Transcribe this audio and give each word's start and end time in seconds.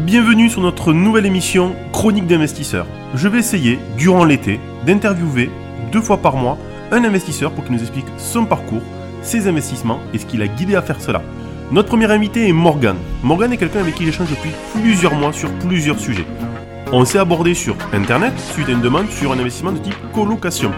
Bienvenue 0.00 0.48
sur 0.48 0.62
notre 0.62 0.94
nouvelle 0.94 1.26
émission 1.26 1.76
Chronique 1.92 2.26
d'investisseurs. 2.26 2.86
Je 3.14 3.28
vais 3.28 3.40
essayer, 3.40 3.78
durant 3.98 4.24
l'été, 4.24 4.58
d'interviewer 4.86 5.50
deux 5.92 6.00
fois 6.00 6.16
par 6.16 6.34
mois 6.36 6.56
un 6.90 7.04
investisseur 7.04 7.52
pour 7.52 7.62
qu'il 7.62 7.74
nous 7.74 7.82
explique 7.82 8.06
son 8.16 8.46
parcours, 8.46 8.80
ses 9.20 9.48
investissements 9.48 10.00
et 10.14 10.18
ce 10.18 10.24
qui 10.24 10.38
l'a 10.38 10.48
guidé 10.48 10.76
à 10.76 10.82
faire 10.82 10.98
cela. 10.98 11.20
Notre 11.70 11.88
premier 11.88 12.10
invité 12.10 12.48
est 12.48 12.54
Morgan. 12.54 12.96
Morgan 13.22 13.52
est 13.52 13.58
quelqu'un 13.58 13.80
avec 13.80 13.94
qui 13.94 14.06
j'échange 14.06 14.30
depuis 14.30 14.52
plusieurs 14.72 15.14
mois 15.14 15.34
sur 15.34 15.50
plusieurs 15.58 16.00
sujets. 16.00 16.26
On 16.90 17.04
s'est 17.04 17.18
abordé 17.18 17.52
sur 17.52 17.76
Internet 17.92 18.32
suite 18.38 18.70
à 18.70 18.72
une 18.72 18.80
demande 18.80 19.10
sur 19.10 19.32
un 19.32 19.38
investissement 19.38 19.72
de 19.72 19.78
type 19.78 19.94
colocation. 20.14 20.72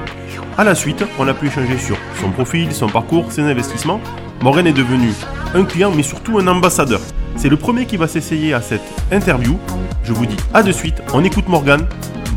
A 0.59 0.65
la 0.65 0.75
suite, 0.75 1.05
on 1.21 1.29
a 1.29 1.35
pu 1.35 1.47
échanger 1.47 1.79
sur 1.79 1.97
son 2.21 2.31
profil, 2.31 2.73
son 2.73 2.89
parcours, 2.89 3.31
ses 3.31 3.43
investissements. 3.43 4.01
Morgan 4.43 4.67
est 4.67 4.73
devenu 4.73 5.13
un 5.55 5.65
client 5.65 5.93
mais 5.95 6.03
surtout 6.03 6.41
un 6.41 6.49
ambassadeur. 6.49 7.01
C'est 7.45 7.51
le 7.51 7.59
premier 7.59 7.85
qui 7.85 7.99
va 7.99 8.09
s'essayer 8.09 8.55
à 8.55 8.63
cette 8.63 8.81
interview. 9.13 9.59
Je 10.03 10.15
vous 10.15 10.25
dis 10.25 10.39
à 10.55 10.63
de 10.63 10.73
suite, 10.73 11.03
on 11.13 11.23
écoute 11.23 11.47
Morgan. 11.47 11.87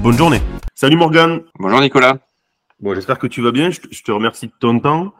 Bonne 0.03 0.17
journée. 0.17 0.41
Salut 0.75 0.97
Morgan. 0.97 1.43
Bonjour 1.57 1.79
Nicolas. 1.79 2.17
Bon, 2.81 2.93
j'espère 2.93 3.17
que 3.17 3.25
tu 3.25 3.41
vas 3.41 3.53
bien. 3.53 3.69
Je 3.69 3.79
te, 3.79 4.11
remercie 4.11 4.47
de 4.47 4.53
ton 4.59 4.81
temps. 4.81 5.13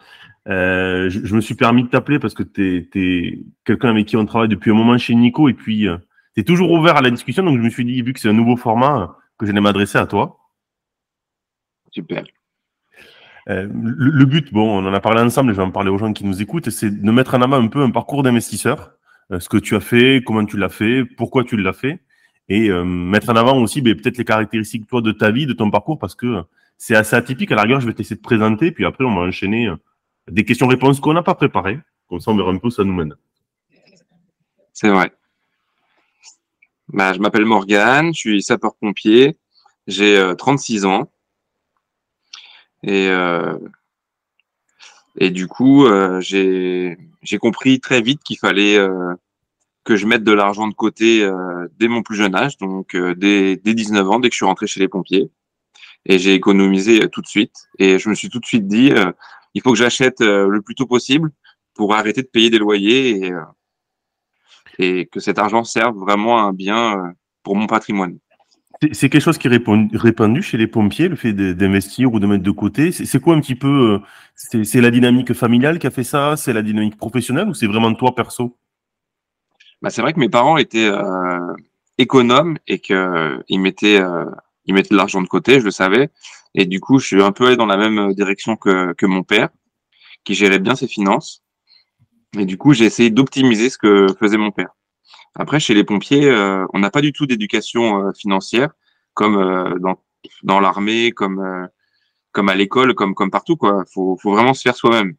Euh, 0.50 1.10
je, 1.10 1.26
je, 1.26 1.34
me 1.34 1.40
suis 1.40 1.56
permis 1.56 1.84
de 1.84 1.88
t'appeler 1.88 2.20
parce 2.20 2.34
que 2.34 2.44
tu 2.44 2.90
es, 2.96 3.46
quelqu'un 3.64 3.92
avec 3.92 4.08
qui 4.08 4.18
on 4.18 4.26
travaille 4.26 4.50
depuis 4.50 4.72
un 4.72 4.74
moment 4.74 4.98
chez 4.98 5.16
Nico 5.16 5.48
et 5.48 5.54
puis 5.54 5.88
euh, 5.88 5.96
tu 6.36 6.42
es 6.42 6.44
toujours 6.44 6.70
ouvert 6.70 6.98
à 6.98 7.02
la 7.02 7.10
discussion. 7.10 7.44
Donc 7.44 7.58
je 7.58 7.64
me 7.64 7.70
suis 7.70 7.86
dit, 7.86 8.02
vu 8.02 8.12
que 8.12 8.20
c'est 8.20 8.28
un 8.28 8.34
nouveau 8.34 8.58
format, 8.58 9.16
que 9.40 9.46
j'allais 9.46 9.62
m'adresser 9.62 10.00
à 10.00 10.06
toi. 10.06 10.38
Super. 11.92 12.26
Euh, 13.48 13.70
le, 13.74 14.10
le, 14.10 14.26
but, 14.26 14.52
bon, 14.52 14.80
on 14.80 14.86
en 14.86 14.94
a 14.94 15.00
parlé 15.00 15.22
ensemble, 15.22 15.54
je 15.54 15.58
vais 15.58 15.64
en 15.64 15.72
parler 15.72 15.90
aux 15.90 15.98
gens 15.98 16.12
qui 16.12 16.26
nous 16.26 16.42
écoutent, 16.42 16.70
c'est 16.72 16.90
de 16.90 17.12
mettre 17.12 17.36
en 17.36 17.42
avant 17.42 17.64
un 17.64 17.68
peu 17.68 17.82
un 17.82 17.92
parcours 17.92 18.22
d'investisseur, 18.22 18.80
euh, 18.80 18.97
ce 19.30 19.50
que 19.50 19.58
tu 19.58 19.76
as 19.76 19.80
fait, 19.80 20.24
comment 20.26 20.46
tu 20.46 20.58
l'as 20.58 20.70
fait, 20.70 21.04
pourquoi 21.04 21.44
tu 21.44 21.58
l'as 21.58 21.74
fait, 21.74 22.00
et 22.50 22.70
euh, 22.70 22.84
mettre 22.84 23.30
en 23.30 23.36
avant 23.36 23.62
aussi 23.62 23.82
ben, 23.82 23.96
peut-être 23.96 24.18
les 24.18 24.26
caractéristiques 24.26 24.88
toi 24.88 25.02
de 25.02 25.12
ta 25.12 25.32
vie, 25.32 25.46
de 25.46 25.54
ton 25.54 25.70
parcours, 25.70 26.00
parce 26.00 26.16
que 26.16 26.44
c'est 26.78 26.96
assez 26.96 27.16
atypique. 27.16 27.52
À 27.52 27.56
la 27.56 27.64
rigueur, 27.64 27.80
je 27.82 27.88
vais 27.88 27.94
t'essayer 27.94 28.16
de 28.16 28.22
présenter, 28.22 28.72
puis 28.72 28.86
après 28.86 29.04
on 29.04 29.16
va 29.16 29.22
enchaîner 29.22 29.70
des 30.30 30.46
questions-réponses 30.46 31.00
qu'on 31.00 31.14
n'a 31.14 31.24
pas 31.24 31.36
préparées. 31.36 31.80
Comme 32.08 32.20
ça, 32.20 32.32
on 32.32 32.38
verra 32.38 32.52
un 32.52 32.58
peu 32.58 32.68
où 32.68 32.72
ça 32.72 32.84
nous 32.84 32.94
mène. 32.94 33.16
C'est 34.74 34.90
vrai. 34.90 35.12
Bah, 36.90 37.14
je 37.14 37.20
m'appelle 37.20 37.46
Morgane, 37.46 38.14
je 38.14 38.20
suis 38.20 38.44
sapeur-pompier, 38.44 39.38
j'ai 39.88 40.18
euh, 40.18 40.36
36 40.36 40.86
ans. 40.86 41.12
Et, 42.84 43.10
euh, 43.10 43.58
et 45.18 45.30
du 45.30 45.48
coup, 45.48 45.86
euh, 45.86 46.22
j'ai 46.22 46.98
compris 47.36 47.80
très 47.80 48.02
vite 48.02 48.24
qu'il 48.24 48.38
fallait 48.38 48.78
euh, 48.78 49.14
que 49.84 49.96
je 49.96 50.08
mette 50.08 50.24
de 50.24 50.32
l'argent 50.32 50.68
de 50.68 50.74
côté 50.74 51.24
euh, 51.24 51.68
dès 51.78 51.88
mon 51.88 52.02
plus 52.02 52.16
jeune 52.16 52.36
âge, 52.36 52.58
donc 52.58 52.96
euh, 52.96 53.14
dès, 53.16 53.58
dès 53.58 53.74
19 53.74 54.10
ans, 54.10 54.20
dès 54.20 54.30
que 54.30 54.34
je 54.34 54.38
suis 54.38 54.46
rentré 54.46 54.68
chez 54.68 54.80
les 54.80 54.88
pompiers. 54.88 55.30
Et 56.06 56.20
j'ai 56.20 56.34
économisé 56.34 57.10
tout 57.10 57.22
de 57.22 57.28
suite. 57.28 57.68
Et 57.80 58.00
je 58.00 58.08
me 58.10 58.16
suis 58.16 58.30
tout 58.30 58.40
de 58.40 58.46
suite 58.46 58.66
dit, 58.66 58.94
il 59.54 59.62
faut 59.62 59.72
que 59.72 59.78
j'achète 59.78 60.22
le 60.22 60.62
plus 60.62 60.74
tôt 60.74 60.86
possible 60.86 61.32
pour 61.74 61.96
arrêter 61.96 62.22
de 62.22 62.28
payer 62.28 62.50
des 62.50 62.60
loyers 62.60 63.28
et, 63.28 63.34
et 64.80 65.06
que 65.08 65.20
cet 65.20 65.38
argent 65.38 65.66
serve 65.66 65.98
vraiment 65.98 66.38
à 66.40 66.44
un 66.44 66.54
bien 66.54 67.14
pour 67.44 67.58
mon 67.58 67.68
patrimoine. 67.68 68.20
C'est 68.92 69.10
quelque 69.10 69.24
chose 69.24 69.38
qui 69.40 69.48
est 69.48 69.62
répandu 69.94 70.42
chez 70.44 70.58
les 70.58 70.68
pompiers, 70.68 71.08
le 71.08 71.16
fait 71.16 71.34
d'investir 71.34 72.14
ou 72.14 72.20
de 72.20 72.28
mettre 72.28 72.44
de 72.44 72.52
côté. 72.52 72.92
C'est 72.92 73.20
quoi 73.20 73.36
un 73.36 73.42
petit 73.42 73.56
peu 73.56 74.00
C'est 74.36 74.82
la 74.82 74.92
dynamique 74.92 75.34
familiale 75.34 75.80
qui 75.80 75.88
a 75.88 75.92
fait 75.92 76.04
ça? 76.04 76.36
C'est 76.38 76.54
la 76.54 76.62
dynamique 76.62 76.98
professionnelle 76.98 77.48
ou 77.50 77.54
c'est 77.56 77.66
vraiment 77.66 77.94
toi 77.96 78.14
perso? 78.14 78.56
Bah, 79.82 79.90
C'est 79.90 80.02
vrai 80.02 80.14
que 80.14 80.20
mes 80.20 80.30
parents 80.30 80.58
étaient 80.58 80.90
euh, 80.90 81.54
économes 81.98 82.58
et 82.68 82.80
qu'ils 82.80 83.60
mettaient, 83.60 84.00
euh, 84.00 84.26
ils 84.66 84.76
mettaient 84.76 84.94
de 84.94 84.98
l'argent 84.98 85.22
de 85.22 85.28
côté, 85.28 85.60
je 85.60 85.66
le 85.66 85.72
savais. 85.72 86.10
Et 86.54 86.66
du 86.66 86.80
coup, 86.80 87.00
je 87.00 87.08
suis 87.08 87.24
un 87.24 87.32
peu 87.32 87.48
allé 87.48 87.58
dans 87.58 87.66
la 87.66 87.78
même 87.78 88.14
direction 88.14 88.56
que, 88.58 88.94
que 88.94 89.06
mon 89.08 89.24
père, 89.24 89.50
qui 90.24 90.36
gérait 90.36 90.60
bien 90.60 90.76
ses 90.76 90.88
finances. 90.88 91.44
Et 92.38 92.46
du 92.46 92.58
coup, 92.58 92.74
j'ai 92.74 92.86
essayé 92.86 93.10
d'optimiser 93.10 93.70
ce 93.72 93.78
que 93.78 94.08
faisait 94.20 94.38
mon 94.38 94.52
père. 94.52 94.77
Après, 95.40 95.60
chez 95.60 95.76
les 95.76 95.84
pompiers, 95.84 96.30
euh, 96.30 96.66
on 96.74 96.80
n'a 96.80 96.90
pas 96.90 97.02
du 97.02 97.14
tout 97.14 97.28
d'éducation 97.28 98.02
euh, 98.02 98.12
financière, 98.12 98.70
comme 99.14 99.38
euh, 99.38 99.78
dans, 99.80 99.98
dans 100.44 100.60
l'armée, 100.60 101.12
comme, 101.12 101.68
comme 102.32 102.50
à 102.50 102.56
l'école, 102.56 102.96
comme, 102.96 103.14
comme 103.14 103.30
partout. 103.30 103.58
Il 103.62 103.84
faut, 103.94 104.18
faut 104.20 104.32
vraiment 104.32 104.56
se 104.56 104.64
faire 104.64 104.76
soi-même. 104.76 105.14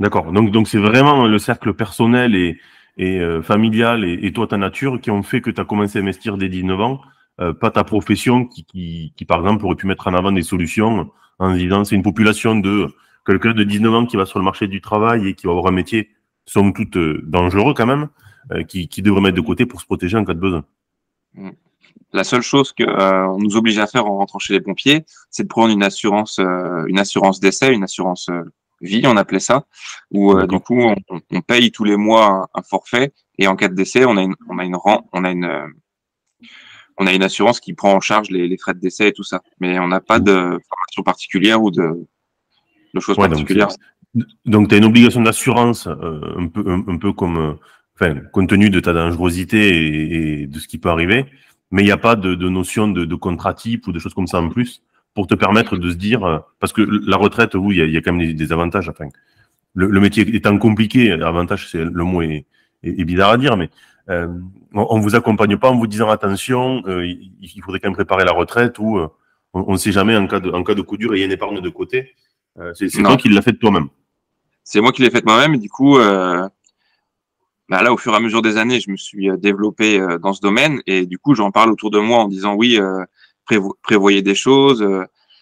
D'accord. 0.00 0.32
Donc, 0.32 0.50
donc 0.50 0.68
c'est 0.68 0.78
vraiment 0.78 1.26
le 1.26 1.38
cercle 1.38 1.74
personnel 1.74 2.34
et, 2.34 2.58
et 2.96 3.20
familial 3.42 4.04
et, 4.04 4.18
et, 4.22 4.32
toi, 4.32 4.46
ta 4.46 4.56
nature, 4.56 5.00
qui 5.00 5.10
ont 5.10 5.22
fait 5.22 5.42
que 5.42 5.50
tu 5.50 5.60
as 5.60 5.64
commencé 5.64 5.98
à 5.98 6.02
investir 6.02 6.38
dès 6.38 6.48
19 6.48 6.80
ans, 6.80 7.00
pas 7.60 7.70
ta 7.70 7.84
profession 7.84 8.46
qui, 8.46 8.64
qui, 8.64 9.12
qui, 9.16 9.24
par 9.26 9.40
exemple, 9.40 9.64
aurait 9.66 9.76
pu 9.76 9.86
mettre 9.86 10.06
en 10.08 10.14
avant 10.14 10.32
des 10.32 10.42
solutions 10.42 11.10
en 11.38 11.54
disant 11.54 11.84
c'est 11.84 11.94
une 11.94 12.02
population 12.02 12.56
de 12.56 12.88
quelqu'un 13.26 13.52
de 13.52 13.64
19 13.64 13.94
ans 13.94 14.06
qui 14.06 14.16
va 14.16 14.24
sur 14.24 14.38
le 14.38 14.44
marché 14.44 14.66
du 14.66 14.80
travail 14.80 15.28
et 15.28 15.34
qui 15.34 15.46
va 15.46 15.52
avoir 15.52 15.66
un 15.66 15.76
métier, 15.76 16.10
somme 16.46 16.72
toute, 16.72 16.96
dangereux 16.96 17.74
quand 17.74 17.86
même. 17.86 18.08
Euh, 18.52 18.62
qui, 18.62 18.86
qui 18.86 19.02
devrait 19.02 19.20
mettre 19.20 19.36
de 19.36 19.40
côté 19.40 19.66
pour 19.66 19.80
se 19.80 19.86
protéger 19.86 20.16
en 20.16 20.24
cas 20.24 20.34
de 20.34 20.38
besoin. 20.38 20.64
Mm. 21.34 21.50
La 22.12 22.22
seule 22.22 22.42
chose 22.42 22.72
qu'on 22.72 22.86
euh, 22.86 23.36
nous 23.38 23.56
oblige 23.56 23.78
à 23.78 23.88
faire 23.88 24.06
en 24.06 24.18
rentrant 24.18 24.38
chez 24.38 24.52
les 24.52 24.60
pompiers, 24.60 25.04
c'est 25.30 25.42
de 25.42 25.48
prendre 25.48 25.72
une 25.72 25.82
assurance, 25.82 26.38
euh, 26.38 26.84
une 26.86 27.00
assurance 27.00 27.40
d'essai, 27.40 27.72
une 27.72 27.82
assurance 27.82 28.30
vie, 28.80 29.02
on 29.04 29.16
appelait 29.16 29.40
ça, 29.40 29.66
où 30.12 30.40
du 30.46 30.60
coup 30.60 30.80
on, 30.80 30.94
on, 31.30 31.40
paye 31.40 31.72
tous 31.72 31.82
les 31.82 31.96
mois 31.96 32.26
un, 32.26 32.46
un, 32.54 32.62
forfait 32.62 33.12
et 33.38 33.48
en 33.48 33.56
cas 33.56 33.68
de 33.68 33.74
décès, 33.74 34.04
on 34.04 34.16
a 34.16 34.22
une, 34.22 34.36
on 34.48 34.58
a 34.58 34.64
une, 34.64 34.76
on 35.12 35.24
a 35.24 35.30
une, 35.30 35.72
on 36.98 37.06
a 37.06 37.12
une 37.12 37.22
assurance 37.22 37.58
qui 37.58 37.74
prend 37.74 37.92
en 37.92 38.00
charge 38.00 38.30
les, 38.30 38.46
les 38.46 38.58
frais 38.58 38.74
de 38.74 38.80
décès 38.80 39.08
et 39.08 39.12
tout 39.12 39.24
ça. 39.24 39.42
Mais 39.60 39.78
on 39.78 39.88
n'a 39.88 40.00
pas 40.00 40.20
de 40.20 40.32
formation 40.32 41.02
particulière 41.04 41.62
ou 41.62 41.70
de, 41.70 42.06
de 42.94 43.00
choses 43.00 43.18
ouais, 43.18 43.28
particulières. 43.28 43.68
Donc, 44.44 44.68
tu 44.68 44.74
as 44.74 44.78
une 44.78 44.84
obligation 44.84 45.22
d'assurance 45.22 45.86
euh, 45.86 46.20
un 46.38 46.48
peu, 46.48 46.64
un, 46.66 46.84
un 46.86 46.98
peu 46.98 47.12
comme 47.12 47.58
enfin, 47.98 48.14
compte 48.32 48.48
tenu 48.48 48.70
de 48.70 48.80
ta 48.80 48.92
dangerosité 48.92 49.68
et, 49.68 50.42
et 50.42 50.46
de 50.46 50.58
ce 50.58 50.68
qui 50.68 50.78
peut 50.78 50.88
arriver, 50.88 51.26
mais 51.70 51.82
il 51.82 51.86
n'y 51.86 51.92
a 51.92 51.96
pas 51.96 52.16
de, 52.16 52.34
de 52.34 52.48
notion 52.48 52.88
de, 52.88 53.04
de, 53.04 53.14
contrat 53.14 53.54
type 53.54 53.86
ou 53.86 53.92
de 53.92 53.98
choses 53.98 54.14
comme 54.14 54.26
ça 54.26 54.40
en 54.40 54.48
plus 54.48 54.82
pour 55.14 55.26
te 55.26 55.34
permettre 55.34 55.76
de 55.76 55.90
se 55.90 55.96
dire, 55.96 56.24
euh, 56.24 56.38
parce 56.60 56.72
que 56.72 56.82
la 56.82 57.16
retraite, 57.16 57.54
oui, 57.54 57.76
il 57.76 57.78
y 57.78 57.82
a, 57.82 57.86
y 57.86 57.96
a, 57.96 58.02
quand 58.02 58.12
même 58.12 58.26
des, 58.26 58.34
des 58.34 58.52
avantages. 58.52 58.88
Enfin, 58.88 59.06
le, 59.74 59.86
le, 59.86 60.00
métier 60.00 60.22
étant 60.36 60.56
compliqué, 60.58 61.16
l'avantage, 61.16 61.68
c'est 61.70 61.84
le 61.84 62.04
mot 62.04 62.22
est, 62.22 62.46
est, 62.82 63.00
est, 63.00 63.04
bizarre 63.04 63.30
à 63.30 63.38
dire, 63.38 63.56
mais 63.56 63.70
euh, 64.10 64.28
on, 64.74 64.98
ne 64.98 65.02
vous 65.02 65.14
accompagne 65.14 65.56
pas 65.56 65.70
en 65.70 65.76
vous 65.76 65.86
disant 65.86 66.10
attention, 66.10 66.82
euh, 66.86 67.06
il, 67.06 67.32
il, 67.40 67.62
faudrait 67.62 67.80
quand 67.80 67.88
même 67.88 67.94
préparer 67.94 68.24
la 68.24 68.32
retraite 68.32 68.78
ou 68.78 68.98
euh, 68.98 69.08
on 69.52 69.72
ne 69.72 69.78
sait 69.78 69.92
jamais 69.92 70.16
en 70.16 70.26
cas 70.26 70.40
de, 70.40 70.50
en 70.50 70.62
cas 70.62 70.74
de 70.74 70.82
coup 70.82 70.96
dur, 70.96 71.14
il 71.14 71.20
y 71.20 71.22
a 71.22 71.24
une 71.24 71.32
épargne 71.32 71.60
de 71.60 71.68
côté. 71.70 72.14
Euh, 72.58 72.72
c'est 72.74 72.88
toi 72.88 73.16
qui 73.16 73.28
l'as 73.28 73.42
fait 73.42 73.52
toi-même. 73.54 73.88
C'est 74.64 74.80
moi 74.80 74.92
qui 74.92 75.02
l'ai 75.02 75.10
fait 75.10 75.24
moi-même, 75.24 75.56
du 75.58 75.68
coup, 75.68 75.98
euh, 75.98 76.48
bah 77.68 77.82
là, 77.82 77.92
au 77.92 77.96
fur 77.96 78.12
et 78.12 78.16
à 78.16 78.20
mesure 78.20 78.42
des 78.42 78.58
années, 78.58 78.80
je 78.80 78.90
me 78.90 78.96
suis 78.96 79.28
euh, 79.28 79.36
développé 79.36 79.98
euh, 79.98 80.18
dans 80.18 80.32
ce 80.32 80.40
domaine 80.40 80.82
et 80.86 81.04
du 81.06 81.18
coup, 81.18 81.34
j'en 81.34 81.50
parle 81.50 81.72
autour 81.72 81.90
de 81.90 81.98
moi 81.98 82.18
en 82.18 82.28
disant 82.28 82.54
oui, 82.54 82.78
euh, 82.78 83.04
prévo 83.44 83.76
prévoyez 83.82 84.22
des 84.22 84.34
choses, 84.34 84.84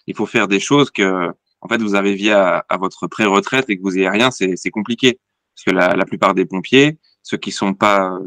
il 0.07 0.15
faut 0.15 0.25
faire 0.25 0.47
des 0.47 0.59
choses 0.59 0.91
que, 0.91 1.29
en 1.61 1.67
fait, 1.67 1.81
vous 1.81 1.95
arriviez 1.95 2.31
à, 2.31 2.65
à 2.69 2.77
votre 2.77 3.07
pré-retraite 3.07 3.69
et 3.69 3.77
que 3.77 3.81
vous 3.81 3.97
ayez 3.97 4.09
rien, 4.09 4.29
c'est 4.31 4.69
compliqué. 4.71 5.19
Parce 5.55 5.65
que 5.65 5.71
la, 5.71 5.95
la, 5.95 6.05
plupart 6.05 6.33
des 6.33 6.45
pompiers, 6.45 6.99
ceux 7.23 7.37
qui 7.37 7.51
sont 7.51 7.73
pas 7.73 8.19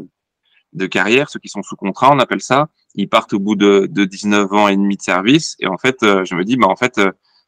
de 0.73 0.85
carrière, 0.85 1.29
ceux 1.29 1.39
qui 1.39 1.47
sont 1.47 1.63
sous 1.63 1.75
contrat, 1.75 2.11
on 2.11 2.19
appelle 2.19 2.41
ça, 2.41 2.69
ils 2.95 3.07
partent 3.07 3.33
au 3.33 3.39
bout 3.39 3.55
de, 3.55 3.87
de 3.89 4.05
19 4.05 4.51
ans 4.53 4.67
et 4.67 4.75
demi 4.75 4.97
de 4.97 5.01
service 5.01 5.55
et 5.59 5.67
en 5.67 5.77
fait, 5.77 5.97
je 6.01 6.35
me 6.35 6.43
dis, 6.43 6.57
bah 6.57 6.67
en 6.67 6.75
fait, 6.75 6.99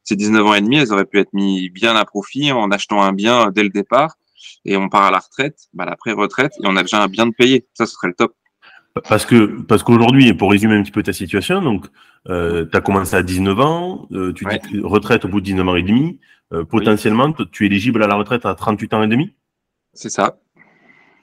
ces 0.03 0.15
19 0.15 0.45
ans 0.45 0.53
et 0.53 0.61
demi, 0.61 0.77
elles 0.77 0.93
auraient 0.93 1.05
pu 1.05 1.19
être 1.19 1.33
mis 1.33 1.69
bien 1.69 1.95
à 1.95 2.05
profit 2.05 2.51
en 2.51 2.71
achetant 2.71 3.01
un 3.01 3.11
bien 3.13 3.51
dès 3.51 3.63
le 3.63 3.69
départ 3.69 4.15
et 4.65 4.77
on 4.77 4.89
part 4.89 5.03
à 5.03 5.11
la 5.11 5.19
retraite, 5.19 5.57
bah, 5.73 5.85
la 5.85 5.95
pré-retraite, 5.95 6.53
et 6.63 6.67
on 6.67 6.75
a 6.75 6.81
déjà 6.81 7.03
un 7.03 7.07
bien 7.07 7.27
de 7.27 7.33
payer. 7.33 7.67
Ça, 7.73 7.85
ce 7.85 7.93
serait 7.93 8.07
le 8.07 8.13
top. 8.13 8.33
Parce 9.07 9.25
que 9.25 9.61
parce 9.61 9.83
qu'aujourd'hui, 9.83 10.33
pour 10.33 10.51
résumer 10.51 10.75
un 10.75 10.83
petit 10.83 10.91
peu 10.91 11.01
ta 11.01 11.13
situation, 11.13 11.61
donc 11.61 11.87
euh, 12.27 12.65
tu 12.69 12.77
as 12.77 12.81
commencé 12.81 13.15
à 13.15 13.23
19 13.23 13.59
ans, 13.61 14.07
euh, 14.11 14.33
tu 14.33 14.45
ouais. 14.45 14.59
dis 14.69 14.79
retraite 14.81 15.23
au 15.23 15.29
bout 15.29 15.39
de 15.39 15.45
19 15.45 15.67
ans 15.67 15.75
et 15.75 15.83
demi, 15.83 16.19
euh, 16.51 16.65
potentiellement 16.65 17.33
oui. 17.39 17.45
tu 17.51 17.63
es 17.63 17.67
éligible 17.67 18.03
à 18.03 18.07
la 18.07 18.15
retraite 18.15 18.45
à 18.45 18.53
38 18.53 18.93
ans 18.93 19.03
et 19.03 19.07
demi? 19.07 19.33
C'est 19.93 20.09
ça. 20.09 20.39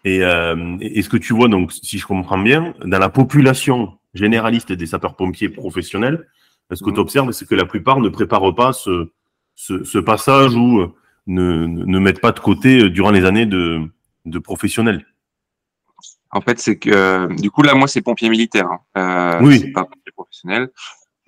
Et, 0.05 0.25
euh, 0.25 0.76
et 0.81 1.03
ce 1.03 1.11
que 1.11 1.19
tu 1.19 1.35
vois, 1.35 1.49
donc, 1.49 1.73
si 1.73 1.99
je 1.99 2.06
comprends 2.06 2.38
bien, 2.38 2.75
dans 2.85 2.99
la 2.99 3.11
population 3.11 3.99
généraliste 4.14 4.73
des 4.73 4.87
sapeurs-pompiers 4.87 5.50
professionnels, 5.50 6.26
ce 6.73 6.82
que 6.82 6.91
mmh. 6.91 6.94
tu 6.94 7.00
observes, 7.00 7.32
c'est 7.32 7.47
que 7.47 7.55
la 7.55 7.67
plupart 7.67 8.00
ne 8.00 8.09
préparent 8.09 8.55
pas 8.55 8.73
ce, 8.73 9.11
ce, 9.55 9.85
ce 9.85 9.99
passage 9.99 10.55
où 10.55 10.93
ne, 11.29 11.67
ne 11.67 11.99
mettent 11.99 12.21
pas 12.21 12.33
de 12.33 12.41
côté 12.41 12.81
euh, 12.81 12.91
durant 12.91 13.11
les 13.11 13.25
années 13.25 13.47
de, 13.47 13.81
de 14.25 14.39
professionnels 14.39 15.07
En 16.33 16.41
fait, 16.41 16.59
c'est 16.59 16.79
que 16.79 17.33
du 17.41 17.51
coup 17.51 17.63
là, 17.63 17.75
moi, 17.75 17.87
c'est 17.87 18.03
pompier 18.03 18.29
militaire. 18.29 18.67
Hein. 18.67 19.39
Euh, 19.41 19.47
oui. 19.47 19.71
Pas 19.73 19.85
pompier 19.85 20.13
professionnel. 20.13 20.71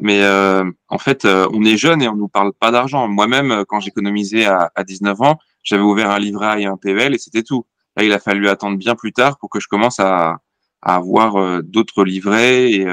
Mais 0.00 0.23
euh, 0.23 0.64
en 0.88 0.99
fait, 0.99 1.26
euh, 1.26 1.47
on 1.52 1.62
est 1.62 1.76
jeune 1.76 2.00
et 2.00 2.08
on 2.08 2.17
nous 2.17 2.29
parle 2.29 2.52
pas 2.58 2.70
d'argent. 2.70 3.06
Moi-même, 3.06 3.52
euh, 3.52 3.64
quand 3.69 3.81
j'économisais 3.81 4.47
à, 4.47 4.73
à 4.75 4.82
19 4.82 5.20
ans, 5.20 5.38
j'avais 5.62 5.82
ouvert 5.82 6.11
un 6.11 6.19
livret 6.19 6.46
A 6.46 6.58
et 6.58 6.64
un 6.64 6.79
PVL 6.79 7.14
et 7.14 7.19
c'était 7.19 7.43
tout. 7.43 7.67
Là, 7.96 8.05
il 8.05 8.12
a 8.14 8.19
fallu 8.19 8.49
attendre 8.49 8.79
bien 8.79 8.94
plus 8.94 9.12
tard 9.12 9.37
pour 9.38 9.50
que 9.50 9.61
je 9.61 9.69
commence 9.69 10.00
à, 10.00 10.38
à 10.81 10.94
avoir 10.94 11.62
d'autres 11.62 12.05
livrets 12.05 12.73
et 12.73 12.87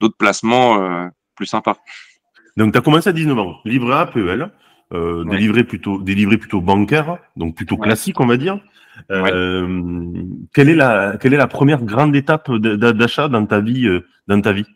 d'autres 0.00 0.16
placements 0.16 1.10
plus 1.34 1.46
sympas. 1.46 1.78
Donc, 2.56 2.72
tu 2.72 2.78
as 2.78 2.82
commencé 2.82 3.08
à 3.08 3.12
19 3.12 3.38
ans, 3.38 3.56
livret 3.64 3.94
A, 3.94 4.06
PEL, 4.06 4.52
euh, 4.92 5.24
des 5.24 5.38
livrets 5.38 5.64
plutôt, 5.64 5.98
des 6.00 6.14
livrets 6.14 6.36
plutôt 6.36 6.60
bancaires, 6.60 7.18
donc 7.36 7.54
plutôt 7.54 7.76
classiques, 7.76 8.20
on 8.20 8.26
va 8.26 8.36
dire. 8.36 8.60
Euh, 9.10 10.24
quelle 10.52 10.68
est 10.68 10.74
la, 10.74 11.16
quelle 11.18 11.34
est 11.34 11.38
la 11.38 11.46
première 11.46 11.82
grande 11.82 12.14
étape 12.14 12.50
d'achat 12.52 13.28
dans 13.28 13.46
ta 13.46 13.60
vie, 13.60 13.86
euh, 13.86 14.06
dans 14.28 14.40
ta 14.40 14.52
vie? 14.52 14.66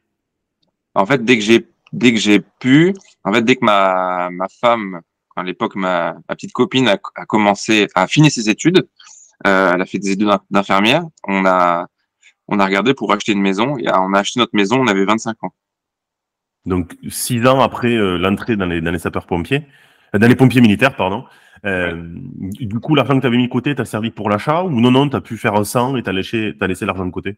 En 0.94 1.04
fait, 1.06 1.24
dès 1.24 1.36
que 1.36 1.44
j'ai, 1.44 1.68
dès 1.92 2.12
que 2.12 2.18
j'ai 2.18 2.40
pu, 2.40 2.94
en 3.24 3.32
fait, 3.32 3.42
dès 3.42 3.56
que 3.56 3.64
ma, 3.64 4.30
ma 4.30 4.46
femme, 4.48 5.00
à 5.36 5.42
l'époque, 5.42 5.76
ma, 5.76 6.14
ma 6.28 6.34
petite 6.34 6.52
copine 6.52 6.88
a, 6.88 6.98
a 7.14 7.26
commencé, 7.26 7.88
a 7.94 8.06
fini 8.06 8.30
ses 8.30 8.48
études, 8.48 8.88
euh, 9.46 9.72
elle 9.74 9.82
a 9.82 9.86
fait 9.86 9.98
des 9.98 10.12
études 10.12 10.30
d'infirmière, 10.50 11.02
on 11.24 11.44
a, 11.44 11.86
on 12.48 12.58
a 12.58 12.64
regardé 12.64 12.94
pour 12.94 13.12
acheter 13.12 13.32
une 13.32 13.42
maison 13.42 13.76
et 13.76 13.88
on 13.90 14.14
a 14.14 14.20
acheté 14.20 14.40
notre 14.40 14.54
maison, 14.56 14.80
on 14.80 14.86
avait 14.86 15.04
25 15.04 15.44
ans. 15.44 15.52
Donc, 16.64 16.96
six 17.08 17.46
ans 17.46 17.60
après 17.60 17.94
euh, 17.94 18.16
l'entrée 18.16 18.56
dans 18.56 18.66
les, 18.66 18.80
dans 18.80 18.90
les 18.90 18.98
sapeurs-pompiers, 18.98 19.66
dans 20.12 20.26
les 20.26 20.36
pompiers 20.36 20.60
militaires, 20.60 20.96
pardon. 20.96 21.24
Euh, 21.64 21.94
du 22.60 22.78
coup, 22.80 22.94
l'argent 22.94 23.16
que 23.16 23.20
tu 23.20 23.26
avais 23.26 23.36
mis 23.36 23.46
de 23.46 23.52
côté, 23.52 23.74
t'a 23.74 23.84
servi 23.84 24.10
pour 24.10 24.30
l'achat 24.30 24.62
ou 24.62 24.80
non, 24.80 24.90
non, 24.90 25.08
tu 25.08 25.16
as 25.16 25.20
pu 25.20 25.36
faire 25.36 25.64
100 25.64 25.96
et 25.96 26.02
tu 26.02 26.10
as 26.10 26.12
laissé, 26.12 26.54
as 26.60 26.66
laissé 26.66 26.86
l'argent 26.86 27.06
de 27.06 27.10
côté? 27.10 27.36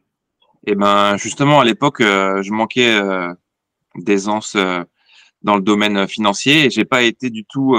Eh 0.67 0.75
ben, 0.75 1.17
justement, 1.17 1.61
à 1.61 1.65
l'époque, 1.65 2.00
je 2.00 2.53
manquais 2.53 3.00
d'aisance 3.94 4.56
dans 5.43 5.55
le 5.55 5.62
domaine 5.62 6.06
financier 6.09 6.67
et 6.67 6.70
j'ai 6.70 6.85
pas 6.85 7.03
été 7.03 7.31
du 7.31 7.44
tout 7.44 7.76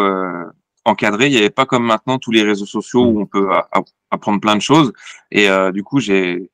encadré. 0.86 1.28
Il 1.28 1.32
n'y 1.32 1.38
avait 1.38 1.50
pas 1.50 1.66
comme 1.66 1.86
maintenant 1.86 2.18
tous 2.18 2.32
les 2.32 2.42
réseaux 2.42 2.66
sociaux 2.66 3.06
où 3.06 3.22
on 3.22 3.26
peut 3.26 3.50
apprendre 4.10 4.40
plein 4.40 4.56
de 4.56 4.62
choses. 4.62 4.94
Et 5.30 5.48
du 5.74 5.84
coup, 5.84 6.00
j'ai, 6.00 6.50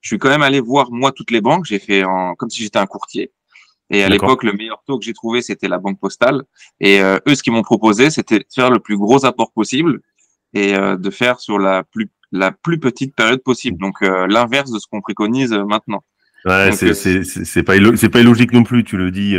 je 0.00 0.08
suis 0.08 0.18
quand 0.18 0.30
même 0.30 0.42
allé 0.42 0.60
voir 0.60 0.90
moi 0.90 1.12
toutes 1.12 1.30
les 1.30 1.40
banques. 1.40 1.66
J'ai 1.66 1.78
fait 1.78 2.04
en, 2.04 2.34
comme 2.34 2.50
si 2.50 2.62
j'étais 2.62 2.78
un 2.78 2.86
courtier. 2.86 3.32
Et 3.90 4.02
à 4.02 4.08
l'époque, 4.08 4.42
le 4.42 4.52
meilleur 4.52 4.82
taux 4.86 4.98
que 4.98 5.04
j'ai 5.04 5.12
trouvé, 5.12 5.42
c'était 5.42 5.68
la 5.68 5.78
banque 5.78 6.00
postale. 6.00 6.42
Et 6.80 7.00
euh, 7.00 7.18
eux, 7.28 7.34
ce 7.34 7.42
qu'ils 7.42 7.52
m'ont 7.52 7.62
proposé, 7.62 8.10
c'était 8.10 8.40
de 8.40 8.44
faire 8.52 8.70
le 8.70 8.80
plus 8.80 8.96
gros 8.96 9.24
apport 9.24 9.52
possible 9.52 10.00
et 10.54 10.74
euh, 10.74 10.96
de 10.96 11.10
faire 11.10 11.38
sur 11.40 11.58
la 11.58 11.84
plus 11.84 12.10
la 12.32 12.50
plus 12.50 12.80
petite 12.80 13.14
période 13.14 13.42
possible. 13.42 13.78
Donc 13.78 14.02
euh, 14.02 14.26
l'inverse 14.26 14.72
de 14.72 14.78
ce 14.78 14.86
qu'on 14.90 15.00
préconise 15.00 15.52
maintenant. 15.52 16.02
Ouais, 16.44 16.72
c'est 16.72 16.94
c'est 16.94 17.62
pas 17.62 17.74
c'est 17.96 18.08
pas 18.08 18.20
illogique 18.20 18.52
non 18.52 18.64
plus. 18.64 18.82
Tu 18.84 18.96
le 18.96 19.10
dis. 19.10 19.36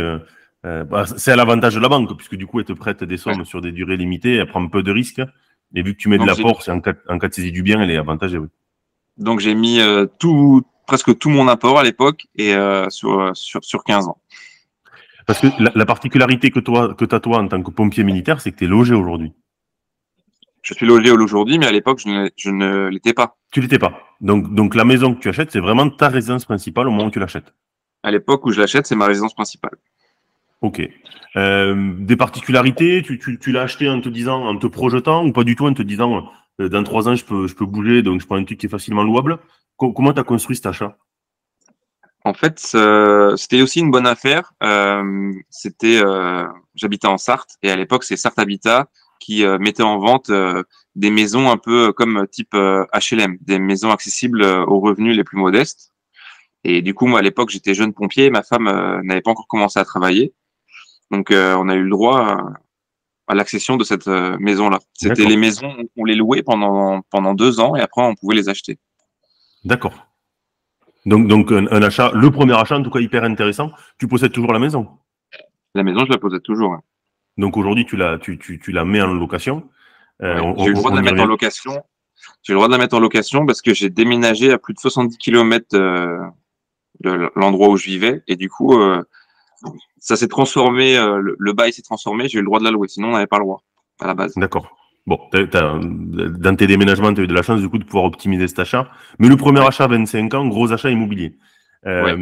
Bah, 0.62 1.04
c'est 1.16 1.32
à 1.32 1.36
l'avantage 1.36 1.74
de 1.74 1.80
la 1.80 1.88
banque 1.88 2.14
puisque 2.16 2.34
du 2.34 2.46
coup, 2.46 2.60
elle 2.60 2.66
te 2.66 2.72
prête 2.72 3.04
des 3.04 3.16
sommes 3.16 3.44
sur 3.44 3.62
des 3.62 3.72
durées 3.72 3.96
limitées, 3.96 4.34
elle 4.36 4.46
prend 4.46 4.62
un 4.62 4.68
peu 4.68 4.82
de 4.82 4.90
risques. 4.90 5.22
Et 5.74 5.82
vu 5.82 5.94
que 5.94 5.98
tu 5.98 6.08
mets 6.08 6.18
de 6.18 6.24
l'apport, 6.24 6.62
c'est 6.62 6.70
en 6.70 6.80
cas, 6.80 6.94
en 7.08 7.18
cas 7.18 7.28
de 7.28 7.34
saisie 7.34 7.52
du 7.52 7.62
bien, 7.62 7.80
elle 7.80 7.90
est 7.90 7.96
avantagée. 7.96 8.38
Oui. 8.38 8.48
Donc 9.18 9.40
j'ai 9.40 9.54
mis 9.54 9.80
tout 10.18 10.62
presque 10.88 11.16
tout 11.18 11.30
mon 11.30 11.46
apport 11.46 11.78
à 11.78 11.84
l'époque 11.84 12.26
et 12.34 12.54
sur, 12.88 13.30
sur 13.36 13.62
sur 13.62 13.84
15 13.84 14.08
ans. 14.08 14.18
Parce 15.28 15.40
que 15.40 15.48
la, 15.58 15.84
particularité 15.84 16.50
que 16.50 16.58
toi, 16.58 16.94
que 16.94 17.04
as 17.14 17.20
toi 17.20 17.38
en 17.38 17.48
tant 17.48 17.62
que 17.62 17.70
pompier 17.70 18.02
militaire, 18.02 18.40
c'est 18.40 18.50
que 18.50 18.56
tu 18.56 18.64
es 18.64 18.66
logé 18.66 18.94
aujourd'hui. 18.94 19.34
Je 20.62 20.72
suis 20.72 20.86
logé 20.86 21.10
aujourd'hui, 21.10 21.58
mais 21.58 21.66
à 21.66 21.70
l'époque, 21.70 22.00
je 22.00 22.50
ne, 22.50 22.88
l'étais 22.88 23.12
pas. 23.12 23.36
Tu 23.52 23.60
l'étais 23.60 23.78
pas. 23.78 24.00
Donc, 24.22 24.54
donc 24.54 24.74
la 24.74 24.86
maison 24.86 25.14
que 25.14 25.20
tu 25.20 25.28
achètes, 25.28 25.52
c'est 25.52 25.60
vraiment 25.60 25.90
ta 25.90 26.08
résidence 26.08 26.46
principale 26.46 26.88
au 26.88 26.90
moment 26.90 27.08
où 27.08 27.10
tu 27.10 27.20
l'achètes. 27.20 27.52
À 28.02 28.10
l'époque 28.10 28.46
où 28.46 28.52
je 28.52 28.58
l'achète, 28.58 28.86
c'est 28.86 28.96
ma 28.96 29.04
résidence 29.04 29.34
principale. 29.34 29.76
Ok. 30.62 30.80
Euh, 31.36 31.92
des 31.98 32.16
particularités, 32.16 33.02
tu, 33.02 33.18
tu, 33.18 33.38
tu 33.38 33.52
l'as 33.52 33.62
acheté 33.62 33.86
en 33.86 34.00
te 34.00 34.08
disant, 34.08 34.46
en 34.46 34.56
te 34.56 34.66
projetant, 34.66 35.26
ou 35.26 35.32
pas 35.32 35.44
du 35.44 35.56
tout 35.56 35.66
en 35.66 35.74
te 35.74 35.82
disant, 35.82 36.30
euh, 36.58 36.70
dans 36.70 36.82
trois 36.84 37.06
ans, 37.06 37.14
je 37.14 37.24
peux, 37.26 37.46
je 37.46 37.54
peux 37.54 37.66
bouger, 37.66 38.02
donc 38.02 38.22
je 38.22 38.26
prends 38.26 38.36
un 38.36 38.44
truc 38.44 38.58
qui 38.58 38.64
est 38.64 38.70
facilement 38.70 39.02
louable. 39.02 39.38
Comment 39.78 40.12
tu 40.12 40.20
as 40.20 40.24
construit 40.24 40.56
cet 40.56 40.66
achat? 40.66 40.96
En 42.24 42.34
fait, 42.34 42.58
c'était 42.58 43.62
aussi 43.62 43.80
une 43.80 43.90
bonne 43.90 44.06
affaire. 44.06 44.52
Euh, 44.62 45.32
c'était, 45.48 46.00
euh, 46.04 46.46
j'habitais 46.74 47.06
en 47.06 47.16
Sarthe 47.16 47.56
et 47.62 47.70
à 47.70 47.76
l'époque, 47.76 48.04
c'est 48.04 48.16
Sarthe 48.16 48.38
Habitat 48.38 48.88
qui 49.20 49.44
euh, 49.44 49.58
mettait 49.58 49.82
en 49.82 49.98
vente 49.98 50.30
des 50.94 51.10
maisons 51.10 51.50
un 51.50 51.56
peu 51.56 51.92
comme 51.92 52.26
type 52.30 52.54
HLM, 52.54 53.38
des 53.40 53.58
maisons 53.58 53.90
accessibles 53.90 54.42
aux 54.42 54.80
revenus 54.80 55.16
les 55.16 55.24
plus 55.24 55.38
modestes. 55.38 55.92
Et 56.64 56.82
du 56.82 56.92
coup, 56.92 57.06
moi, 57.06 57.20
à 57.20 57.22
l'époque, 57.22 57.50
j'étais 57.50 57.72
jeune 57.72 57.94
pompier, 57.94 58.30
ma 58.30 58.42
femme 58.42 58.64
n'avait 59.04 59.22
pas 59.22 59.30
encore 59.30 59.46
commencé 59.48 59.78
à 59.78 59.84
travailler, 59.84 60.34
donc 61.10 61.28
on 61.30 61.68
a 61.68 61.74
eu 61.74 61.82
le 61.82 61.90
droit 61.90 62.52
à, 63.26 63.34
l'accession 63.34 63.76
de 63.76 63.84
cette 63.84 64.06
maison-là. 64.06 64.80
C'était 64.92 65.24
les 65.24 65.36
maisons, 65.36 65.76
on 65.96 66.04
les 66.04 66.16
louait 66.16 66.42
pendant 66.42 67.02
pendant 67.10 67.34
deux 67.34 67.60
ans 67.60 67.76
et 67.76 67.80
après, 67.80 68.02
on 68.02 68.14
pouvait 68.16 68.34
les 68.34 68.48
acheter. 68.48 68.78
D'accord. 69.64 70.08
Donc, 71.06 71.26
donc 71.26 71.52
un, 71.52 71.82
achat, 71.82 72.10
le 72.14 72.30
premier 72.30 72.54
achat, 72.54 72.76
en 72.76 72.82
tout 72.82 72.90
cas 72.90 73.00
hyper 73.00 73.24
intéressant. 73.24 73.70
Tu 73.98 74.08
possèdes 74.08 74.32
toujours 74.32 74.52
la 74.52 74.58
maison? 74.58 74.88
La 75.74 75.82
maison, 75.82 76.04
je 76.04 76.10
la 76.10 76.18
possède 76.18 76.42
toujours. 76.42 76.76
Donc 77.36 77.56
aujourd'hui, 77.56 77.86
tu 77.86 77.96
la, 77.96 78.18
tu, 78.18 78.38
tu, 78.38 78.58
tu 78.58 78.72
la 78.72 78.84
mets 78.84 79.00
en 79.00 79.14
location. 79.14 79.68
Euh, 80.22 80.54
j'ai 80.58 80.68
le 80.68 80.74
droit 80.74 80.90
de 80.90 80.96
la 80.96 81.02
mettre 81.02 81.22
en 81.22 81.26
location. 81.26 81.82
J'ai 82.42 82.52
le 82.52 82.56
droit 82.56 82.66
de 82.66 82.72
la 82.72 82.78
mettre 82.78 82.96
en 82.96 83.00
location 83.00 83.46
parce 83.46 83.62
que 83.62 83.72
j'ai 83.72 83.90
déménagé 83.90 84.52
à 84.52 84.58
plus 84.58 84.74
de 84.74 84.80
70 84.80 85.16
km 85.18 85.66
euh, 85.74 86.18
de 87.00 87.30
l'endroit 87.36 87.68
où 87.68 87.76
je 87.76 87.86
vivais 87.86 88.22
et 88.26 88.34
du 88.34 88.50
coup, 88.50 88.80
euh, 88.80 89.02
ça 89.98 90.16
s'est 90.16 90.28
transformé. 90.28 90.96
le, 90.96 91.36
le, 91.38 91.52
bail 91.52 91.72
s'est 91.72 91.82
transformé. 91.82 92.28
J'ai 92.28 92.38
eu 92.38 92.42
le 92.42 92.46
droit 92.46 92.58
de 92.58 92.64
la 92.64 92.70
louer. 92.70 92.88
Sinon, 92.88 93.08
on 93.08 93.12
n'avait 93.12 93.28
pas 93.28 93.38
le 93.38 93.44
droit 93.44 93.62
à 94.00 94.08
la 94.08 94.14
base. 94.14 94.34
D'accord. 94.36 94.77
Bon, 95.08 95.18
dans 95.32 96.54
tes 96.54 96.66
déménagements, 96.66 97.14
tu 97.14 97.22
as 97.22 97.24
eu 97.24 97.26
de 97.26 97.32
la 97.32 97.40
chance 97.40 97.62
du 97.62 97.68
coup 97.70 97.78
de 97.78 97.84
pouvoir 97.84 98.04
optimiser 98.04 98.46
cet 98.46 98.58
achat. 98.58 98.90
Mais 99.18 99.28
le 99.28 99.38
premier 99.38 99.66
achat 99.66 99.84
à 99.84 99.88
25 99.88 100.34
ans, 100.34 100.46
gros 100.46 100.70
achat 100.70 100.90
immobilier. 100.90 101.38
Euh, 101.86 102.14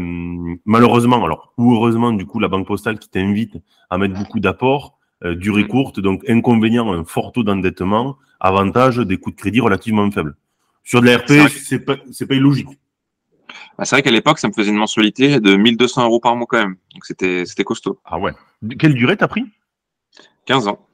malheureusement, 0.64 1.24
alors, 1.24 1.52
ou 1.58 1.74
heureusement, 1.74 2.12
du 2.12 2.26
coup, 2.26 2.38
la 2.38 2.46
Banque 2.46 2.68
Postale 2.68 3.00
qui 3.00 3.08
t'invite 3.08 3.56
à 3.90 3.98
mettre 3.98 4.14
beaucoup 4.14 4.38
d'apports, 4.38 5.00
euh, 5.24 5.34
durée 5.34 5.66
courte, 5.66 5.98
donc 5.98 6.22
inconvénient, 6.28 6.92
un 6.92 7.04
fort 7.04 7.32
taux 7.32 7.42
d'endettement, 7.42 8.18
avantage, 8.38 8.98
des 8.98 9.16
coûts 9.16 9.32
de 9.32 9.36
crédit 9.36 9.60
relativement 9.60 10.08
faibles. 10.12 10.36
Sur 10.84 11.00
de 11.00 11.06
la 11.06 11.18
RP, 11.18 11.50
c'est 11.50 11.80
pas, 11.80 11.96
pas 11.96 12.34
illogique. 12.36 12.68
Bah, 13.76 13.84
c'est 13.84 13.96
vrai 13.96 14.02
qu'à 14.02 14.12
l'époque, 14.12 14.38
ça 14.38 14.46
me 14.46 14.52
faisait 14.52 14.70
une 14.70 14.76
mensualité 14.76 15.40
de 15.40 15.56
1200 15.56 16.04
euros 16.04 16.20
par 16.20 16.36
mois 16.36 16.46
quand 16.48 16.58
même. 16.58 16.76
Donc 16.94 17.04
c'était, 17.04 17.46
c'était 17.46 17.64
costaud. 17.64 17.98
Ah 18.04 18.20
ouais. 18.20 18.30
Quelle 18.78 18.94
durée 18.94 19.16
t'as 19.16 19.26
pris? 19.26 19.44
15 20.44 20.68
ans. 20.68 20.85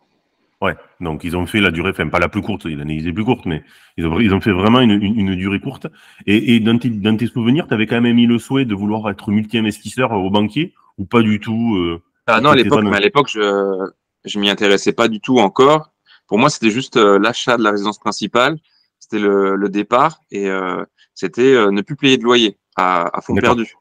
Ouais, 0.62 0.76
donc 1.00 1.24
ils 1.24 1.36
ont 1.36 1.44
fait 1.44 1.60
la 1.60 1.72
durée, 1.72 1.90
enfin 1.90 2.08
pas 2.08 2.20
la 2.20 2.28
plus 2.28 2.40
courte, 2.40 2.66
en 2.66 2.88
est 2.88 3.12
plus 3.12 3.24
courte, 3.24 3.46
mais 3.46 3.64
ils 3.96 4.06
ont, 4.06 4.20
ils 4.20 4.32
ont 4.32 4.40
fait 4.40 4.52
vraiment 4.52 4.80
une, 4.80 4.92
une, 4.92 5.34
durée 5.34 5.58
courte. 5.58 5.88
Et, 6.24 6.54
et 6.54 6.60
dans, 6.60 6.78
tes, 6.78 6.88
dans 6.88 7.16
tes 7.16 7.26
souvenirs, 7.26 7.66
tu 7.66 7.74
avais 7.74 7.88
quand 7.88 7.96
même 7.96 8.06
émis 8.06 8.26
le 8.26 8.38
souhait 8.38 8.64
de 8.64 8.72
vouloir 8.72 9.10
être 9.10 9.32
multi-investisseur 9.32 10.12
au 10.12 10.30
banquier 10.30 10.72
ou 10.98 11.04
pas 11.04 11.20
du 11.20 11.40
tout 11.40 11.74
euh, 11.74 12.00
Ah 12.28 12.40
non, 12.40 12.50
à 12.50 12.54
l'époque, 12.54 12.84
mais 12.84 12.96
à 12.96 13.00
l'époque, 13.00 13.28
je 13.28 13.90
je 14.24 14.38
m'y 14.38 14.48
intéressais 14.48 14.92
pas 14.92 15.08
du 15.08 15.20
tout 15.20 15.40
encore. 15.40 15.90
Pour 16.28 16.38
moi, 16.38 16.48
c'était 16.48 16.70
juste 16.70 16.96
euh, 16.96 17.18
l'achat 17.18 17.56
de 17.56 17.64
la 17.64 17.72
résidence 17.72 17.98
principale, 17.98 18.56
c'était 19.00 19.18
le, 19.18 19.56
le 19.56 19.68
départ 19.68 20.20
et 20.30 20.48
euh, 20.48 20.84
c'était 21.12 21.56
ne 21.72 21.82
plus 21.82 21.96
payer 21.96 22.18
de 22.18 22.22
loyer 22.22 22.56
à, 22.76 23.18
à 23.18 23.20
fond 23.20 23.34
perdu. 23.34 23.74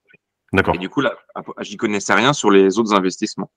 D'accord. 0.51 0.73
Et 0.73 0.79
du 0.79 0.89
coup, 0.89 1.01
là, 1.01 1.13
j'y 1.59 1.77
connaissais 1.77 2.15
rien 2.15 2.33
sur 2.33 2.49
les 2.49 2.79
autres 2.79 2.95
investissements. 2.95 3.51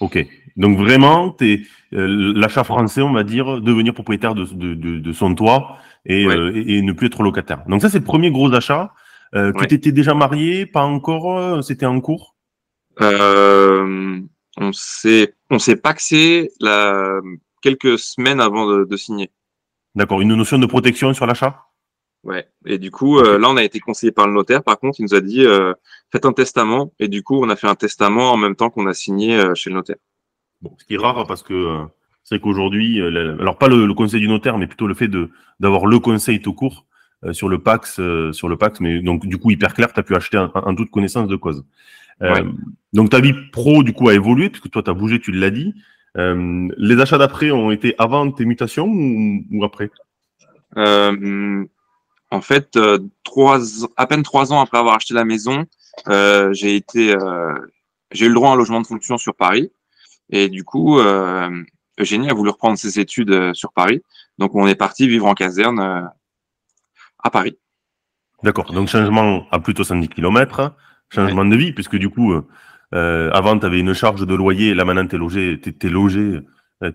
Ok. 0.00 0.26
Donc 0.56 0.78
vraiment, 0.78 1.30
t'es 1.30 1.62
euh, 1.92 2.32
l'achat 2.34 2.64
français, 2.64 3.02
on 3.02 3.12
va 3.12 3.24
dire, 3.24 3.60
devenir 3.60 3.94
propriétaire 3.94 4.34
de, 4.34 4.44
de, 4.44 4.98
de, 4.98 5.12
son 5.12 5.34
toit 5.34 5.78
euh, 6.08 6.52
et, 6.54 6.78
et, 6.78 6.82
ne 6.82 6.92
plus 6.92 7.08
être 7.08 7.22
locataire. 7.22 7.62
Donc 7.68 7.82
ça, 7.82 7.90
c'est 7.90 7.98
le 7.98 8.04
premier 8.04 8.30
gros 8.30 8.52
achat. 8.54 8.92
Euh, 9.34 9.52
Tu 9.58 9.66
t'étais 9.66 9.92
déjà 9.92 10.14
marié, 10.14 10.66
pas 10.66 10.84
encore, 10.84 11.38
euh, 11.38 11.60
c'était 11.62 11.86
en 11.86 12.00
cours? 12.00 12.36
Euh, 13.02 14.20
On 14.56 14.72
s'est 14.72 15.34
on 15.50 15.58
s'est 15.58 15.76
paxé 15.76 16.50
la, 16.60 17.20
quelques 17.60 17.98
semaines 17.98 18.40
avant 18.40 18.66
de, 18.66 18.84
de 18.84 18.96
signer. 18.96 19.30
D'accord. 19.94 20.20
Une 20.20 20.34
notion 20.34 20.58
de 20.58 20.66
protection 20.66 21.12
sur 21.12 21.26
l'achat? 21.26 21.65
Ouais. 22.26 22.48
Et 22.66 22.78
du 22.78 22.90
coup, 22.90 23.20
euh, 23.20 23.38
là, 23.38 23.48
on 23.48 23.56
a 23.56 23.62
été 23.62 23.78
conseillé 23.78 24.10
par 24.10 24.26
le 24.26 24.34
notaire. 24.34 24.64
Par 24.64 24.80
contre, 24.80 24.98
il 24.98 25.04
nous 25.04 25.14
a 25.14 25.20
dit 25.20 25.46
euh, 25.46 25.72
faites 26.10 26.26
un 26.26 26.32
testament. 26.32 26.92
Et 26.98 27.06
du 27.06 27.22
coup, 27.22 27.40
on 27.40 27.48
a 27.48 27.54
fait 27.54 27.68
un 27.68 27.76
testament 27.76 28.32
en 28.32 28.36
même 28.36 28.56
temps 28.56 28.68
qu'on 28.68 28.86
a 28.88 28.94
signé 28.94 29.36
euh, 29.36 29.54
chez 29.54 29.70
le 29.70 29.76
notaire. 29.76 29.96
Bon, 30.60 30.74
ce 30.76 30.84
qui 30.84 30.94
est 30.94 30.98
rare 30.98 31.24
parce 31.28 31.44
que 31.44 31.84
c'est 32.24 32.40
qu'aujourd'hui, 32.40 33.00
alors 33.00 33.56
pas 33.56 33.68
le, 33.68 33.94
conseil 33.94 34.20
du 34.20 34.26
notaire, 34.26 34.58
mais 34.58 34.66
plutôt 34.66 34.88
le 34.88 34.94
fait 34.94 35.06
de 35.06 35.30
d'avoir 35.60 35.86
le 35.86 36.00
conseil 36.00 36.42
tout 36.42 36.52
court 36.52 36.86
sur 37.30 37.48
le 37.48 37.60
Pax, 37.60 38.00
sur 38.32 38.48
le 38.48 38.56
Pax. 38.56 38.80
Mais 38.80 39.00
donc, 39.00 39.26
du 39.26 39.38
coup, 39.38 39.50
hyper 39.50 39.74
clair, 39.74 39.92
tu 39.92 40.00
as 40.00 40.02
pu 40.02 40.16
acheter 40.16 40.36
en, 40.38 40.74
toute 40.74 40.90
connaissance 40.90 41.28
de 41.28 41.36
cause. 41.36 41.64
Donc, 42.92 43.10
ta 43.10 43.20
vie 43.20 43.34
pro, 43.52 43.84
du 43.84 43.92
coup, 43.92 44.08
a 44.08 44.14
évolué 44.14 44.50
puisque 44.50 44.70
toi, 44.70 44.82
tu 44.82 44.90
as 44.90 44.94
bougé, 44.94 45.20
tu 45.20 45.30
l'as 45.30 45.50
dit. 45.50 45.74
les 46.16 47.00
achats 47.00 47.18
d'après 47.18 47.52
ont 47.52 47.70
été 47.70 47.94
avant 47.98 48.28
tes 48.32 48.46
mutations 48.46 48.88
ou, 48.88 49.44
ou 49.52 49.64
après? 49.64 49.90
En 52.36 52.42
fait, 52.42 52.76
euh, 52.76 52.98
trois, 53.24 53.60
à 53.96 54.06
peine 54.06 54.22
trois 54.22 54.52
ans 54.52 54.60
après 54.60 54.78
avoir 54.78 54.94
acheté 54.94 55.14
la 55.14 55.24
maison, 55.24 55.64
euh, 56.08 56.52
j'ai 56.52 56.76
été, 56.76 57.16
euh, 57.16 57.54
j'ai 58.12 58.26
eu 58.26 58.28
le 58.28 58.34
droit 58.34 58.50
à 58.50 58.52
un 58.52 58.56
logement 58.56 58.82
de 58.82 58.86
fonction 58.86 59.16
sur 59.16 59.34
Paris. 59.34 59.72
Et 60.28 60.48
du 60.48 60.64
coup, 60.64 60.98
Eugénie 61.98 62.28
a 62.28 62.34
voulu 62.34 62.50
reprendre 62.50 62.76
ses 62.76 62.98
études 62.98 63.54
sur 63.54 63.72
Paris. 63.72 64.02
Donc, 64.38 64.54
on 64.56 64.66
est 64.66 64.74
parti 64.74 65.08
vivre 65.08 65.26
en 65.26 65.34
caserne 65.34 65.80
à 65.80 67.30
Paris. 67.30 67.56
D'accord. 68.42 68.72
Donc 68.72 68.88
changement 68.88 69.46
à 69.52 69.60
plutôt 69.60 69.84
70 69.84 70.08
km, 70.08 70.74
changement 71.14 71.44
de 71.44 71.56
vie, 71.56 71.72
puisque 71.72 71.96
du 71.96 72.10
coup, 72.10 72.34
euh, 72.92 73.30
avant, 73.32 73.56
tu 73.56 73.66
avais 73.66 73.78
une 73.78 73.94
charge 73.94 74.26
de 74.26 74.34
loyer, 74.34 74.74
là 74.74 74.84
maintenant, 74.84 75.06
tu 75.06 75.14
es 75.14 75.18
logé, 75.18 75.60
t'es, 75.60 75.88
logé, 75.88 76.40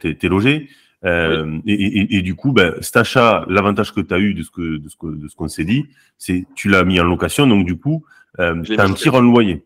t'es, 0.01 0.13
t'es 0.15 0.27
logé. 0.27 0.69
Euh, 1.03 1.59
et, 1.65 1.73
et, 1.73 2.17
et, 2.17 2.21
du 2.21 2.35
coup, 2.35 2.51
ben, 2.51 2.75
cet 2.81 2.97
achat, 2.97 3.43
l'avantage 3.47 3.91
que 3.91 4.01
tu 4.01 4.13
as 4.13 4.19
eu 4.19 4.33
de 4.33 4.43
ce 4.43 4.51
que 4.51 4.77
de 4.77 4.87
ce 4.87 4.95
que 4.95 5.07
de 5.07 5.27
ce 5.27 5.35
qu'on 5.35 5.47
s'est 5.47 5.65
dit, 5.65 5.87
c'est 6.17 6.45
tu 6.55 6.69
l'as 6.69 6.83
mis 6.83 6.99
en 6.99 7.05
location, 7.05 7.47
donc 7.47 7.65
du 7.65 7.77
coup, 7.77 8.05
euh, 8.39 8.61
tu 8.61 8.77
as 8.77 8.83
un 8.83 8.93
tir 8.93 9.15
en 9.15 9.21
loyer. 9.21 9.65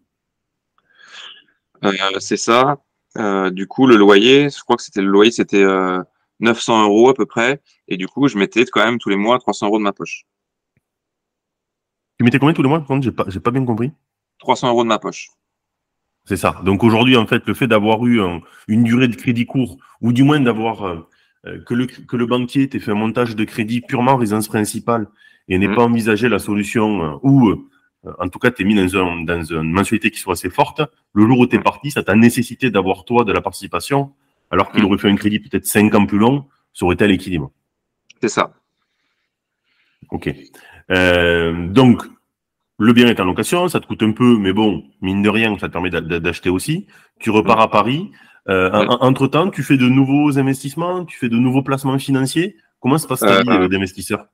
Euh, 1.84 1.92
c'est 2.20 2.38
ça. 2.38 2.78
Euh, 3.18 3.50
du 3.50 3.68
coup, 3.68 3.86
le 3.86 3.98
loyer, 3.98 4.50
je 4.50 4.62
crois 4.62 4.78
que 4.78 4.84
c'était 4.84 5.02
le 5.02 5.08
loyer, 5.08 5.32
c'était 5.32 5.66
900 6.40 6.84
euros 6.84 7.10
à 7.10 7.14
peu 7.14 7.26
près, 7.26 7.62
et 7.88 7.98
du 7.98 8.08
coup, 8.08 8.28
je 8.30 8.38
mettais 8.38 8.66
quand 8.66 8.84
même 8.84 8.98
tous 8.98 9.10
les 9.10 9.18
mois 9.18 9.38
300 9.38 9.68
euros 9.68 9.78
de 9.78 9.84
ma 9.84 9.94
poche. 9.94 10.26
Tu 12.18 12.24
mettais 12.24 12.40
combien 12.40 12.54
tous 12.54 12.64
les 12.64 12.70
mois? 12.70 12.86
J'ai 13.02 13.12
pas, 13.12 13.26
j'ai 13.28 13.42
pas 13.42 13.52
bien 13.52 13.66
compris. 13.66 13.92
300 14.40 14.70
euros 14.70 14.84
de 14.84 14.88
ma 14.88 15.00
poche. 15.00 15.30
C'est 16.26 16.38
ça. 16.38 16.60
Donc 16.64 16.84
aujourd'hui, 16.84 17.18
en 17.18 17.28
fait, 17.28 17.46
le 17.46 17.54
fait 17.54 17.68
d'avoir 17.68 18.06
eu 18.06 18.20
une 18.68 18.84
durée 18.84 19.08
de 19.08 19.16
crédit 19.16 19.46
court, 19.46 19.78
ou 20.02 20.12
du 20.12 20.24
moins 20.24 20.40
d'avoir 20.40 20.84
euh, 20.84 21.08
que, 21.66 21.74
le, 21.74 21.86
que 21.86 22.16
le 22.16 22.26
banquier 22.26 22.70
t'ait 22.70 22.80
fait 22.80 22.92
un 22.92 22.96
montage 22.96 23.36
de 23.36 23.44
crédit 23.44 23.82
purement 23.82 24.16
résidence 24.16 24.48
principale 24.48 25.08
et 25.48 25.58
n'ait 25.58 25.68
mmh. 25.68 25.76
pas 25.76 25.84
envisagé 25.84 26.30
la 26.30 26.40
solution 26.40 27.04
euh, 27.04 27.18
ou 27.24 27.50
euh, 27.50 27.58
en 28.20 28.30
tout 28.30 28.40
cas 28.40 28.52
t'es 28.52 28.64
mis 28.64 28.76
dans, 28.76 28.98
un, 28.98 29.24
dans 29.24 29.44
une 29.44 29.72
mensualité 29.72 30.12
qui 30.12 30.20
soit 30.20 30.34
assez 30.34 30.50
forte, 30.50 30.82
le 31.14 31.26
jour 31.26 31.40
où 31.40 31.48
t'es 31.48 31.58
mmh. 31.58 31.64
parti, 31.64 31.92
ça 31.92 32.04
t'a 32.04 32.16
nécessité 32.16 32.72
d'avoir 32.72 33.06
toi 33.06 33.24
de 33.24 33.32
la 33.32 33.42
participation, 33.42 34.14
alors 34.52 34.72
qu'il 34.72 34.82
mmh. 34.82 34.86
aurait 34.86 34.98
fait 34.98 35.10
un 35.10 35.16
crédit 35.16 35.40
peut-être 35.40 35.66
5 35.66 35.94
ans 35.96 36.06
plus 36.06 36.18
long, 36.18 36.46
ça 36.74 36.86
aurait 36.86 36.96
été 36.96 37.06
à 37.06 37.08
l'équilibre. 37.08 37.52
C'est 38.22 38.30
ça. 38.30 38.54
Ok. 40.12 40.34
Euh, 40.92 41.68
donc, 41.68 42.04
le 42.78 42.94
bien 42.94 43.08
est 43.08 43.20
en 43.20 43.26
location, 43.26 43.68
ça 43.70 43.80
te 43.80 43.88
coûte 43.88 44.04
un 44.04 44.12
peu, 44.12 44.38
mais 44.38 44.54
bon, 44.54 44.84
mine 45.02 45.22
de 45.22 45.30
rien, 45.30 45.58
ça 45.58 45.68
te 45.68 45.74
permet 45.74 45.90
d'acheter 45.90 46.50
aussi. 46.50 46.88
Tu 47.20 47.30
repars 47.30 47.60
à 47.60 47.72
Paris, 47.72 48.12
euh, 48.50 48.72
entre-temps, 48.72 49.50
tu 49.50 49.64
fais 49.64 49.78
de 49.78 49.88
nouveaux 49.88 50.38
investissements, 50.38 51.06
tu 51.06 51.18
fais 51.18 51.30
de 51.30 51.38
nouveaux 51.38 51.64
placements 51.64 51.98
financiers? 51.98 52.58
Comment 52.80 52.98
se 52.98 53.08
passe 53.08 53.22
ta 53.22 53.42
vie 53.42 53.50
euh, 53.50 53.68
d'investisseur? 53.68 54.28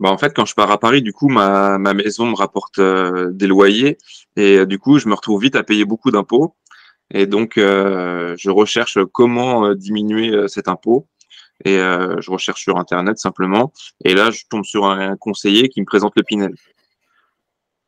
Bah 0.00 0.10
en 0.10 0.18
fait, 0.18 0.34
quand 0.34 0.44
je 0.44 0.54
pars 0.54 0.70
à 0.70 0.78
Paris, 0.78 1.02
du 1.02 1.12
coup, 1.12 1.28
ma, 1.28 1.78
ma 1.78 1.94
maison 1.94 2.26
me 2.26 2.34
rapporte 2.34 2.78
euh, 2.80 3.30
des 3.30 3.46
loyers 3.46 3.98
et 4.36 4.66
du 4.66 4.78
coup, 4.78 4.98
je 4.98 5.08
me 5.08 5.14
retrouve 5.14 5.40
vite 5.40 5.54
à 5.54 5.62
payer 5.62 5.84
beaucoup 5.84 6.10
d'impôts. 6.10 6.56
Et 7.12 7.26
donc, 7.26 7.52
je 7.56 8.50
recherche 8.50 8.98
comment 9.12 9.74
diminuer 9.74 10.48
cet 10.48 10.68
impôt. 10.68 11.06
Et 11.64 11.76
je 11.76 12.30
recherche 12.30 12.62
sur 12.62 12.78
Internet 12.78 13.18
simplement. 13.18 13.72
Et 14.04 14.14
là, 14.14 14.30
je 14.32 14.42
tombe 14.48 14.64
sur 14.64 14.86
un 14.86 15.14
conseiller 15.16 15.68
qui 15.68 15.80
me 15.80 15.86
présente 15.86 16.14
le 16.16 16.22
Pinel. 16.24 16.54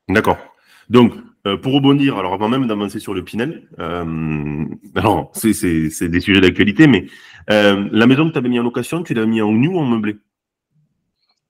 D'accord. 0.08 0.38
Donc, 0.88 1.14
euh, 1.46 1.56
pour 1.56 1.72
rebondir, 1.72 2.16
alors 2.16 2.34
avant 2.34 2.48
même 2.48 2.66
d'avancer 2.66 2.98
sur 2.98 3.14
le 3.14 3.22
Pinel, 3.22 3.68
euh, 3.78 4.64
alors 4.94 5.30
c'est 5.34 6.08
des 6.08 6.20
sujets 6.20 6.40
d'actualité, 6.40 6.86
mais 6.86 7.06
euh, 7.50 7.88
la 7.92 8.06
maison 8.06 8.26
que 8.26 8.32
tu 8.32 8.38
avais 8.38 8.48
mis 8.48 8.58
en 8.58 8.64
location, 8.64 9.02
tu 9.02 9.14
l'as 9.14 9.26
mis 9.26 9.40
en 9.40 9.52
nu 9.52 9.68
ou 9.68 9.78
en 9.78 9.84
meublé? 9.84 10.16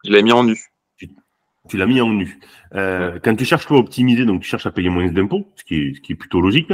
Je 0.04 0.12
l'ai 0.12 0.22
mis 0.22 0.32
en 0.32 0.44
nu. 0.44 0.56
Tu, 1.68 1.76
l'as 1.76 1.86
mis 1.86 2.00
en 2.00 2.10
nu. 2.10 2.38
Euh, 2.74 3.18
quand 3.24 3.34
tu 3.34 3.44
cherches 3.44 3.66
toi 3.66 3.78
à 3.78 3.80
optimiser, 3.80 4.24
donc 4.24 4.42
tu 4.42 4.48
cherches 4.48 4.66
à 4.66 4.70
payer 4.70 4.88
moins 4.88 5.10
d'impôts, 5.10 5.52
ce, 5.56 5.64
qui 5.64 5.74
est, 5.74 5.94
ce 5.94 6.00
qui 6.00 6.12
est 6.12 6.16
plutôt 6.16 6.40
logique. 6.40 6.70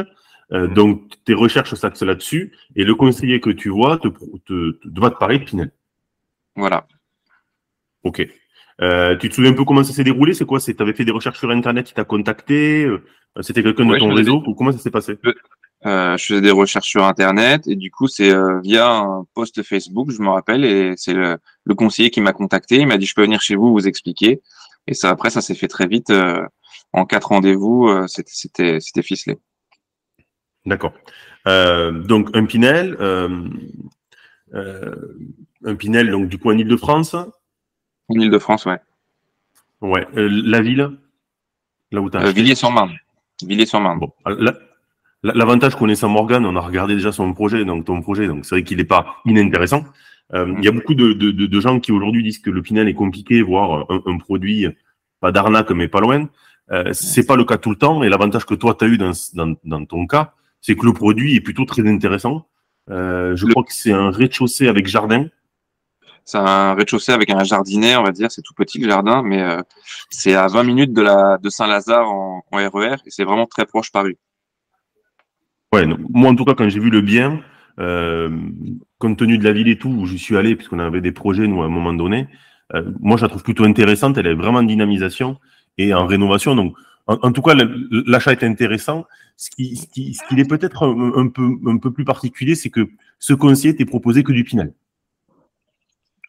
Euh, 0.52 0.68
mm. 0.68 0.74
donc 0.74 1.24
tes 1.24 1.32
recherches 1.32 1.74
s'axent 1.74 2.02
là-dessus, 2.02 2.52
et 2.76 2.84
le 2.84 2.94
conseiller 2.94 3.40
que 3.40 3.50
tu 3.50 3.70
vois 3.70 3.96
te, 3.96 4.08
te, 4.08 4.72
te, 4.72 5.00
va 5.00 5.10
te 5.10 5.18
parler 5.18 5.38
de 5.38 5.44
Pinel. 5.44 5.70
Voilà. 6.56 6.86
Ok. 8.02 8.28
Euh, 8.82 9.16
tu 9.16 9.28
te 9.28 9.34
souviens 9.34 9.52
un 9.52 9.54
peu 9.54 9.64
comment 9.64 9.84
ça 9.84 9.92
s'est 9.92 10.02
déroulé? 10.02 10.34
C'est 10.34 10.44
quoi? 10.44 10.58
Tu 10.58 10.74
avais 10.78 10.92
fait 10.92 11.04
des 11.04 11.12
recherches 11.12 11.38
sur 11.38 11.50
Internet, 11.50 11.90
il 11.90 11.94
t'a 11.94 12.04
contacté 12.04 12.84
euh, 12.84 13.00
C'était 13.40 13.62
quelqu'un 13.62 13.86
de 13.86 13.96
ton 13.96 14.12
réseau? 14.12 14.42
ou 14.46 14.54
comment 14.54 14.72
ça 14.72 14.78
s'est 14.78 14.90
passé? 14.90 15.18
Euh, 15.86 16.16
Je 16.16 16.26
faisais 16.26 16.40
des 16.40 16.50
recherches 16.50 16.88
sur 16.88 17.04
Internet 17.04 17.68
et 17.68 17.76
du 17.76 17.92
coup, 17.92 18.08
c'est 18.08 18.32
euh, 18.32 18.60
via 18.60 18.88
un 18.90 19.24
post 19.34 19.62
Facebook, 19.62 20.10
je 20.10 20.20
me 20.20 20.28
rappelle, 20.28 20.64
et 20.64 20.94
c'est 20.96 21.14
le, 21.14 21.38
le, 21.64 21.74
conseiller 21.74 22.10
qui 22.10 22.20
m'a 22.20 22.32
contacté. 22.32 22.76
Il 22.78 22.88
m'a 22.88 22.98
dit, 22.98 23.06
je 23.06 23.14
peux 23.14 23.22
venir 23.22 23.40
chez 23.40 23.54
vous 23.54 23.72
vous 23.72 23.86
expliquer. 23.86 24.42
Et 24.88 24.94
ça, 24.94 25.10
après, 25.10 25.30
ça 25.30 25.40
s'est 25.40 25.54
fait 25.54 25.68
très 25.68 25.86
vite. 25.86 26.12
en 26.92 27.06
quatre 27.06 27.28
rendez-vous, 27.28 27.88
c'était 28.08 28.80
ficelé. 29.02 29.38
D'accord. 30.66 30.92
donc, 31.46 32.36
un 32.36 32.46
Pinel, 32.46 32.96
un 34.52 35.74
Pinel, 35.76 36.10
donc 36.10 36.28
du 36.28 36.38
coup 36.38 36.50
en 36.50 36.58
Ile-de-France 36.58 37.14
en 38.08 38.14
Ile-de-France, 38.14 38.66
ouais. 38.66 38.78
Ouais. 39.80 40.06
Euh, 40.16 40.28
la 40.44 40.60
ville 40.60 40.90
Là 41.90 42.00
où 42.00 42.10
tu 42.10 42.16
as 42.16 42.22
euh, 42.22 42.30
Villiers-sur-Marne. 42.32 42.92
Villiers-sur-Marne. 43.44 43.98
Bon, 43.98 44.12
L'avantage 45.22 45.76
connaissant 45.76 46.08
Morgan, 46.08 46.44
on 46.44 46.56
a 46.56 46.60
regardé 46.60 46.94
déjà 46.94 47.12
son 47.12 47.32
projet, 47.32 47.64
donc 47.64 47.84
ton 47.84 48.00
projet, 48.00 48.26
donc 48.26 48.44
c'est 48.44 48.56
vrai 48.56 48.64
qu'il 48.64 48.78
n'est 48.78 48.84
pas 48.84 49.18
inintéressant. 49.24 49.84
Euh, 50.34 50.52
il 50.58 50.64
y 50.64 50.68
a 50.68 50.72
mm. 50.72 50.74
beaucoup 50.74 50.94
de, 50.94 51.12
de, 51.12 51.30
de 51.30 51.60
gens 51.60 51.78
qui 51.78 51.92
aujourd'hui 51.92 52.22
disent 52.22 52.40
que 52.40 52.50
le 52.50 52.62
Pinel 52.62 52.88
est 52.88 52.94
compliqué, 52.94 53.42
voire 53.42 53.86
un, 53.90 54.02
un 54.06 54.18
produit 54.18 54.66
pas 55.20 55.32
d'arnaque, 55.32 55.70
mais 55.70 55.88
pas 55.88 56.00
loin. 56.00 56.28
Euh, 56.70 56.92
c'est 56.92 57.26
pas 57.26 57.36
le 57.36 57.44
cas 57.44 57.56
tout 57.56 57.70
le 57.70 57.76
temps. 57.76 58.02
Et 58.02 58.08
l'avantage 58.08 58.44
que 58.44 58.54
toi, 58.54 58.74
tu 58.74 58.84
as 58.84 58.88
eu 58.88 58.98
dans, 58.98 59.12
dans, 59.34 59.54
dans 59.64 59.84
ton 59.84 60.06
cas, 60.06 60.34
c'est 60.60 60.74
que 60.74 60.84
le 60.84 60.92
produit 60.92 61.36
est 61.36 61.40
plutôt 61.40 61.64
très 61.64 61.88
intéressant. 61.88 62.48
Euh, 62.90 63.36
je 63.36 63.46
crois 63.46 63.62
que 63.62 63.72
c'est 63.72 63.92
un 63.92 64.10
rez-de-chaussée 64.10 64.68
avec 64.68 64.86
jardin. 64.86 65.26
C'est 66.24 66.38
un 66.38 66.74
rez-de-chaussée 66.74 67.12
avec 67.12 67.30
un 67.30 67.42
jardinet, 67.42 67.96
on 67.96 68.04
va 68.04 68.12
dire. 68.12 68.30
C'est 68.30 68.42
tout 68.42 68.54
petit 68.54 68.78
le 68.78 68.88
jardin, 68.88 69.22
mais 69.22 69.42
euh, 69.42 69.60
c'est 70.10 70.34
à 70.34 70.46
20 70.46 70.62
minutes 70.62 70.92
de 70.92 71.02
de 71.40 71.50
Saint-Lazare 71.50 72.08
en, 72.08 72.44
RER 72.52 72.68
e 72.68 72.94
et 73.06 73.10
c'est 73.10 73.24
vraiment 73.24 73.46
très 73.46 73.66
proche 73.66 73.90
Paris. 73.90 74.16
Ouais, 75.72 75.86
moi 76.10 76.30
en 76.30 76.36
tout 76.36 76.44
cas 76.44 76.54
quand 76.54 76.68
j'ai 76.68 76.80
vu 76.80 76.90
le 76.90 77.00
bien, 77.00 77.40
euh, 77.80 78.30
compte 78.98 79.18
tenu 79.18 79.38
de 79.38 79.44
la 79.44 79.52
ville 79.52 79.68
et 79.68 79.78
tout 79.78 79.88
où 79.88 80.06
j'y 80.06 80.18
suis 80.18 80.36
allé 80.36 80.54
puisqu'on 80.54 80.78
avait 80.78 81.00
des 81.00 81.12
projets 81.12 81.46
nous 81.46 81.62
à 81.62 81.64
un 81.64 81.70
moment 81.70 81.94
donné, 81.94 82.28
euh, 82.74 82.82
moi 83.00 83.16
je 83.16 83.22
la 83.22 83.28
trouve 83.28 83.42
plutôt 83.42 83.64
intéressante. 83.64 84.18
Elle 84.18 84.26
est 84.26 84.34
vraiment 84.34 84.58
en 84.58 84.64
dynamisation 84.64 85.38
et 85.78 85.94
en 85.94 86.06
rénovation. 86.06 86.54
Donc 86.54 86.76
en, 87.06 87.32
tout 87.32 87.42
cas 87.42 87.54
l'achat 87.90 88.32
est 88.32 88.44
intéressant. 88.44 89.06
Ce 89.36 89.50
qui, 89.50 89.76
ce 89.76 89.86
qui, 89.86 90.14
ce 90.14 90.22
qui 90.28 90.38
est 90.40 90.48
peut-être 90.48 90.84
un, 90.86 91.28
peu 91.28 91.58
un 91.66 91.78
peu 91.78 91.90
plus 91.90 92.04
particulier, 92.04 92.54
c'est 92.54 92.70
que 92.70 92.88
ce 93.18 93.32
conseiller 93.32 93.74
t'est 93.74 93.84
proposé 93.84 94.22
que 94.22 94.32
du 94.32 94.44
Pinel. 94.44 94.72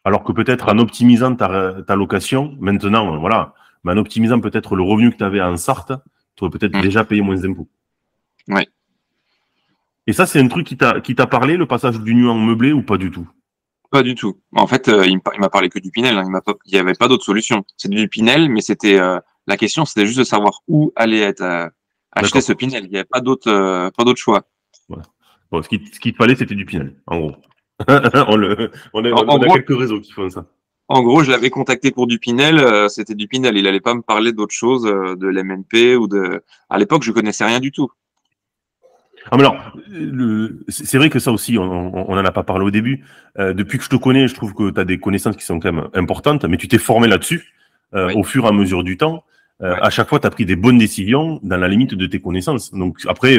Alors 0.04 0.22
que 0.22 0.32
peut-être 0.32 0.68
en 0.68 0.78
optimisant 0.78 1.34
ta, 1.34 1.82
ta 1.82 1.96
location, 1.96 2.56
maintenant, 2.60 3.18
voilà, 3.18 3.54
mais 3.84 3.92
en 3.92 3.96
optimisant 3.96 4.40
peut-être 4.40 4.76
le 4.76 4.82
revenu 4.82 5.10
que 5.10 5.16
tu 5.16 5.24
avais 5.24 5.40
en 5.40 5.56
Sarthe, 5.56 5.92
tu 6.36 6.44
aurais 6.44 6.50
peut-être 6.50 6.76
mm. 6.76 6.82
déjà 6.82 7.04
payé 7.04 7.22
moins 7.22 7.36
d'impôts. 7.36 7.68
Oui. 8.48 8.66
Et 10.06 10.12
ça, 10.12 10.26
c'est 10.26 10.40
un 10.40 10.48
truc 10.48 10.66
qui 10.66 10.76
t'a, 10.76 11.26
parlé, 11.26 11.56
le 11.56 11.66
passage 11.66 11.98
du 12.00 12.14
nu 12.14 12.28
en 12.28 12.34
meublé 12.34 12.72
ou 12.72 12.82
pas 12.82 12.98
du 12.98 13.10
tout? 13.10 13.28
Pas 13.90 14.02
du 14.02 14.14
tout. 14.14 14.38
En 14.54 14.66
fait, 14.66 14.88
euh, 14.88 15.06
il 15.06 15.20
m'a 15.38 15.48
parlé 15.48 15.70
que 15.70 15.78
du 15.78 15.90
Pinel. 15.90 16.18
Hein. 16.18 16.24
Il 16.66 16.74
n'y 16.74 16.78
avait 16.78 16.94
pas 16.94 17.08
d'autre 17.08 17.24
solution. 17.24 17.64
C'est 17.76 17.88
du 17.88 18.08
Pinel, 18.08 18.50
mais 18.50 18.60
c'était 18.60 18.98
euh, 18.98 19.18
la 19.46 19.56
question, 19.56 19.84
c'était 19.84 20.06
juste 20.06 20.18
de 20.18 20.24
savoir 20.24 20.60
où 20.68 20.92
allait 20.96 21.20
être 21.20 21.42
euh, 21.42 21.68
acheté 22.12 22.40
ce 22.40 22.52
Pinel. 22.52 22.84
Il 22.84 22.90
n'y 22.90 22.96
avait 22.96 23.04
pas 23.04 23.20
d'autre, 23.20 23.90
pas 23.96 24.04
d'autre 24.04 24.20
choix. 24.20 24.42
Bon, 25.50 25.62
ce, 25.62 25.68
qui, 25.68 25.80
ce 25.92 26.00
qu'il 26.00 26.12
te 26.12 26.18
fallait, 26.18 26.34
c'était 26.34 26.54
du 26.54 26.66
Pinel, 26.66 26.96
en 27.06 27.18
gros. 27.18 27.36
on, 27.88 28.36
le, 28.36 28.70
on, 28.92 29.04
a, 29.04 29.48
quelques 29.54 29.76
réseaux 29.78 30.00
qui 30.00 30.12
font 30.12 30.30
ça. 30.30 30.46
En 30.88 31.02
gros, 31.02 31.22
je 31.22 31.30
l'avais 31.30 31.50
contacté 31.50 31.90
pour 31.90 32.06
du 32.06 32.18
Pinel, 32.18 32.58
euh, 32.58 32.88
c'était 32.88 33.14
du 33.14 33.26
Pinel. 33.26 33.56
Il 33.56 33.66
allait 33.66 33.80
pas 33.80 33.94
me 33.94 34.02
parler 34.02 34.32
d'autre 34.32 34.54
chose, 34.54 34.86
euh, 34.86 35.16
de 35.16 35.26
l'MNP 35.26 35.96
ou 35.96 36.06
de. 36.06 36.42
À 36.68 36.78
l'époque, 36.78 37.02
je 37.04 37.10
connaissais 37.10 37.44
rien 37.44 37.60
du 37.60 37.72
tout. 37.72 37.90
Ah, 39.30 39.38
mais 39.38 39.42
alors, 39.42 39.56
c'est 40.68 40.98
vrai 40.98 41.08
que 41.08 41.18
ça 41.18 41.32
aussi, 41.32 41.56
on 41.56 41.90
n'en 41.90 42.24
a 42.24 42.32
pas 42.32 42.42
parlé 42.42 42.66
au 42.66 42.70
début. 42.70 43.06
Euh, 43.38 43.54
depuis 43.54 43.78
que 43.78 43.84
je 43.84 43.88
te 43.88 43.96
connais, 43.96 44.28
je 44.28 44.34
trouve 44.34 44.52
que 44.52 44.70
tu 44.70 44.78
as 44.78 44.84
des 44.84 44.98
connaissances 45.00 45.36
qui 45.36 45.46
sont 45.46 45.58
quand 45.58 45.72
même 45.72 45.88
importantes, 45.94 46.44
mais 46.44 46.58
tu 46.58 46.68
t'es 46.68 46.76
formé 46.76 47.08
là-dessus 47.08 47.54
au 47.92 48.24
fur 48.24 48.44
et 48.44 48.48
à 48.48 48.52
mesure 48.52 48.82
du 48.82 48.96
temps. 48.96 49.24
À 49.60 49.88
chaque 49.88 50.08
fois, 50.08 50.18
tu 50.18 50.26
as 50.26 50.30
pris 50.30 50.44
des 50.44 50.56
bonnes 50.56 50.78
décisions 50.78 51.38
dans 51.44 51.56
la 51.56 51.68
limite 51.68 51.94
de 51.94 52.06
tes 52.06 52.20
connaissances. 52.20 52.74
Donc 52.74 52.98
après, 53.06 53.38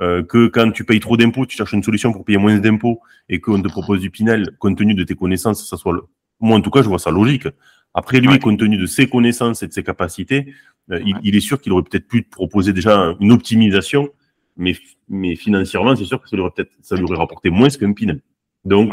euh, 0.00 0.22
que 0.22 0.46
quand 0.46 0.70
tu 0.70 0.84
payes 0.84 1.00
trop 1.00 1.16
d'impôts, 1.16 1.44
tu 1.44 1.56
cherches 1.56 1.72
une 1.72 1.82
solution 1.82 2.12
pour 2.12 2.24
payer 2.24 2.38
moins 2.38 2.58
d'impôts 2.58 3.00
et 3.28 3.38
qu'on 3.38 3.60
te 3.60 3.68
propose 3.68 4.00
du 4.00 4.10
Pinel, 4.10 4.56
compte 4.58 4.78
tenu 4.78 4.94
de 4.94 5.04
tes 5.04 5.14
connaissances, 5.14 5.68
ça 5.68 5.76
soit 5.76 5.92
le... 5.92 6.02
moi 6.40 6.56
en 6.56 6.62
tout 6.62 6.70
cas 6.70 6.82
je 6.82 6.88
vois 6.88 6.98
ça 6.98 7.10
logique. 7.10 7.46
Après 7.92 8.20
lui, 8.20 8.38
compte 8.38 8.58
tenu 8.58 8.78
de 8.78 8.86
ses 8.86 9.08
connaissances 9.08 9.62
et 9.62 9.66
de 9.66 9.72
ses 9.72 9.82
capacités, 9.82 10.54
euh, 10.90 11.00
il, 11.22 11.36
est 11.36 11.40
sûr 11.40 11.60
qu'il 11.60 11.72
aurait 11.72 11.82
peut-être 11.82 12.06
pu 12.06 12.24
te 12.24 12.30
proposer 12.30 12.72
déjà 12.72 13.14
une 13.20 13.32
optimisation, 13.32 14.08
mais, 14.56 14.76
mais 15.08 15.34
financièrement, 15.34 15.96
c'est 15.96 16.04
sûr 16.04 16.20
que 16.22 16.28
ça 16.28 16.36
lui 16.36 16.42
aurait 16.42 16.52
peut-être 16.54 16.70
ça 16.80 16.96
lui 16.96 17.04
aurait 17.04 17.18
rapporté 17.18 17.50
moins 17.50 17.68
qu'un 17.68 17.92
Pinel. 17.92 18.22
Donc 18.64 18.92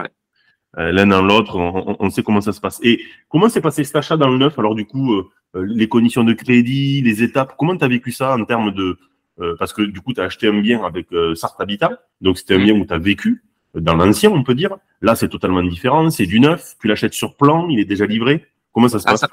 euh, 0.77 0.91
l'un 0.91 1.07
dans 1.07 1.21
l'autre, 1.21 1.55
on, 1.57 1.95
on, 1.99 2.09
sait 2.09 2.23
comment 2.23 2.41
ça 2.41 2.51
se 2.51 2.59
passe. 2.59 2.79
Et 2.83 3.01
comment 3.29 3.49
s'est 3.49 3.61
passé 3.61 3.83
cet 3.83 3.95
achat 3.95 4.17
dans 4.17 4.29
le 4.29 4.39
neuf? 4.39 4.57
Alors 4.59 4.75
du 4.75 4.85
coup, 4.85 5.23
les 5.53 5.87
conditions 5.87 6.23
de 6.23 6.33
crédit, 6.33 7.01
les 7.01 7.23
étapes, 7.23 7.55
comment 7.57 7.77
tu 7.77 7.85
as 7.85 7.87
vécu 7.87 8.11
ça 8.11 8.35
en 8.35 8.43
termes 8.45 8.73
de 8.73 8.97
euh, 9.39 9.55
parce 9.57 9.73
que 9.73 9.81
du 9.81 10.01
coup, 10.01 10.13
tu 10.13 10.21
as 10.21 10.25
acheté 10.25 10.47
un 10.47 10.59
bien 10.59 10.83
avec 10.83 11.11
euh, 11.13 11.35
Sartre 11.35 11.61
Habitat, 11.61 12.01
donc 12.21 12.37
c'était 12.37 12.55
un 12.55 12.59
bien 12.59 12.73
où 12.73 12.85
tu 12.85 12.93
as 12.93 12.97
vécu, 12.97 13.43
euh, 13.75 13.81
dans 13.81 13.95
l'ancien, 13.95 14.31
on 14.31 14.43
peut 14.43 14.55
dire. 14.55 14.75
Là, 15.01 15.15
c'est 15.15 15.29
totalement 15.29 15.63
différent, 15.63 16.09
c'est 16.09 16.25
du 16.25 16.39
neuf, 16.39 16.75
tu 16.81 16.87
l'achètes 16.87 17.13
sur 17.13 17.35
plan, 17.35 17.67
il 17.69 17.79
est 17.79 17.85
déjà 17.85 18.05
livré. 18.05 18.45
Comment 18.73 18.87
ça 18.89 18.99
se 18.99 19.05
ah, 19.07 19.11
passe? 19.11 19.25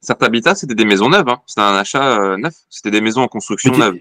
Certes 0.00 0.24
c'était 0.56 0.74
des 0.74 0.84
maisons 0.84 1.10
neuves. 1.10 1.28
Hein. 1.28 1.40
C'était 1.46 1.60
un 1.60 1.74
achat 1.74 2.36
neuf. 2.38 2.54
C'était 2.70 2.90
des 2.90 3.02
maisons 3.02 3.20
en 3.20 3.28
construction 3.28 3.76
neuve. 3.76 3.98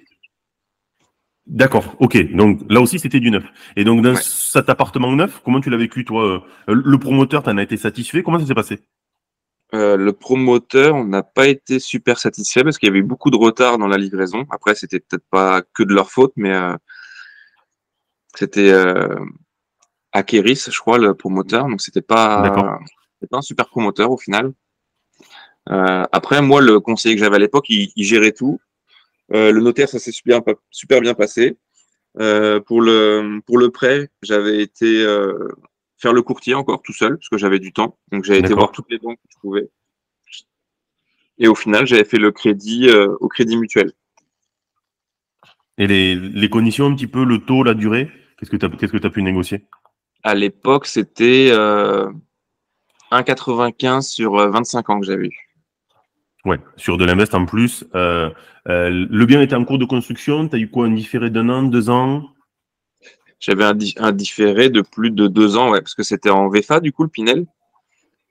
D'accord, 1.45 1.95
ok. 1.99 2.31
Donc 2.33 2.61
là 2.69 2.79
aussi, 2.79 2.99
c'était 2.99 3.19
du 3.19 3.31
neuf. 3.31 3.43
Et 3.75 3.83
donc 3.83 4.01
dans 4.01 4.15
cet 4.15 4.69
appartement 4.69 5.11
neuf, 5.11 5.41
comment 5.43 5.59
tu 5.59 5.69
l'as 5.69 5.77
vécu, 5.77 6.05
toi? 6.05 6.45
Le 6.67 6.97
promoteur, 6.97 7.43
t'en 7.43 7.57
as 7.57 7.63
été 7.63 7.75
satisfait 7.75 8.23
Comment 8.23 8.39
ça 8.39 8.45
s'est 8.45 8.53
passé? 8.53 8.79
Euh, 9.75 9.97
le 9.97 10.13
promoteur, 10.13 10.95
on 10.95 11.05
n'a 11.05 11.21
pas 11.21 11.47
été 11.47 11.79
super 11.79 12.17
satisfait 12.17 12.63
parce 12.63 12.79
qu'il 12.79 12.88
y 12.88 12.91
avait 12.91 13.03
beaucoup 13.03 13.29
de 13.29 13.38
retard 13.38 13.77
dans 13.77 13.88
la 13.88 13.97
livraison. 13.97 14.45
Après, 14.49 14.73
c'était 14.73 14.99
peut-être 14.99 15.25
pas 15.29 15.61
que 15.73 15.83
de 15.83 15.93
leur 15.93 16.09
faute, 16.09 16.33
mais 16.35 16.53
euh, 16.53 16.75
c'était 18.35 18.71
euh, 18.71 19.15
Akeris, 20.11 20.69
je 20.71 20.79
crois, 20.79 20.97
le 20.97 21.13
promoteur. 21.13 21.67
Donc 21.67 21.81
c'était 21.81 22.01
pas, 22.01 22.79
pas 23.29 23.38
un 23.38 23.41
super 23.41 23.69
promoteur 23.69 24.09
au 24.09 24.17
final. 24.17 24.53
Euh, 25.69 26.03
après, 26.11 26.41
moi, 26.41 26.61
le 26.61 26.79
conseiller 26.79 27.15
que 27.15 27.21
j'avais 27.21 27.35
à 27.35 27.39
l'époque, 27.39 27.69
il, 27.69 27.91
gérait 28.03 28.31
tout. 28.31 28.59
le 29.29 29.59
notaire, 29.59 29.88
ça 29.88 29.99
s'est 29.99 30.11
super, 30.11 30.41
super 30.71 30.99
bien 30.99 31.13
passé. 31.13 31.59
pour 32.15 32.81
le 32.81 33.39
pour 33.45 33.59
le 33.59 33.69
prêt, 33.69 34.09
j'avais 34.23 34.63
été 34.63 35.05
faire 36.00 36.13
le 36.13 36.22
courtier 36.22 36.53
encore 36.53 36.82
tout 36.82 36.94
seul, 36.94 37.18
parce 37.18 37.29
que 37.29 37.38
j'avais 37.38 37.60
du 37.60 37.74
temps. 37.74 37.98
Donc 38.12 38.24
j'avais 38.24 38.39
été 38.39 38.53
voir 38.53 38.72
toutes 38.72 38.89
les 38.89 38.98
banques 38.98 39.18
que 39.18 39.29
je 39.32 39.39
pouvais. 39.39 39.70
Et 41.38 41.48
au 41.48 41.56
final, 41.56 41.86
j'avais 41.88 42.03
fait 42.03 42.18
le 42.18 42.32
crédit 42.32 42.89
euh, 42.89 43.15
au 43.20 43.27
crédit 43.27 43.58
mutuel. 43.58 43.94
Et 45.77 45.88
les, 45.88 46.15
les, 46.15 46.50
conditions, 46.50 46.88
un 46.88 46.96
petit 46.96 47.08
peu, 47.08 47.24
le 47.24 47.39
taux, 47.39 47.63
la 47.63 47.74
durée, 47.74 48.12
qu'est-ce 48.38 48.50
que 48.50 48.58
tu 48.58 48.65
as, 48.65 48.70
que 48.70 49.08
as 49.08 49.10
pu 49.10 49.24
négocier? 49.24 49.65
À 50.24 50.36
l'époque, 50.36 50.86
c'était 50.86 51.50
euh, 51.51 52.12
1,95 53.12 54.01
sur 54.01 54.34
25 54.34 54.89
euh, 54.89 54.94
ans 54.94 55.00
que 55.00 55.06
j'avais 55.06 55.27
eu. 55.27 55.50
Ouais, 56.46 56.60
sur 56.77 56.98
de 56.98 57.06
l'invest 57.06 57.34
en 57.36 57.46
plus. 57.46 57.86
Euh, 57.96 58.29
euh, 58.68 58.89
le 59.10 59.25
bien 59.25 59.41
était 59.41 59.56
en 59.56 59.65
cours 59.65 59.77
de 59.77 59.86
construction. 59.86 60.48
Tu 60.48 60.56
as 60.56 60.60
eu 60.60 60.70
quoi 60.70 60.86
Un 60.86 60.91
différé 60.91 61.29
d'un 61.29 61.50
an, 61.50 61.63
deux 61.63 61.89
ans? 61.89 62.24
J'avais 63.39 63.63
un, 63.63 64.12
différé 64.12 64.69
de 64.69 64.81
plus 64.81 65.12
de 65.12 65.27
deux 65.27 65.55
ans, 65.55 65.72
ouais, 65.72 65.81
parce 65.81 65.96
que 65.96 66.03
c'était 66.03 66.29
en 66.29 66.50
VFA, 66.50 66.81
du 66.81 66.91
coup, 66.91 67.03
le 67.03 67.10
Pinel. 67.10 67.46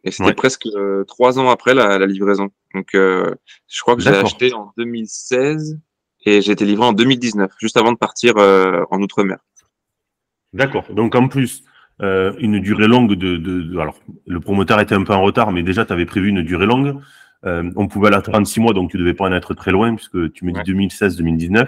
Et 0.05 0.11
c'était 0.11 0.35
presque 0.35 0.67
euh, 0.67 1.05
trois 1.05 1.39
ans 1.39 1.51
après 1.51 1.75
la, 1.75 2.07
livraison. 2.07 2.51
Donc, 2.75 2.95
euh, 2.95 3.35
je 3.67 3.81
crois 3.81 3.97
que 3.97 4.03
j'ai 4.03 4.11
acheté 4.11 4.55
en 4.55 4.73
2016 4.77 5.81
et 6.25 6.41
j'ai 6.41 6.53
été 6.53 6.65
livré 6.65 6.87
en 6.87 6.93
2019, 6.93 7.51
juste 7.59 7.77
avant 7.77 7.93
de 7.93 7.97
partir 7.97 8.37
euh, 8.37 8.85
en 8.91 9.01
Outre-mer. 9.01 9.39
D'accord. 10.53 10.85
Donc, 10.93 11.15
en 11.15 11.29
plus, 11.29 11.65
une 12.01 12.61
durée 12.61 12.87
longue 12.87 13.15
de, 13.15 13.37
de, 13.37 13.79
Alors, 13.79 13.99
le 14.27 14.41
promoteur 14.41 14.79
était 14.81 14.95
un 14.95 15.03
peu 15.03 15.15
en 15.15 15.23
retard, 15.23 15.53
mais 15.53 15.63
déjà, 15.63 15.85
tu 15.85 15.93
avais 15.93 16.07
prévu 16.07 16.29
une 16.29 16.43
durée 16.43 16.67
longue. 16.67 17.01
on 17.43 17.89
pouvait 17.89 18.11
l'attendre 18.11 18.47
six 18.47 18.61
mois, 18.61 18.75
donc 18.75 18.91
tu 18.91 18.99
devais 18.99 19.15
pas 19.15 19.25
en 19.25 19.33
être 19.33 19.55
très 19.55 19.73
loin, 19.73 19.95
puisque 19.95 20.33
tu 20.33 20.45
me 20.45 20.53
dis 20.53 20.73
2016-2019. 20.73 21.67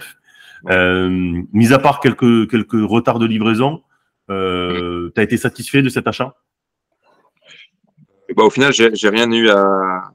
Euh, 0.68 1.08
mis 1.52 1.72
à 1.72 1.78
part 1.78 2.00
quelques, 2.00 2.50
quelques 2.50 2.72
retards 2.72 3.18
de 3.18 3.26
livraison, 3.26 3.82
euh, 4.30 5.10
tu 5.14 5.20
as 5.20 5.24
été 5.24 5.36
satisfait 5.36 5.82
de 5.82 5.88
cet 5.88 6.06
achat? 6.06 6.34
Bah, 8.36 8.44
Au 8.44 8.50
final, 8.50 8.72
j'ai 8.72 9.08
rien 9.08 9.30
eu 9.32 9.48
à, 9.48 10.12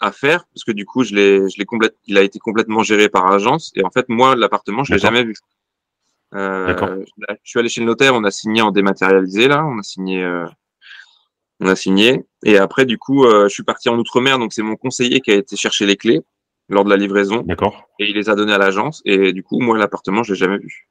à 0.00 0.12
faire 0.12 0.44
parce 0.52 0.64
que 0.64 0.72
du 0.72 0.84
coup, 0.84 1.04
je 1.04 1.14
l'ai, 1.14 1.48
je 1.48 1.58
l'ai 1.58 1.64
complète, 1.64 1.96
il 2.06 2.18
a 2.18 2.22
été 2.22 2.38
complètement 2.38 2.82
géré 2.82 3.08
par 3.08 3.30
agence. 3.30 3.72
Et 3.74 3.84
en 3.84 3.90
fait, 3.90 4.08
moi, 4.08 4.36
l'appartement, 4.36 4.84
je 4.84 4.92
l'ai 4.92 4.98
jamais 4.98 5.24
vu. 5.24 5.34
Euh, 6.34 7.04
je 7.28 7.36
suis 7.44 7.58
allé 7.58 7.68
chez 7.68 7.80
le 7.80 7.86
notaire, 7.86 8.14
on 8.14 8.24
a 8.24 8.30
signé 8.30 8.62
en 8.62 8.70
dématérialisé 8.70 9.48
là, 9.48 9.64
on 9.66 9.78
a 9.78 9.82
signé, 9.82 10.22
euh, 10.22 10.46
on 11.60 11.66
a 11.66 11.76
signé. 11.76 12.24
Et 12.44 12.56
après, 12.56 12.86
du 12.86 12.98
coup, 12.98 13.24
euh, 13.24 13.48
je 13.48 13.54
suis 13.54 13.62
parti 13.64 13.88
en 13.90 13.98
outre-mer, 13.98 14.38
donc 14.38 14.52
c'est 14.52 14.62
mon 14.62 14.76
conseiller 14.76 15.20
qui 15.20 15.30
a 15.30 15.34
été 15.34 15.56
chercher 15.56 15.84
les 15.84 15.96
clés 15.96 16.22
lors 16.72 16.84
de 16.84 16.90
la 16.90 16.96
livraison. 16.96 17.42
D'accord. 17.42 17.88
Et 17.98 18.08
il 18.08 18.16
les 18.16 18.28
a 18.28 18.34
donnés 18.34 18.52
à 18.52 18.58
l'agence. 18.58 19.02
Et 19.04 19.32
du 19.32 19.42
coup, 19.42 19.60
moi, 19.60 19.78
l'appartement, 19.78 20.22
je 20.22 20.32
l'ai 20.32 20.38
jamais 20.38 20.58
vu. 20.58 20.88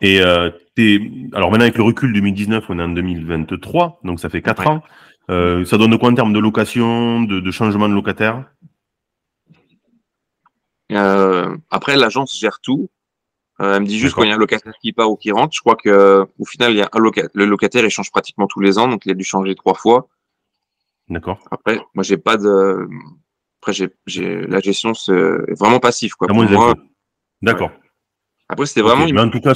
Et 0.00 0.20
euh, 0.20 0.50
alors 1.32 1.50
maintenant, 1.50 1.64
avec 1.64 1.78
le 1.78 1.84
recul 1.84 2.12
2019, 2.12 2.64
on 2.68 2.78
est 2.78 2.82
en 2.82 2.88
2023, 2.88 4.00
donc 4.04 4.20
ça 4.20 4.28
fait 4.28 4.42
quatre 4.42 4.66
ans. 4.66 4.82
Euh, 5.30 5.64
ça 5.64 5.78
donne 5.78 5.96
quoi 5.98 6.10
en 6.10 6.14
termes 6.14 6.32
de 6.32 6.38
location, 6.38 7.22
de, 7.22 7.50
changement 7.50 7.88
de 7.88 7.94
locataire? 7.94 8.44
Euh, 10.92 11.56
Après, 11.70 11.96
l'agence 11.96 12.38
gère 12.38 12.60
tout. 12.60 12.90
elle 13.58 13.80
me 13.80 13.86
dit 13.86 13.98
juste 13.98 14.14
quand 14.14 14.24
il 14.24 14.28
y 14.28 14.32
a 14.32 14.34
un 14.34 14.38
locataire 14.38 14.74
qui 14.82 14.92
part 14.92 15.10
ou 15.10 15.16
qui 15.16 15.30
rentre. 15.30 15.54
Je 15.54 15.60
crois 15.60 15.76
que 15.76 16.26
au 16.38 16.44
final, 16.44 16.72
il 16.72 16.78
y 16.78 16.82
a 16.82 16.88
un 16.92 16.98
locataire. 16.98 17.30
Le 17.32 17.46
locataire, 17.46 17.84
il 17.84 17.90
change 17.90 18.10
pratiquement 18.10 18.46
tous 18.46 18.60
les 18.60 18.78
ans, 18.78 18.88
donc 18.88 19.06
il 19.06 19.12
a 19.12 19.14
dû 19.14 19.24
changer 19.24 19.54
trois 19.54 19.74
fois. 19.74 20.08
D'accord. 21.08 21.38
Après, 21.50 21.80
moi, 21.94 22.02
j'ai 22.02 22.18
pas 22.18 22.36
de 22.36 22.86
après, 23.64 23.88
j'ai, 24.06 24.46
la 24.46 24.60
gestion, 24.60 24.92
c'est 24.92 25.12
vraiment 25.58 25.80
passif. 25.80 26.14
Quoi. 26.14 26.28
D'accord. 27.40 27.70
Après, 28.48 28.66
c'était 28.66 28.82
vraiment. 28.82 29.04
en 29.04 29.30
tout 29.30 29.40
cas, 29.40 29.54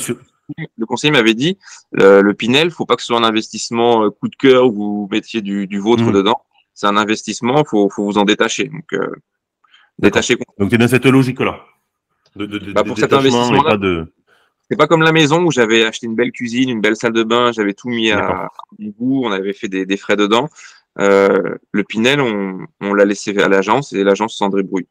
Le 0.78 0.86
conseiller 0.86 1.10
m'avait 1.10 1.34
dit 1.34 1.58
le, 1.92 2.22
le 2.22 2.34
Pinel, 2.34 2.70
faut 2.70 2.86
pas 2.86 2.96
que 2.96 3.02
ce 3.02 3.08
soit 3.08 3.18
un 3.18 3.24
investissement 3.24 4.04
euh, 4.04 4.10
coup 4.10 4.28
de 4.28 4.36
cœur 4.36 4.66
où 4.68 4.72
vous 4.72 5.08
mettiez 5.10 5.42
du, 5.42 5.66
du 5.66 5.78
vôtre 5.78 6.04
mmh. 6.04 6.12
dedans. 6.12 6.40
C'est 6.72 6.86
un 6.86 6.96
investissement, 6.96 7.64
faut, 7.64 7.90
faut 7.90 8.04
vous 8.04 8.16
en 8.16 8.24
détacher. 8.24 8.64
Donc, 8.64 8.94
euh, 8.94 9.14
détacher. 9.98 10.38
Donc, 10.58 10.70
tu 10.70 10.76
es 10.76 10.78
dans 10.78 10.88
cette 10.88 11.04
logique-là. 11.04 11.60
De, 12.34 12.46
de, 12.46 12.72
bah, 12.72 12.84
pour 12.84 12.96
cet 12.96 13.12
investissement-là, 13.12 13.76
de... 13.76 14.10
c'est 14.70 14.76
pas 14.78 14.86
comme 14.86 15.02
la 15.02 15.12
maison 15.12 15.42
où 15.42 15.50
j'avais 15.50 15.84
acheté 15.84 16.06
une 16.06 16.14
belle 16.14 16.32
cuisine, 16.32 16.70
une 16.70 16.80
belle 16.80 16.96
salle 16.96 17.12
de 17.12 17.24
bain, 17.24 17.52
j'avais 17.52 17.74
tout 17.74 17.88
mis 17.90 18.10
à, 18.10 18.48
mon 18.78 18.88
goût, 18.90 19.26
on 19.26 19.32
avait 19.32 19.52
fait 19.52 19.68
des, 19.68 19.84
des 19.84 19.96
frais 19.98 20.16
dedans. 20.16 20.48
Euh, 21.00 21.56
le 21.72 21.84
Pinel, 21.84 22.20
on, 22.20 22.94
l'a 22.94 23.04
laissé 23.04 23.36
à 23.38 23.48
l'agence 23.48 23.92
et 23.92 24.04
l'agence 24.04 24.36
s'en 24.36 24.48
débrouille. 24.48 24.86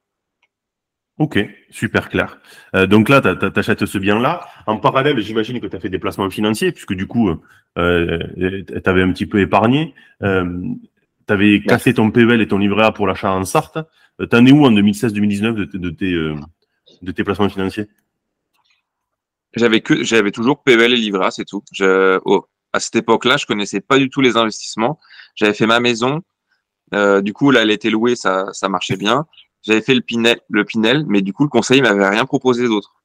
Ok, 1.17 1.39
super 1.71 2.09
clair. 2.09 2.39
Euh, 2.75 2.85
donc 2.85 3.09
là, 3.09 3.21
tu 3.21 3.59
achètes 3.59 3.85
ce 3.85 3.97
bien-là. 3.97 4.47
En 4.67 4.77
parallèle, 4.77 5.19
j'imagine 5.19 5.59
que 5.59 5.67
tu 5.67 5.75
as 5.75 5.79
fait 5.79 5.89
des 5.89 5.99
placements 5.99 6.29
financiers, 6.29 6.71
puisque 6.71 6.93
du 6.93 7.07
coup, 7.07 7.31
euh, 7.77 8.19
tu 8.37 8.89
avais 8.89 9.01
un 9.01 9.11
petit 9.11 9.25
peu 9.25 9.39
épargné. 9.39 9.93
tu 10.21 10.27
avais 11.27 11.61
cassé 11.61 11.93
ton 11.95 12.11
PEL 12.11 12.41
et 12.41 12.47
ton 12.47 12.59
livret 12.59 12.83
A 12.83 12.91
pour 12.91 13.07
l'achat 13.07 13.31
en 13.31 13.45
Sarthe. 13.45 13.79
T'en 14.29 14.45
es 14.45 14.51
où 14.51 14.65
en 14.65 14.71
2016-2019 14.71 15.53
de, 15.53 15.89
tes, 15.89 16.11
de 16.11 17.11
tes 17.11 17.23
placements 17.23 17.49
financiers? 17.49 17.87
J'avais 19.55 19.81
que 19.81 20.03
j'avais 20.03 20.31
toujours 20.31 20.61
PEL 20.61 20.93
et 20.93 20.97
livret 20.97 21.25
A, 21.25 21.31
c'est 21.31 21.45
tout. 21.45 21.63
Je, 21.73 22.19
oh, 22.25 22.45
à 22.77 22.79
cette 22.79 22.95
époque-là, 22.95 23.37
je 23.37 23.45
connaissais 23.45 23.81
pas 23.81 23.97
du 23.97 24.09
tout 24.09 24.21
les 24.21 24.37
investissements. 24.37 24.99
J'avais 25.35 25.53
fait 25.53 25.65
ma 25.65 25.79
maison. 25.79 26.21
Euh, 26.93 27.21
du 27.21 27.33
coup, 27.33 27.51
là, 27.51 27.63
elle 27.63 27.71
était 27.71 27.89
louée, 27.89 28.15
ça, 28.15 28.53
ça 28.53 28.69
marchait 28.69 28.95
bien. 28.95 29.25
J'avais 29.63 29.81
fait 29.81 29.95
le 29.95 30.01
Pinel, 30.01 30.39
le 30.49 30.63
Pinel, 30.63 31.05
mais 31.07 31.21
du 31.21 31.33
coup, 31.33 31.43
le 31.43 31.49
conseil 31.49 31.81
m'avait 31.81 32.07
rien 32.07 32.25
proposé 32.25 32.67
d'autre. 32.67 32.95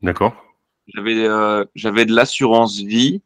D'accord. 0.00 0.34
J'avais, 0.88 1.26
euh, 1.26 1.64
j'avais 1.74 2.06
de 2.06 2.14
l'assurance 2.14 2.78
vie. 2.78 3.22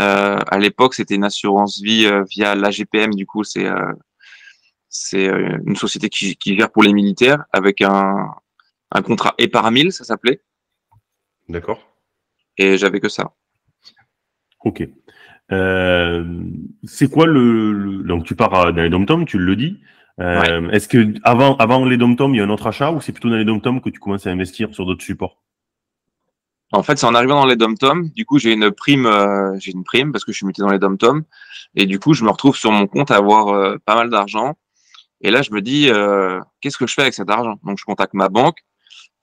Euh, 0.00 0.38
à 0.46 0.58
l'époque, 0.58 0.94
c'était 0.94 1.14
une 1.14 1.24
assurance 1.24 1.80
vie 1.80 2.08
via 2.30 2.54
l'AGPM. 2.54 3.14
Du 3.14 3.26
coup, 3.26 3.42
c'est 3.42 3.66
c'est 4.88 5.26
une 5.26 5.74
société 5.74 6.08
qui, 6.08 6.36
qui 6.36 6.56
gère 6.56 6.70
pour 6.70 6.84
les 6.84 6.92
militaires 6.92 7.44
avec 7.52 7.82
un, 7.82 8.30
un 8.92 9.02
contrat 9.02 9.34
épargne 9.38 9.90
ça 9.90 10.04
s'appelait. 10.04 10.40
D'accord. 11.48 11.80
Et 12.58 12.78
j'avais 12.78 13.00
que 13.00 13.08
ça. 13.08 13.32
Ok. 14.64 14.88
Euh, 15.52 16.24
c'est 16.84 17.10
quoi 17.10 17.26
le, 17.26 18.02
donc 18.02 18.24
tu 18.24 18.34
pars 18.34 18.72
dans 18.72 18.82
les 18.82 18.88
dom 18.88 19.26
tu 19.26 19.38
le 19.38 19.56
dis. 19.56 19.78
Euh, 20.20 20.70
Est-ce 20.70 20.88
que 20.88 21.14
avant 21.22 21.56
avant 21.56 21.84
les 21.84 21.98
dom 21.98 22.16
il 22.18 22.36
y 22.36 22.40
a 22.40 22.44
un 22.44 22.50
autre 22.50 22.66
achat 22.66 22.90
ou 22.92 23.00
c'est 23.00 23.12
plutôt 23.12 23.28
dans 23.28 23.36
les 23.36 23.44
dom 23.44 23.60
que 23.80 23.90
tu 23.90 24.00
commences 24.00 24.26
à 24.26 24.30
investir 24.30 24.74
sur 24.74 24.86
d'autres 24.86 25.04
supports? 25.04 25.42
En 26.72 26.82
fait, 26.82 26.98
c'est 26.98 27.06
en 27.06 27.14
arrivant 27.14 27.34
dans 27.34 27.46
les 27.46 27.56
dom 27.56 27.74
du 28.14 28.24
coup 28.24 28.38
j'ai 28.38 28.52
une 28.54 28.70
prime, 28.70 29.06
euh, 29.06 29.54
j'ai 29.58 29.72
une 29.72 29.84
prime 29.84 30.12
parce 30.12 30.24
que 30.24 30.32
je 30.32 30.38
suis 30.38 30.46
muté 30.46 30.62
dans 30.62 30.70
les 30.70 30.78
dom 30.78 31.24
et 31.74 31.84
du 31.84 31.98
coup 31.98 32.14
je 32.14 32.24
me 32.24 32.30
retrouve 32.30 32.56
sur 32.56 32.72
mon 32.72 32.86
compte 32.86 33.10
à 33.10 33.16
avoir 33.16 33.48
euh, 33.48 33.76
pas 33.84 33.96
mal 33.96 34.08
d'argent. 34.08 34.54
Et 35.20 35.30
là 35.30 35.42
je 35.42 35.50
me 35.52 35.60
dis 35.60 35.90
qu'est-ce 36.60 36.78
que 36.78 36.86
je 36.86 36.94
fais 36.94 37.02
avec 37.02 37.14
cet 37.14 37.28
argent? 37.28 37.56
Donc 37.64 37.78
je 37.78 37.84
contacte 37.84 38.14
ma 38.14 38.30
banque 38.30 38.58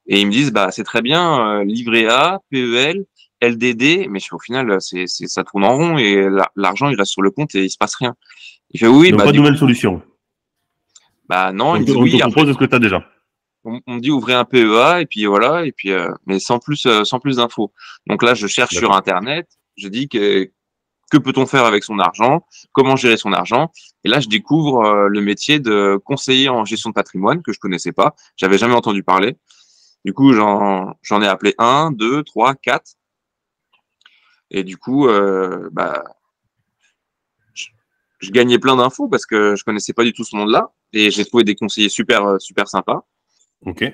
et 0.06 0.22
ils 0.22 0.28
me 0.28 0.32
disent 0.32 0.52
bah 0.52 0.70
c'est 0.72 0.84
très 0.84 1.02
bien 1.02 1.64
livret 1.64 2.06
A, 2.08 2.40
PEL 2.52 3.06
LDD, 3.42 4.08
mais 4.10 4.20
au 4.32 4.40
final, 4.40 4.78
c'est, 4.80 5.08
ça 5.08 5.44
tourne 5.44 5.64
en 5.64 5.76
rond 5.76 5.98
et 5.98 6.28
l'argent, 6.56 6.90
il 6.90 6.96
reste 6.96 7.12
sur 7.12 7.22
le 7.22 7.32
compte 7.32 7.56
et 7.56 7.64
il 7.64 7.70
se 7.70 7.78
passe 7.78 7.96
rien. 7.96 8.16
Il 8.72 8.80
fait 8.80 8.88
oui, 8.88 9.12
bah, 9.12 9.26
pas 9.26 9.32
de 9.32 9.38
nouvelle 9.38 9.58
solution. 9.58 10.02
Bah 11.28 11.52
non, 11.52 11.76
il 11.76 11.82
me 11.82 11.86
dit 11.86 11.92
oui. 11.94 12.22
On 12.24 12.28
te 12.28 12.34
propose 12.34 12.54
ce 12.54 12.58
que 12.58 12.66
tu 12.66 12.76
as 12.76 12.80
déjà. 12.80 13.06
On, 13.64 13.80
me 13.88 14.00
dit 14.00 14.12
ouvrez 14.12 14.34
un 14.34 14.44
PEA 14.44 15.02
et 15.02 15.06
puis 15.06 15.26
voilà 15.26 15.66
et 15.66 15.72
puis 15.72 15.92
euh, 15.92 16.12
mais 16.26 16.40
sans 16.40 16.58
plus 16.58 16.86
euh, 16.88 17.04
sans 17.04 17.20
plus 17.20 17.38
d'infos. 17.38 17.72
Donc 18.08 18.24
là, 18.24 18.34
je 18.34 18.48
cherche 18.48 18.76
sur 18.76 18.92
internet. 18.94 19.48
Je 19.78 19.88
dis 19.88 20.10
que 20.10 20.50
que 21.12 21.18
peut-on 21.18 21.46
faire 21.46 21.66
avec 21.66 21.84
son 21.84 22.00
argent 22.00 22.46
Comment 22.72 22.96
gérer 22.96 23.18
son 23.18 23.34
argent 23.34 23.72
Et 24.04 24.10
là, 24.10 24.20
je 24.20 24.28
découvre 24.28 24.86
euh, 24.86 25.08
le 25.08 25.22
métier 25.22 25.60
de 25.60 26.00
conseiller 26.04 26.50
en 26.50 26.66
gestion 26.66 26.90
de 26.90 26.96
patrimoine 26.96 27.44
que 27.44 27.54
je 27.54 27.60
connaissais 27.60 27.92
pas. 27.92 28.16
J'avais 28.36 28.58
jamais 28.58 28.76
entendu 28.76 29.04
parler. 29.04 29.38
Du 30.06 30.14
coup, 30.14 30.34
j'en 30.34 30.96
j'en 31.02 31.22
ai 31.22 31.28
appelé 31.28 31.54
un, 31.60 31.92
deux, 31.92 32.24
trois, 32.24 32.56
quatre. 32.56 32.94
Et 34.52 34.64
du 34.64 34.78
coup, 34.78 35.08
euh, 35.08 35.70
bah, 35.72 36.04
je, 37.54 38.32
gagnais 38.32 38.60
plein 38.60 38.76
d'infos 38.76 39.08
parce 39.08 39.26
que 39.26 39.56
je 39.56 39.64
connaissais 39.64 39.94
pas 39.94 40.04
du 40.04 40.14
tout 40.14 40.26
ce 40.26 40.36
monde-là. 40.36 40.72
Et 40.94 41.10
j'ai 41.10 41.26
trouvé 41.26 41.44
des 41.44 41.56
conseillers 41.56 41.90
super, 41.90 42.40
super 42.40 42.68
sympas. 42.68 43.08
Ok. 43.66 43.86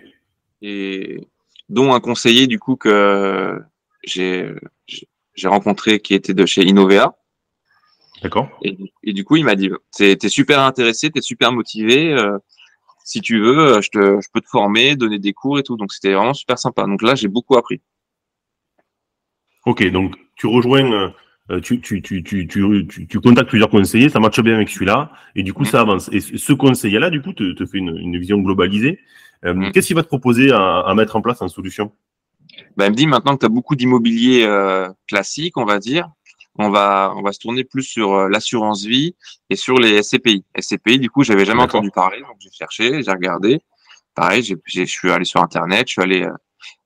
Et 0.64 1.28
dont 1.70 1.94
un 1.94 2.00
conseiller, 2.00 2.48
du 2.48 2.58
coup, 2.58 2.76
que 2.76 3.62
j'ai, 4.04 4.52
j'ai 5.36 5.48
rencontré 5.48 6.00
qui 6.00 6.16
était 6.16 6.34
de 6.34 6.46
chez 6.46 6.64
Innovea. 6.64 7.16
D'accord. 8.24 8.50
Et, 8.64 8.76
et, 9.04 9.14
du 9.14 9.24
coup, 9.24 9.36
il 9.36 9.46
m'a 9.46 9.54
dit, 9.54 9.70
t'es, 9.96 10.18
es 10.20 10.30
super 10.30 10.62
intéressé, 10.62 11.12
t'es 11.12 11.22
super 11.22 11.52
motivé. 11.52 12.14
Euh, 12.14 12.40
si 13.04 13.22
tu 13.22 13.40
veux, 13.40 13.80
je, 13.80 13.90
te, 13.90 14.00
je 14.20 14.28
peux 14.34 14.42
te 14.42 14.50
former, 14.50 14.96
donner 14.96 15.20
des 15.20 15.34
cours 15.34 15.60
et 15.60 15.64
tout. 15.64 15.78
Donc, 15.78 15.94
c'était 15.94 16.14
vraiment 16.14 16.34
super 16.34 16.58
sympa. 16.58 16.86
Donc 16.86 17.04
là, 17.04 17.14
j'ai 17.14 17.28
beaucoup 17.28 17.56
appris. 17.56 17.80
Ok, 19.68 19.84
donc 19.92 20.16
tu 20.38 20.48
rejoins, 20.48 21.14
euh, 21.52 21.60
tu, 21.60 21.82
tu, 21.82 22.02
tu, 22.02 22.24
tu, 22.24 22.48
tu, 22.48 22.88
tu, 22.88 23.20
contactes 23.20 23.50
plusieurs 23.50 23.70
conseillers, 23.70 24.08
ça 24.08 24.22
marche 24.22 24.40
bien 24.42 24.56
avec 24.56 24.70
celui-là, 24.70 25.12
et 25.36 25.44
du 25.44 25.54
coup, 25.54 25.66
ça 25.66 25.82
avance. 25.82 26.10
Et 26.14 26.22
ce 26.22 26.54
conseiller-là, 26.54 27.10
du 27.10 27.22
coup, 27.22 27.34
te, 27.34 27.52
te 27.52 27.66
fait 27.66 27.80
une, 27.80 27.98
une 27.98 28.18
vision 28.18 28.38
globalisée. 28.38 28.98
Euh, 29.44 29.54
mm. 29.54 29.74
Qu'est-ce 29.74 29.88
qu'il 29.88 29.98
va 29.98 30.04
te 30.04 30.08
proposer 30.08 30.54
à, 30.54 30.80
à, 30.80 30.96
mettre 30.96 31.18
en 31.18 31.22
place 31.22 31.42
en 31.42 31.50
solution? 31.50 31.92
Ben, 32.78 32.86
Il 32.86 32.92
me 32.92 32.96
dit 32.96 33.08
maintenant 33.08 33.36
que 33.36 33.42
tu 33.42 33.46
as 33.46 33.50
beaucoup 33.50 33.76
d'immobilier 33.76 34.46
euh, 34.46 34.88
classique, 35.06 35.58
on 35.58 35.66
va 35.66 35.80
dire, 35.80 36.10
on 36.56 36.70
va, 36.70 37.14
on 37.18 37.22
va 37.22 37.34
se 37.34 37.40
tourner 37.40 37.66
plus 37.66 37.84
sur 37.84 38.14
euh, 38.14 38.30
l'assurance 38.30 38.86
vie 38.86 39.18
et 39.50 39.58
sur 39.58 39.80
les 39.80 40.02
SCPI. 40.02 40.46
SCPI, 40.58 40.98
du 40.98 41.10
coup, 41.10 41.26
j'avais 41.26 41.44
jamais 41.44 41.64
entendu 41.64 41.92
parler, 41.92 42.22
donc 42.22 42.38
j'ai 42.40 42.52
cherché, 42.52 43.04
j'ai 43.04 43.12
regardé. 43.12 43.60
Pareil, 44.16 44.44
j'ai, 44.44 44.56
je 44.66 44.86
suis 44.86 45.12
allé 45.12 45.26
sur 45.26 45.42
Internet, 45.42 45.88
je 45.88 45.92
suis 45.92 46.02
allé, 46.02 46.24
euh, 46.24 46.32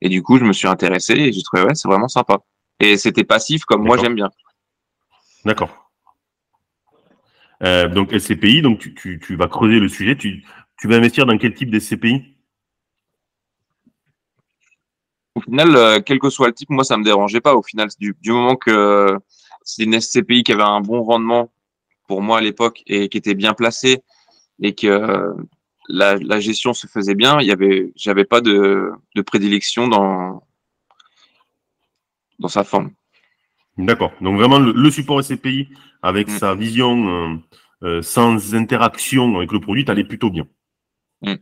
et 0.02 0.10
du 0.10 0.24
coup, 0.24 0.39
je 0.39 0.46
me 0.46 0.54
suis 0.54 0.67
intéressé 0.67 1.13
et 1.13 1.32
j'ai 1.32 1.44
trouvé, 1.44 1.63
ouais, 1.63 1.76
c'est 1.76 1.88
vraiment 1.88 2.08
sympa. 2.08 2.39
Et 2.82 2.98
c'était 2.98 3.24
passif 3.24 3.63
comme 3.63 3.84
moi 3.84 3.98
j'aime 3.98 4.15
bien. 4.15 4.32
D'accord. 5.46 5.91
Euh, 7.63 7.88
donc 7.88 8.12
SCPI, 8.12 8.63
donc 8.63 8.80
tu, 8.80 8.96
tu, 8.96 9.20
tu, 9.20 9.36
vas 9.36 9.48
creuser 9.48 9.80
le 9.80 9.88
sujet. 9.88 10.17
Tu, 10.17 10.44
tu 10.80 10.88
vas 10.88 10.96
investir 10.96 11.28
dans 11.28 11.38
quel 11.38 11.54
type 11.54 11.70
de 11.70 11.78
SCPI 11.78 12.36
Au 15.36 15.41
final, 15.41 15.76
euh, 15.76 16.00
quel 16.04 16.17
que 16.17 16.32
soit 16.32 16.48
le 16.48 16.54
type, 16.54 16.72
moi 16.72 16.84
ça 16.84 16.98
me 16.98 17.04
dérangeait 17.04 17.39
pas. 17.39 17.56
Au 17.56 17.62
final, 17.62 17.89
du, 18.00 18.15
du 18.20 18.32
moment 18.32 18.56
que 18.56 19.15
c'est 19.63 19.84
une 19.84 20.00
SCPI 20.00 20.44
qui 20.44 20.52
avait 20.52 20.63
un 20.63 20.82
bon 20.82 21.04
rendement 21.04 21.52
pour 22.08 22.24
moi 22.24 22.39
à 22.39 22.41
l'époque 22.41 22.82
et 22.88 23.10
qui 23.10 23.17
était 23.17 23.36
bien 23.36 23.54
placée 23.54 24.02
et 24.60 24.74
que 24.74 25.36
la, 25.88 26.15
la, 26.15 26.39
gestion 26.39 26.74
se 26.74 26.88
faisait 26.88 27.15
bien, 27.15 27.39
il 27.41 27.48
y 27.48 27.52
avait, 27.52 27.91
j'avais 27.96 28.26
pas 28.26 28.41
de, 28.41 28.91
de, 29.15 29.22
prédilection 29.22 29.88
dans 29.88 30.44
dans 32.41 32.49
sa 32.49 32.63
forme. 32.63 32.91
D'accord. 33.77 34.12
Donc 34.19 34.36
vraiment 34.36 34.60
le, 34.60 34.91
support 34.91 35.23
SCPI 35.23 35.69
avec 36.01 36.27
mm. 36.27 36.38
sa 36.38 36.56
vision 36.56 37.08
euh, 37.08 37.38
euh, 37.84 38.01
sans 38.01 38.54
interaction 38.54 39.38
avec 39.38 39.51
le 39.51 39.60
produit, 39.60 39.86
allait 39.88 40.04
plutôt 40.04 40.30
bien. 40.30 40.45
Mm. 41.21 41.36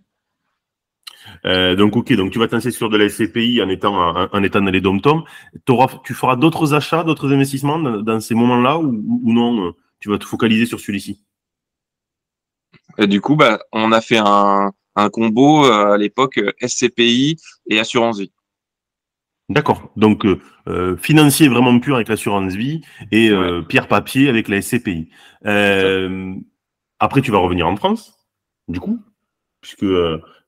Euh, 1.45 1.75
donc 1.75 1.95
ok, 1.95 2.13
donc 2.13 2.31
tu 2.31 2.39
vas 2.39 2.47
t'inscrire 2.47 2.73
sur 2.73 2.89
de 2.89 2.97
la 2.97 3.09
SCPI 3.09 3.61
en 3.61 3.69
étant 3.69 3.95
en, 4.31 4.43
étant 4.43 4.61
dans 4.61 4.71
les 4.71 4.81
dom 4.81 4.99
Tu 6.03 6.13
feras 6.13 6.35
d'autres 6.35 6.73
achats, 6.73 7.03
d'autres 7.03 7.31
investissements 7.33 7.79
dans, 7.79 8.19
ces 8.19 8.35
moments-là 8.35 8.77
ou, 8.79 9.33
non 9.33 9.73
Tu 9.99 10.09
vas 10.09 10.17
te 10.17 10.25
focaliser 10.25 10.65
sur 10.65 10.79
celui-ci? 10.79 11.23
du 12.97 13.21
coup, 13.21 13.37
bah, 13.37 13.59
on 13.71 13.93
a 13.93 14.01
fait 14.01 14.17
un, 14.17 14.71
un 14.95 15.09
combo 15.09 15.63
à 15.65 15.97
l'époque 15.97 16.39
SCPI 16.61 17.37
et 17.69 17.79
assurance 17.79 18.19
vie. 18.19 18.31
D'accord. 19.49 19.91
Donc 19.95 20.25
euh, 20.25 20.95
financier 20.97 21.47
vraiment 21.47 21.77
pur 21.79 21.95
avec 21.95 22.07
l'assurance 22.07 22.53
vie 22.53 22.81
et 23.11 23.31
pierre 23.67 23.87
papier 23.87 24.29
avec 24.29 24.47
la 24.47 24.61
SCPI. 24.61 25.09
après, 26.99 27.21
tu 27.21 27.31
vas 27.31 27.39
revenir 27.39 27.67
en 27.67 27.75
France, 27.75 28.13
du 28.67 28.79
coup, 28.79 28.99
puisque 29.61 29.85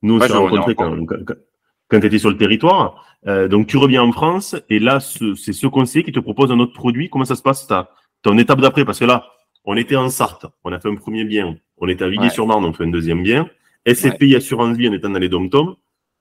nous, 0.02 0.18
on 0.18 0.20
s'est 0.20 0.34
rencontrés 0.34 0.76
quand, 0.76 0.96
quand, 1.06 2.00
tu 2.00 2.06
étais 2.06 2.20
sur 2.20 2.30
le 2.30 2.38
territoire. 2.38 3.06
Euh, 3.28 3.48
donc, 3.48 3.68
tu 3.68 3.78
reviens 3.78 4.02
en 4.02 4.12
France 4.12 4.56
et 4.70 4.80
là, 4.80 5.00
c'est 5.00 5.54
ce 5.54 5.68
conseiller 5.68 6.04
qui 6.04 6.12
te 6.12 6.20
propose 6.20 6.52
un 6.52 6.60
autre 6.60 6.74
produit. 6.74 7.10
Comment 7.10 7.26
ça 7.26 7.36
se 7.36 7.44
passe 7.44 7.68
ta, 7.68 7.92
ton 8.24 8.38
étape 8.38 8.62
d'après? 8.62 8.86
Parce 8.86 9.00
que 9.00 9.06
là, 9.06 9.28
on 9.64 9.78
était 9.78 9.96
en 9.96 10.10
Sarthe, 10.10 10.48
on 10.64 10.72
a 10.72 10.80
fait 10.80 10.90
un 10.90 10.96
premier 10.96 11.24
bien. 11.24 11.56
On 11.78 11.88
était 11.88 12.04
à 12.04 12.10
Villiers-sur-Marne, 12.10 12.66
on 12.66 12.74
fait 12.74 12.86
un 12.86 12.90
deuxième 12.90 13.22
bien. 13.22 13.50
SCPI 13.88 14.36
Assurance 14.36 14.78
Vie 14.78 14.88
en 14.88 14.94
étant 14.94 15.10
dans 15.10 15.20
les 15.20 15.30
dom 15.30 15.50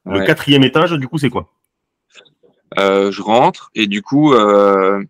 Le 0.06 0.26
quatrième 0.26 0.64
étage, 0.64 0.92
du 0.92 1.08
coup, 1.08 1.18
c'est 1.18 1.30
quoi? 1.30 1.50
Euh, 2.78 3.10
Je 3.10 3.22
rentre 3.22 3.70
et 3.74 3.86
du 3.86 4.02
coup, 4.02 4.32
euh, 4.32 5.02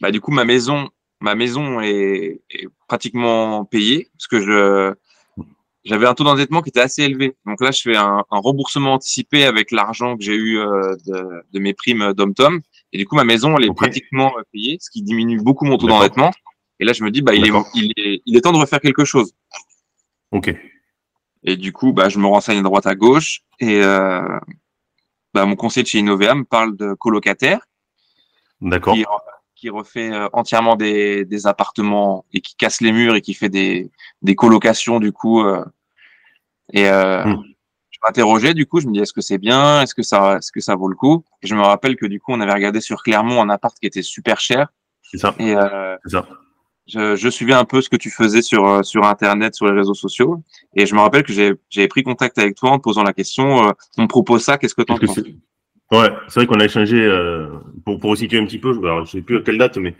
bah, 0.00 0.10
du 0.10 0.20
coup, 0.20 0.30
ma 0.30 0.44
maison, 0.44 0.88
ma 1.20 1.34
maison 1.34 1.80
est, 1.80 2.40
est 2.50 2.68
pratiquement 2.86 3.64
payée 3.64 4.08
parce 4.14 4.26
que 4.26 4.40
je 4.40 4.94
j'avais 5.88 6.06
un 6.06 6.14
taux 6.14 6.24
d'endettement 6.24 6.60
qui 6.60 6.68
était 6.68 6.80
assez 6.80 7.02
élevé. 7.02 7.34
Donc 7.46 7.60
là, 7.62 7.70
je 7.70 7.80
fais 7.80 7.96
un, 7.96 8.24
un 8.30 8.38
remboursement 8.38 8.94
anticipé 8.94 9.44
avec 9.44 9.70
l'argent 9.70 10.16
que 10.16 10.22
j'ai 10.22 10.34
eu 10.34 10.58
euh, 10.58 10.94
de, 11.06 11.42
de, 11.52 11.58
mes 11.58 11.72
primes 11.72 12.12
d'Omtom. 12.12 12.60
Et 12.92 12.98
du 12.98 13.06
coup, 13.06 13.16
ma 13.16 13.24
maison, 13.24 13.56
elle 13.56 13.64
est 13.64 13.74
pratiquement 13.74 14.32
euh, 14.38 14.42
payée, 14.52 14.78
ce 14.80 14.90
qui 14.90 15.02
diminue 15.02 15.40
beaucoup 15.40 15.64
mon 15.64 15.78
taux 15.78 15.88
d'endettement. 15.88 16.30
Et 16.80 16.84
là, 16.84 16.92
je 16.92 17.02
me 17.02 17.10
dis, 17.10 17.22
bah, 17.22 17.34
il 17.34 17.46
est, 17.46 17.52
il 17.74 17.92
est, 17.96 18.22
il 18.24 18.36
est 18.36 18.40
temps 18.40 18.52
de 18.52 18.58
refaire 18.58 18.80
quelque 18.80 19.04
chose. 19.04 19.32
Ok. 20.30 20.54
Et 21.44 21.56
du 21.56 21.72
coup, 21.72 21.92
bah, 21.92 22.08
je 22.08 22.18
me 22.18 22.26
renseigne 22.26 22.58
à 22.58 22.62
droite 22.62 22.86
à 22.86 22.94
gauche. 22.94 23.40
Et 23.60 23.82
euh, 23.82 24.38
bah, 25.34 25.44
mon 25.44 25.56
conseiller 25.56 25.82
de 25.82 25.88
chez 25.88 25.98
Innovea 25.98 26.34
me 26.34 26.44
parle 26.44 26.76
de 26.76 26.94
colocataire. 26.94 27.60
D'accord 28.60 28.96
qui 29.58 29.70
refait 29.70 30.12
euh, 30.12 30.28
entièrement 30.32 30.76
des, 30.76 31.24
des, 31.24 31.46
appartements 31.46 32.24
et 32.32 32.40
qui 32.40 32.54
casse 32.54 32.80
les 32.80 32.92
murs 32.92 33.16
et 33.16 33.20
qui 33.20 33.34
fait 33.34 33.48
des, 33.48 33.90
des 34.22 34.36
colocations 34.36 35.00
du 35.00 35.12
coup. 35.12 35.42
Euh, 35.42 35.64
et 36.72 36.88
euh, 36.88 37.24
hmm. 37.24 37.42
je 37.90 37.98
m'interrogeais 38.04 38.54
du 38.54 38.66
coup, 38.66 38.78
je 38.80 38.86
me 38.86 38.92
dis 38.92 39.00
est-ce 39.00 39.12
que 39.12 39.20
c'est 39.20 39.38
bien, 39.38 39.82
est-ce 39.82 39.94
que 39.94 40.02
ça, 40.02 40.36
est-ce 40.36 40.52
que 40.52 40.60
ça 40.60 40.76
vaut 40.76 40.88
le 40.88 40.94
coup? 40.94 41.24
Et 41.42 41.48
je 41.48 41.56
me 41.56 41.62
rappelle 41.62 41.96
que 41.96 42.06
du 42.06 42.20
coup 42.20 42.32
on 42.32 42.40
avait 42.40 42.52
regardé 42.52 42.80
sur 42.80 43.02
Clermont 43.02 43.42
un 43.42 43.50
appart 43.50 43.76
qui 43.76 43.86
était 43.86 44.02
super 44.02 44.38
cher. 44.38 44.68
C'est 45.02 45.18
ça. 45.18 45.34
Et 45.40 45.56
euh, 45.56 45.96
ça. 46.06 46.28
Je, 46.88 47.16
je, 47.16 47.28
suivais 47.28 47.52
un 47.52 47.64
peu 47.64 47.82
ce 47.82 47.90
que 47.90 47.96
tu 47.96 48.10
faisais 48.10 48.42
sur 48.42 48.84
sur 48.84 49.04
internet, 49.04 49.54
sur 49.54 49.66
les 49.66 49.72
réseaux 49.72 49.94
sociaux, 49.94 50.42
et 50.74 50.86
je 50.86 50.94
me 50.94 51.00
rappelle 51.00 51.22
que 51.22 51.32
j'ai 51.68 51.88
pris 51.88 52.02
contact 52.02 52.38
avec 52.38 52.56
toi 52.56 52.70
en 52.70 52.78
te 52.78 52.82
posant 52.82 53.02
la 53.02 53.12
question. 53.12 53.74
on 53.98 54.02
me 54.02 54.08
propose 54.08 54.42
ça, 54.42 54.56
qu'est-ce 54.56 54.74
que 54.74 54.82
tu 54.82 54.92
en 54.92 54.98
penses? 54.98 55.20
Ouais, 55.90 56.10
c'est 56.28 56.40
vrai 56.40 56.46
qu'on 56.46 56.60
a 56.60 56.64
échangé 56.64 57.00
euh, 57.02 57.48
pour 57.84 57.98
pour 57.98 58.16
situer 58.16 58.38
un 58.38 58.44
petit 58.44 58.58
peu. 58.58 58.70
Alors, 58.70 59.06
je 59.06 59.12
sais 59.12 59.22
plus 59.22 59.38
à 59.38 59.40
quelle 59.40 59.58
date, 59.58 59.78
mais 59.78 59.94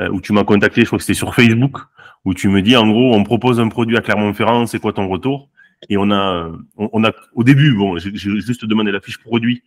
euh, 0.00 0.08
où 0.10 0.20
tu 0.20 0.32
m'as 0.32 0.44
contacté. 0.44 0.82
Je 0.82 0.86
crois 0.86 0.98
que 0.98 1.04
c'était 1.04 1.16
sur 1.16 1.34
Facebook, 1.34 1.78
où 2.24 2.34
tu 2.34 2.48
me 2.48 2.62
dis 2.62 2.76
en 2.76 2.88
gros, 2.88 3.14
on 3.14 3.24
propose 3.24 3.60
un 3.60 3.68
produit 3.68 3.96
à 3.96 4.00
Clermont-Ferrand. 4.00 4.66
C'est 4.66 4.80
quoi 4.80 4.92
ton 4.92 5.08
retour? 5.08 5.48
Et 5.88 5.96
on 5.96 6.10
a, 6.10 6.50
on, 6.76 7.04
a 7.04 7.12
au 7.34 7.44
début, 7.44 7.72
bon, 7.74 7.98
j'ai 7.98 8.16
juste 8.16 8.64
demandé 8.64 8.90
la 8.90 9.00
fiche 9.00 9.18
produit 9.18 9.62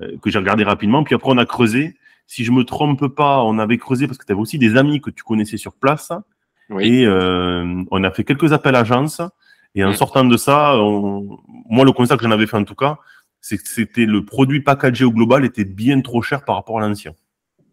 euh, 0.00 0.16
que 0.20 0.28
j'ai 0.28 0.38
regardé 0.38 0.64
rapidement. 0.64 1.04
Puis 1.04 1.14
après, 1.14 1.30
on 1.30 1.38
a 1.38 1.46
creusé. 1.46 1.94
Si 2.32 2.44
je 2.44 2.50
me 2.50 2.64
trompe 2.64 3.08
pas, 3.08 3.42
on 3.42 3.58
avait 3.58 3.76
creusé 3.76 4.06
parce 4.06 4.16
que 4.16 4.24
tu 4.24 4.32
avais 4.32 4.40
aussi 4.40 4.56
des 4.56 4.78
amis 4.78 5.02
que 5.02 5.10
tu 5.10 5.22
connaissais 5.22 5.58
sur 5.58 5.74
place. 5.74 6.12
Oui. 6.70 6.86
Et 6.86 7.06
euh, 7.06 7.84
on 7.90 8.04
a 8.04 8.10
fait 8.10 8.24
quelques 8.24 8.54
appels 8.54 8.74
agences. 8.74 9.20
Et 9.74 9.84
en 9.84 9.90
mmh. 9.90 9.96
sortant 9.96 10.24
de 10.24 10.38
ça, 10.38 10.78
on, 10.78 11.36
moi, 11.68 11.84
le 11.84 11.92
constat 11.92 12.16
que 12.16 12.22
j'en 12.24 12.30
avais 12.30 12.46
fait 12.46 12.56
en 12.56 12.64
tout 12.64 12.74
cas, 12.74 12.96
c'était 13.42 14.06
le 14.06 14.24
produit 14.24 14.62
packagé 14.62 15.04
au 15.04 15.12
global 15.12 15.44
était 15.44 15.66
bien 15.66 16.00
trop 16.00 16.22
cher 16.22 16.42
par 16.46 16.54
rapport 16.54 16.78
à 16.78 16.80
l'ancien. 16.80 17.12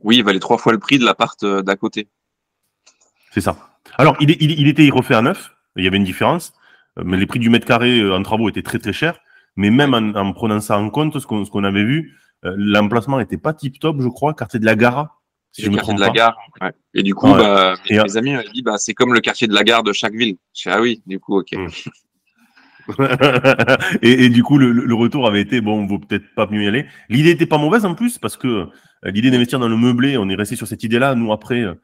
Oui, 0.02 0.18
il 0.18 0.26
valait 0.26 0.40
trois 0.40 0.58
fois 0.58 0.74
le 0.74 0.80
prix 0.80 1.00
de 1.00 1.06
l'appart 1.06 1.42
euh, 1.44 1.62
d'à 1.62 1.78
côté. 1.78 2.10
C'est 3.32 3.40
ça. 3.40 3.56
Alors, 3.98 4.18
il, 4.20 4.30
il, 4.30 4.60
il, 4.60 4.68
était 4.68 4.90
refait 4.90 5.16
à 5.16 5.22
neuf, 5.22 5.56
il 5.78 5.86
y 5.86 5.88
avait 5.88 5.96
une 5.96 6.04
différence, 6.04 6.52
euh, 6.98 7.04
mais 7.06 7.16
les 7.16 7.28
prix 7.28 7.40
du 7.40 7.50
mètre 7.50 7.66
carré 7.66 8.02
euh, 8.02 8.14
en 8.14 8.24
travaux 8.24 8.50
étaient 8.50 8.62
très 8.62 8.80
très 8.80 8.92
chers. 8.92 9.22
Mais 9.56 9.70
même 9.70 9.94
en, 9.94 10.20
en 10.20 10.34
prenant 10.34 10.60
ça 10.60 10.78
en 10.78 10.90
compte, 10.90 11.18
ce 11.18 11.26
qu'on 11.26 11.46
qu'on 11.46 11.64
avait 11.64 11.86
vu, 11.86 12.18
l'emplacement 12.44 13.18
n'était 13.20 13.38
pas 13.38 13.54
tip 13.54 13.80
top, 13.80 13.98
je 14.00 14.08
crois, 14.08 14.34
quartier 14.34 14.60
de 14.60 14.66
la 14.66 14.76
Gare. 14.76 15.20
Si 15.52 15.64
je 15.64 15.70
me 15.70 15.78
trompe 15.78 15.98
de 15.98 16.02
la 16.02 16.12
gare. 16.12 16.38
Ouais. 16.62 16.72
Et 16.94 17.02
du 17.02 17.16
coup, 17.16 17.34
bah, 17.34 17.76
mes, 17.90 18.18
amis 18.18 18.34
m'ont 18.34 18.44
dit, 18.54 18.62
bah, 18.62 18.78
c'est 18.78 18.94
comme 18.94 19.14
le 19.14 19.20
quartier 19.20 19.48
de 19.48 19.54
la 19.54 19.64
gare 19.64 19.82
de 19.82 19.94
chaque 19.94 20.14
ville. 20.14 20.36
Je 20.56 20.70
dis, 20.70 20.70
ah 20.70 20.80
oui, 20.80 21.02
du 21.08 21.20
coup, 21.20 21.40
ok. 21.40 21.54
Hmm. 21.54 21.68
et, 24.02 24.26
et, 24.26 24.30
du 24.30 24.44
coup, 24.44 24.58
le, 24.58 24.72
le, 24.72 24.94
retour 24.96 25.28
avait 25.28 25.42
été 25.42 25.62
bon, 25.62 25.82
on 25.82 25.86
vaut 25.88 26.00
peut-être 26.00 26.26
pas 26.36 26.48
mieux 26.48 26.64
y 26.64 26.68
aller. 26.68 26.86
L'idée 27.10 27.32
était 27.32 27.46
pas 27.46 27.58
mauvaise 27.58 27.86
en 27.86 27.94
plus 27.94 28.18
parce 28.18 28.38
que 28.38 28.48
euh, 28.48 28.68
l'idée 29.06 29.32
d'investir 29.32 29.60
dans 29.60 29.68
le 29.68 29.78
meublé, 29.78 30.18
on 30.18 30.30
est 30.30 30.36
resté 30.36 30.56
sur 30.56 30.68
cette 30.68 30.84
idée-là. 30.84 31.14
Nous 31.16 31.32
après, 31.32 31.62
euh, 31.62 31.76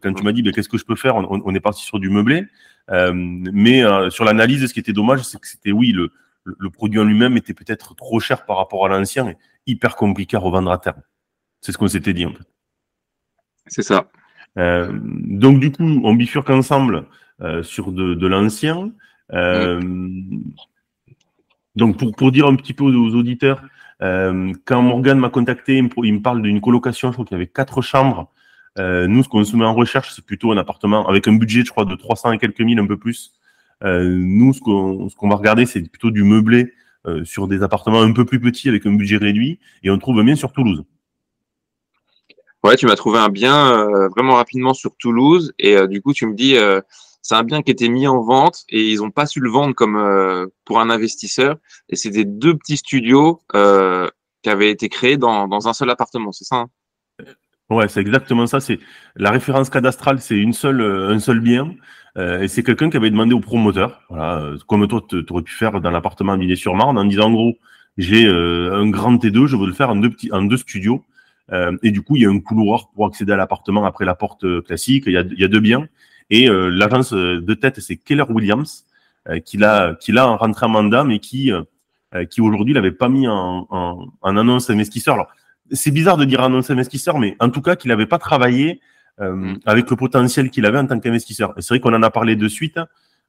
quand 0.00 0.12
tu 0.14 0.22
m'as 0.22 0.32
dit 0.32 0.42
ben, 0.42 0.52
qu'est-ce 0.52 0.68
que 0.68 0.78
je 0.78 0.84
peux 0.84 0.96
faire, 0.96 1.16
on, 1.16 1.42
on, 1.44 1.54
est 1.54 1.60
parti 1.60 1.82
sur 1.82 1.98
du 1.98 2.10
meublé. 2.10 2.46
Euh, 2.90 3.12
mais 3.14 3.84
euh, 3.84 4.10
sur 4.10 4.24
l'analyse, 4.24 4.66
ce 4.66 4.72
qui 4.72 4.80
était 4.80 4.92
dommage, 4.92 5.22
c'est 5.22 5.40
que 5.40 5.48
c'était 5.48 5.72
oui, 5.72 5.92
le, 5.92 6.10
le 6.44 6.70
produit 6.70 7.00
en 7.00 7.04
lui-même 7.04 7.36
était 7.36 7.54
peut-être 7.54 7.94
trop 7.94 8.20
cher 8.20 8.44
par 8.44 8.56
rapport 8.56 8.86
à 8.86 8.88
l'ancien 8.88 9.28
et 9.28 9.36
hyper 9.66 9.96
compliqué 9.96 10.36
à 10.36 10.40
revendre 10.40 10.70
à 10.70 10.78
terme. 10.78 11.02
C'est 11.60 11.72
ce 11.72 11.78
qu'on 11.78 11.88
s'était 11.88 12.12
dit 12.12 12.26
en 12.26 12.32
fait. 12.32 12.46
C'est 13.66 13.82
ça. 13.82 14.10
donc 14.56 15.60
du 15.60 15.70
coup, 15.70 16.00
on 16.04 16.14
bifurque 16.14 16.50
ensemble 16.50 17.06
sur 17.62 17.92
de, 17.92 18.14
de 18.14 18.26
l'ancien. 18.26 18.92
Euh, 19.32 19.80
donc 21.74 21.96
pour, 21.98 22.14
pour 22.14 22.32
dire 22.32 22.46
un 22.46 22.56
petit 22.56 22.74
peu 22.74 22.84
aux, 22.84 23.14
auditeurs, 23.14 23.62
euh, 24.02 24.52
quand 24.64 24.82
Morgan 24.82 25.18
m'a 25.18 25.30
contacté, 25.30 25.78
il 25.78 26.14
me, 26.14 26.20
parle 26.20 26.42
d'une 26.42 26.60
colocation, 26.60 27.08
je 27.08 27.14
crois 27.14 27.24
qu'il 27.24 27.34
y 27.34 27.40
avait 27.40 27.46
quatre 27.46 27.82
chambres. 27.82 28.30
Euh, 28.78 29.06
nous, 29.06 29.22
ce 29.22 29.28
qu'on 29.28 29.44
se 29.44 29.56
met 29.56 29.64
en 29.64 29.74
recherche, 29.74 30.12
c'est 30.14 30.24
plutôt 30.24 30.52
un 30.52 30.56
appartement 30.56 31.06
avec 31.08 31.28
un 31.28 31.34
budget, 31.34 31.64
je 31.64 31.70
crois, 31.70 31.84
de 31.84 31.94
300 31.94 32.32
et 32.32 32.38
quelques 32.38 32.60
mille, 32.60 32.78
un 32.78 32.86
peu 32.86 32.98
plus, 32.98 33.32
nous, 33.84 34.52
ce 34.52 34.60
qu'on 34.60 35.28
va 35.28 35.34
regarder, 35.34 35.66
c'est 35.66 35.82
plutôt 35.90 36.12
du 36.12 36.22
meublé 36.22 36.72
sur 37.24 37.48
des 37.48 37.62
appartements 37.62 38.02
un 38.02 38.12
peu 38.12 38.24
plus 38.24 38.40
petits 38.40 38.68
avec 38.68 38.86
un 38.86 38.92
budget 38.92 39.16
réduit, 39.16 39.58
et 39.82 39.90
on 39.90 39.98
trouve 39.98 40.22
bien 40.22 40.36
sur 40.36 40.52
Toulouse. 40.52 40.84
Ouais, 42.64 42.76
tu 42.76 42.86
m'as 42.86 42.96
trouvé 42.96 43.18
un 43.18 43.28
bien 43.28 43.86
vraiment 44.14 44.34
rapidement 44.34 44.74
sur 44.74 44.94
Toulouse, 44.96 45.52
et 45.58 45.86
du 45.88 46.00
coup, 46.00 46.12
tu 46.12 46.26
me 46.26 46.34
dis, 46.34 46.56
c'est 47.22 47.36
un 47.36 47.44
bien 47.44 47.62
qui 47.62 47.70
était 47.70 47.88
mis 47.88 48.08
en 48.08 48.20
vente 48.20 48.64
et 48.68 48.90
ils 48.90 48.98
n'ont 48.98 49.12
pas 49.12 49.26
su 49.26 49.38
le 49.38 49.48
vendre 49.48 49.74
comme 49.74 49.96
euh, 49.96 50.48
pour 50.64 50.80
un 50.80 50.90
investisseur. 50.90 51.56
Et 51.88 51.96
c'était 51.96 52.24
deux 52.24 52.56
petits 52.56 52.76
studios 52.76 53.40
euh, 53.54 54.08
qui 54.42 54.50
avaient 54.50 54.70
été 54.70 54.88
créés 54.88 55.16
dans, 55.16 55.46
dans 55.46 55.68
un 55.68 55.72
seul 55.72 55.88
appartement, 55.90 56.32
c'est 56.32 56.44
ça 56.44 56.56
hein? 56.56 56.66
Ouais, 57.72 57.88
c'est 57.88 58.00
exactement 58.00 58.46
ça. 58.46 58.60
C'est 58.60 58.78
la 59.16 59.30
référence 59.30 59.70
cadastrale, 59.70 60.20
c'est 60.20 60.36
une 60.36 60.52
seule, 60.52 60.80
un 60.80 61.18
seul 61.18 61.40
bien. 61.40 61.74
Euh, 62.18 62.42
et 62.42 62.48
c'est 62.48 62.62
quelqu'un 62.62 62.90
qui 62.90 62.96
avait 62.96 63.10
demandé 63.10 63.34
au 63.34 63.40
promoteur, 63.40 64.02
voilà, 64.10 64.52
comme 64.66 64.86
toi, 64.86 65.02
tu 65.08 65.24
aurais 65.30 65.42
pu 65.42 65.54
faire 65.54 65.80
dans 65.80 65.90
l'appartement 65.90 66.34
à 66.34 66.56
sur 66.56 66.74
marne 66.74 66.98
en 66.98 67.06
disant 67.06 67.28
en 67.28 67.32
gros, 67.32 67.56
j'ai 67.96 68.26
un 68.26 68.88
grand 68.90 69.16
T2, 69.16 69.46
je 69.46 69.56
veux 69.56 69.66
le 69.66 69.72
faire 69.72 69.90
en 69.90 69.96
deux 69.96 70.10
petits, 70.10 70.30
en 70.32 70.42
deux 70.42 70.58
studios. 70.58 71.04
et 71.82 71.90
du 71.90 72.02
coup, 72.02 72.16
il 72.16 72.22
y 72.22 72.26
a 72.26 72.30
un 72.30 72.40
couloir 72.40 72.90
pour 72.94 73.06
accéder 73.06 73.32
à 73.32 73.36
l'appartement 73.36 73.84
après 73.86 74.04
la 74.04 74.14
porte 74.14 74.44
classique. 74.64 75.04
Il 75.06 75.12
y 75.12 75.16
a, 75.16 75.22
il 75.22 75.40
y 75.40 75.44
a 75.44 75.48
deux 75.48 75.60
biens. 75.60 75.86
Et 76.32 76.48
euh, 76.48 76.70
l'agence 76.70 77.12
de 77.12 77.54
tête, 77.54 77.78
c'est 77.80 77.96
Keller 77.96 78.24
Williams, 78.30 78.86
euh, 79.28 79.38
qui 79.38 79.58
l'a 79.58 79.94
qui 80.00 80.12
l'a 80.12 80.24
rentré 80.24 80.64
en 80.64 80.70
mandat, 80.70 81.04
mais 81.04 81.18
qui 81.18 81.52
euh, 81.52 82.24
qui 82.24 82.40
aujourd'hui 82.40 82.72
l'avait 82.72 82.90
pas 82.90 83.10
mis 83.10 83.28
en, 83.28 83.66
en, 83.68 84.06
en 84.20 84.36
annonce 84.38 84.70
investisseur. 84.70 85.28
C'est 85.70 85.90
bizarre 85.90 86.16
de 86.16 86.24
dire 86.24 86.40
annonce 86.40 86.70
investisseur, 86.70 87.18
mais 87.18 87.36
en 87.40 87.50
tout 87.50 87.62
cas 87.62 87.76
qu'il 87.76 87.88
n'avait 87.88 88.06
pas 88.06 88.18
travaillé 88.18 88.80
mm. 89.20 89.54
avec 89.64 89.88
le 89.90 89.96
potentiel 89.96 90.50
qu'il 90.50 90.66
avait 90.66 90.78
en 90.78 90.86
tant 90.86 90.98
qu'investisseur. 90.98 91.54
C'est 91.58 91.68
vrai 91.68 91.80
qu'on 91.80 91.94
en 91.94 92.02
a 92.02 92.10
parlé 92.10 92.36
de 92.36 92.48
suite. 92.48 92.78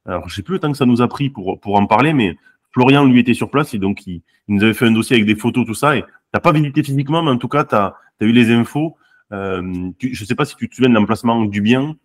Alors, 0.06 0.28
je 0.28 0.36
sais 0.36 0.42
plus 0.42 0.54
le 0.54 0.60
temps 0.60 0.72
que 0.72 0.78
ça 0.78 0.86
nous 0.86 1.02
a 1.02 1.08
pris 1.08 1.30
pour, 1.30 1.60
pour 1.60 1.76
en 1.76 1.86
parler, 1.86 2.14
mais 2.14 2.36
Florian, 2.74 3.06
lui, 3.06 3.20
était 3.20 3.34
sur 3.34 3.50
place 3.50 3.74
et 3.74 3.80
donc 3.80 4.06
il, 4.08 4.22
nous 4.48 4.64
avait 4.64 4.74
fait 4.74 4.86
un 4.86 4.92
dossier 4.92 5.16
avec 5.16 5.26
des 5.26 5.36
photos, 5.36 5.66
tout 5.66 5.76
ça. 5.76 5.96
Et 5.96 6.04
t'as 6.32 6.40
pas 6.40 6.52
visité 6.52 6.84
physiquement, 6.84 7.24
mais 7.24 7.32
en 7.32 7.38
tout 7.38 7.48
cas, 7.48 7.64
tu 7.64 7.76
as, 7.76 7.96
eu 8.20 8.32
les 8.32 8.52
infos. 8.52 8.98
Euh, 9.32 9.90
tu, 10.00 10.14
je 10.14 10.26
sais 10.26 10.36
pas 10.36 10.46
si 10.46 10.56
tu 10.56 10.68
te 10.68 10.76
souviens 10.76 10.90
de 10.90 10.96
l'emplacement 10.96 11.46
du 11.46 11.62
bien. 11.62 11.96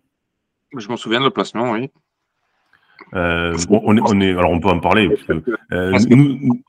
Je 0.77 0.87
m'en 0.87 0.97
souviens 0.97 1.19
de 1.19 1.25
le 1.25 1.31
placement, 1.31 1.71
oui. 1.71 1.89
Euh, 3.13 3.57
on, 3.69 3.97
est, 3.97 4.01
on, 4.03 4.21
est, 4.21 4.31
alors 4.31 4.51
on 4.51 4.59
peut 4.59 4.69
en 4.69 4.79
parler. 4.79 5.09
Parce 5.09 5.23
que, 5.23 5.51
euh, 5.71 5.97
nous, 6.09 6.61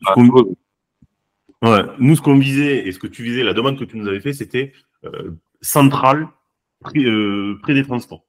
ouais, 1.63 1.83
nous, 1.99 2.17
ce 2.17 2.23
qu'on 2.23 2.39
visait 2.39 2.87
et 2.87 2.93
ce 2.93 2.99
que 2.99 3.07
tu 3.07 3.23
visais, 3.23 3.43
la 3.43 3.55
demande 3.55 3.79
que 3.79 3.85
tu 3.85 3.97
nous 3.97 4.09
avais 4.09 4.21
fait, 4.21 4.33
c'était 4.33 4.73
euh, 5.05 5.31
central, 5.61 6.29
près, 6.81 7.01
euh, 7.01 7.59
près, 7.63 7.75
des 7.75 7.85
transports. 7.85 8.25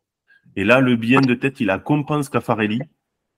Et 0.55 0.63
là, 0.63 0.81
le 0.81 0.95
bien 0.95 1.21
de 1.21 1.33
tête, 1.33 1.59
il 1.59 1.69
a 1.69 1.79
Compense 1.79 2.29
Caffarelli, 2.29 2.81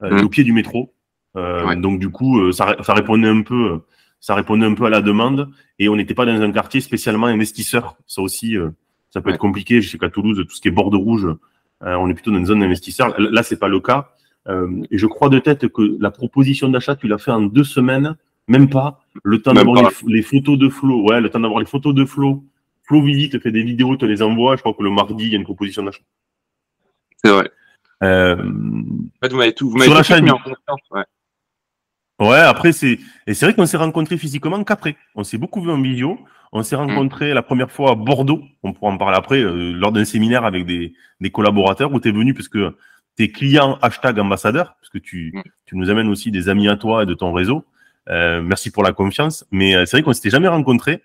euh, 0.04 0.22
mmh. 0.22 0.26
au 0.26 0.30
pied 0.30 0.44
du 0.44 0.54
métro. 0.54 0.94
Ouais. 1.36 1.76
Donc 1.76 2.00
du 2.00 2.12
coup, 2.12 2.52
ça, 2.52 2.76
ça, 2.84 2.94
répondait 2.94 3.28
un 3.28 3.42
peu, 3.42 3.82
ça 4.20 4.36
répondait 4.36 4.68
un 4.68 4.76
peu 4.76 4.86
à 4.86 4.92
la 4.92 5.02
demande. 5.02 5.50
Et 5.80 5.90
on 5.90 5.96
n'était 5.96 6.14
pas 6.14 6.28
dans 6.28 6.40
un 6.40 6.52
quartier 6.52 6.80
spécialement 6.80 7.26
investisseur. 7.26 7.98
Ça 8.06 8.22
aussi, 8.22 8.56
ça 9.10 9.20
peut 9.20 9.32
être 9.32 9.40
compliqué. 9.40 9.82
Je 9.82 9.90
sais 9.90 9.98
qu'à 9.98 10.10
Toulouse, 10.10 10.46
tout 10.48 10.56
ce 10.56 10.62
qui 10.62 10.68
est 10.68 10.72
bord 10.72 10.92
rouge 10.92 11.28
euh, 11.86 11.96
on 11.96 12.10
est 12.10 12.14
plutôt 12.14 12.32
dans 12.32 12.38
une 12.38 12.46
zone 12.46 12.60
d'investisseurs. 12.60 13.20
Là, 13.20 13.44
c'est 13.44 13.60
pas 13.60 13.68
le 13.68 13.80
cas. 13.80 14.10
Euh, 14.48 14.84
et 14.92 14.98
je 14.98 15.08
crois 15.08 15.30
de 15.30 15.40
tête 15.40 15.68
que 15.70 15.98
la 16.00 16.12
proposition 16.12 16.70
d'achat, 16.70 16.96
tu 16.96 17.08
l'as 17.08 17.18
fait 17.18 17.32
en 17.32 17.42
deux 17.42 17.64
semaines, 17.64 18.16
même 18.48 18.70
pas. 18.70 19.00
Le 19.24 19.42
temps 19.42 19.54
d'avoir 19.54 19.92
les, 20.08 20.22
photos 20.22 20.58
de 20.58 20.70
Flo, 20.70 21.04
ouais, 21.04 21.22
le 21.22 21.30
temps 21.30 21.40
d'avoir 21.40 21.60
les 21.60 21.66
photos 21.66 21.94
de 21.94 22.06
Flo. 22.06 22.44
Flo 22.84 23.02
visite, 23.02 23.40
fait 23.42 23.52
des 23.52 23.64
vidéos, 23.64 23.96
te 23.96 24.06
les 24.06 24.22
envoie. 24.22 24.56
Je 24.56 24.62
crois 24.62 24.74
que 24.74 24.84
le 24.84 24.90
mardi, 24.90 25.26
il 25.26 25.30
y 25.30 25.34
a 25.34 25.38
une 25.38 25.44
proposition 25.44 25.84
d'achat. 25.84 26.04
C'est 27.24 27.32
vrai. 27.32 27.50
Euh, 28.04 28.36
en 28.36 29.20
fait, 29.22 29.32
vous 29.32 29.38
m'avez 29.38 29.54
tout, 29.54 29.70
vous 29.70 29.78
m'avez 29.78 30.22
mis 30.22 30.32
en 30.32 30.38
confiance. 30.38 30.82
Ouais. 30.92 31.04
Ouais, 32.20 32.38
après, 32.38 32.72
c'est, 32.72 33.00
et 33.28 33.34
c'est 33.34 33.46
vrai 33.46 33.56
qu'on 33.56 33.66
s'est 33.66 33.78
rencontrés 33.78 34.18
physiquement 34.18 34.64
qu'après. 34.64 34.98
On 35.16 35.24
s'est 35.24 35.38
beaucoup 35.38 35.62
vu 35.62 35.72
en 35.72 35.82
vidéo. 35.82 36.20
On 36.54 36.62
s'est 36.62 36.76
mm. 36.76 36.80
rencontrés 36.80 37.34
la 37.34 37.42
première 37.42 37.72
fois 37.72 37.92
à 37.92 37.96
Bordeaux, 37.96 38.44
on 38.62 38.74
pourra 38.74 38.92
en 38.92 38.98
parler 38.98 39.18
après, 39.18 39.42
euh, 39.42 39.74
lors 39.74 39.92
d'un 39.92 40.06
séminaire 40.06 40.46
avec 40.46 40.66
des, 40.66 40.94
des 41.20 41.32
collaborateurs 41.32 41.92
où 41.92 42.00
tu 42.00 42.10
es 42.10 42.12
venu 42.12 42.36
parce 42.36 42.48
que 42.48 42.78
tes 43.16 43.32
clients 43.32 43.80
hashtag 43.82 44.20
ambassadeur, 44.20 44.76
parce 44.80 44.90
que 44.90 45.00
tu, 45.00 45.32
mm. 45.34 45.42
tu 45.66 45.76
nous 45.76 45.90
amènes 45.90 46.10
aussi 46.10 46.30
des 46.30 46.50
amis 46.50 46.70
à 46.70 46.78
toi 46.78 47.04
et 47.04 47.06
de 47.06 47.16
ton 47.16 47.34
réseau. 47.34 47.66
Euh, 48.10 48.42
merci 48.42 48.72
pour 48.72 48.84
la 48.84 48.94
confiance. 48.94 49.46
Mais 49.52 49.76
euh, 49.76 49.86
c'est 49.86 49.98
vrai 49.98 50.04
qu'on 50.04 50.14
s'était 50.14 50.30
jamais 50.30 50.48
rencontrés 50.48 51.02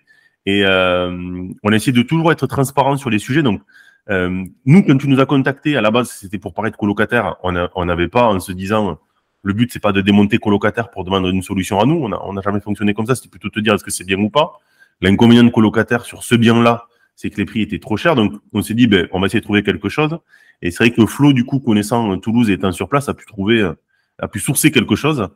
et 0.47 0.65
euh, 0.65 1.47
on 1.63 1.73
a 1.73 1.77
essayé 1.77 1.93
de 1.93 2.03
toujours 2.03 2.33
être 2.33 2.47
transparent 2.47 2.97
sur 2.97 3.11
les 3.11 3.19
sujets. 3.19 3.43
Donc, 3.43 3.63
nous, 4.11 4.83
quand 4.85 4.97
tu 4.97 5.07
nous 5.07 5.21
as 5.21 5.27
contactés, 5.27 5.77
à 5.77 5.83
la 5.83 5.91
base, 5.91 6.09
c'était 6.09 6.39
pour 6.39 6.55
paraître 6.55 6.79
colocataire. 6.79 7.37
On 7.43 7.85
n'avait 7.85 8.09
pas 8.09 8.25
en 8.25 8.41
se 8.41 8.53
disant 8.53 8.99
le 9.43 9.53
but, 9.53 9.71
c'est 9.71 9.81
pas 9.81 9.93
de 9.93 10.01
démonter 10.01 10.39
colocataire 10.39 10.91
pour 10.91 11.05
demander 11.05 11.29
une 11.29 11.43
solution 11.43 11.79
à 11.79 11.85
nous. 11.85 11.97
On 11.97 12.09
n'a 12.09 12.19
on 12.25 12.35
a 12.39 12.41
jamais 12.41 12.61
fonctionné 12.61 12.95
comme 12.95 13.05
ça. 13.05 13.15
C'était 13.15 13.29
plutôt 13.29 13.51
te 13.51 13.61
dire 13.61 13.75
est-ce 13.75 13.85
que 13.85 13.91
c'est 13.91 14.05
bien 14.05 14.19
ou 14.19 14.31
pas? 14.31 14.61
L'inconvénient 15.03 15.45
de 15.45 15.51
colocataire 15.51 16.07
sur 16.07 16.23
ce 16.25 16.37
bien-là, 16.37 16.87
c'est 17.17 17.29
que 17.29 17.37
les 17.37 17.45
prix 17.45 17.61
étaient 17.61 17.81
trop 17.81 17.99
chers. 17.99 18.15
Donc, 18.15 18.33
on 18.55 18.63
s'est 18.63 18.73
dit, 18.73 18.87
ben, 18.87 19.09
on 19.13 19.21
va 19.21 19.27
essayer 19.27 19.41
de 19.41 19.45
trouver 19.45 19.63
quelque 19.63 19.91
chose. 19.91 20.19
Et 20.63 20.71
c'est 20.71 20.85
vrai 20.85 20.91
que 20.91 21.05
Flo, 21.05 21.35
du 21.35 21.45
coup, 21.45 21.61
connaissant 21.61 22.17
Toulouse 22.19 22.49
et 22.49 22.55
étant 22.55 22.73
sur 22.73 22.89
place, 22.89 23.11
a 23.11 23.15
pu 23.15 23.27
trouver, 23.27 23.71
a 24.19 24.29
pu 24.29 24.41
sourcer 24.41 24.71
quelque 24.71 24.97
chose, 24.97 25.29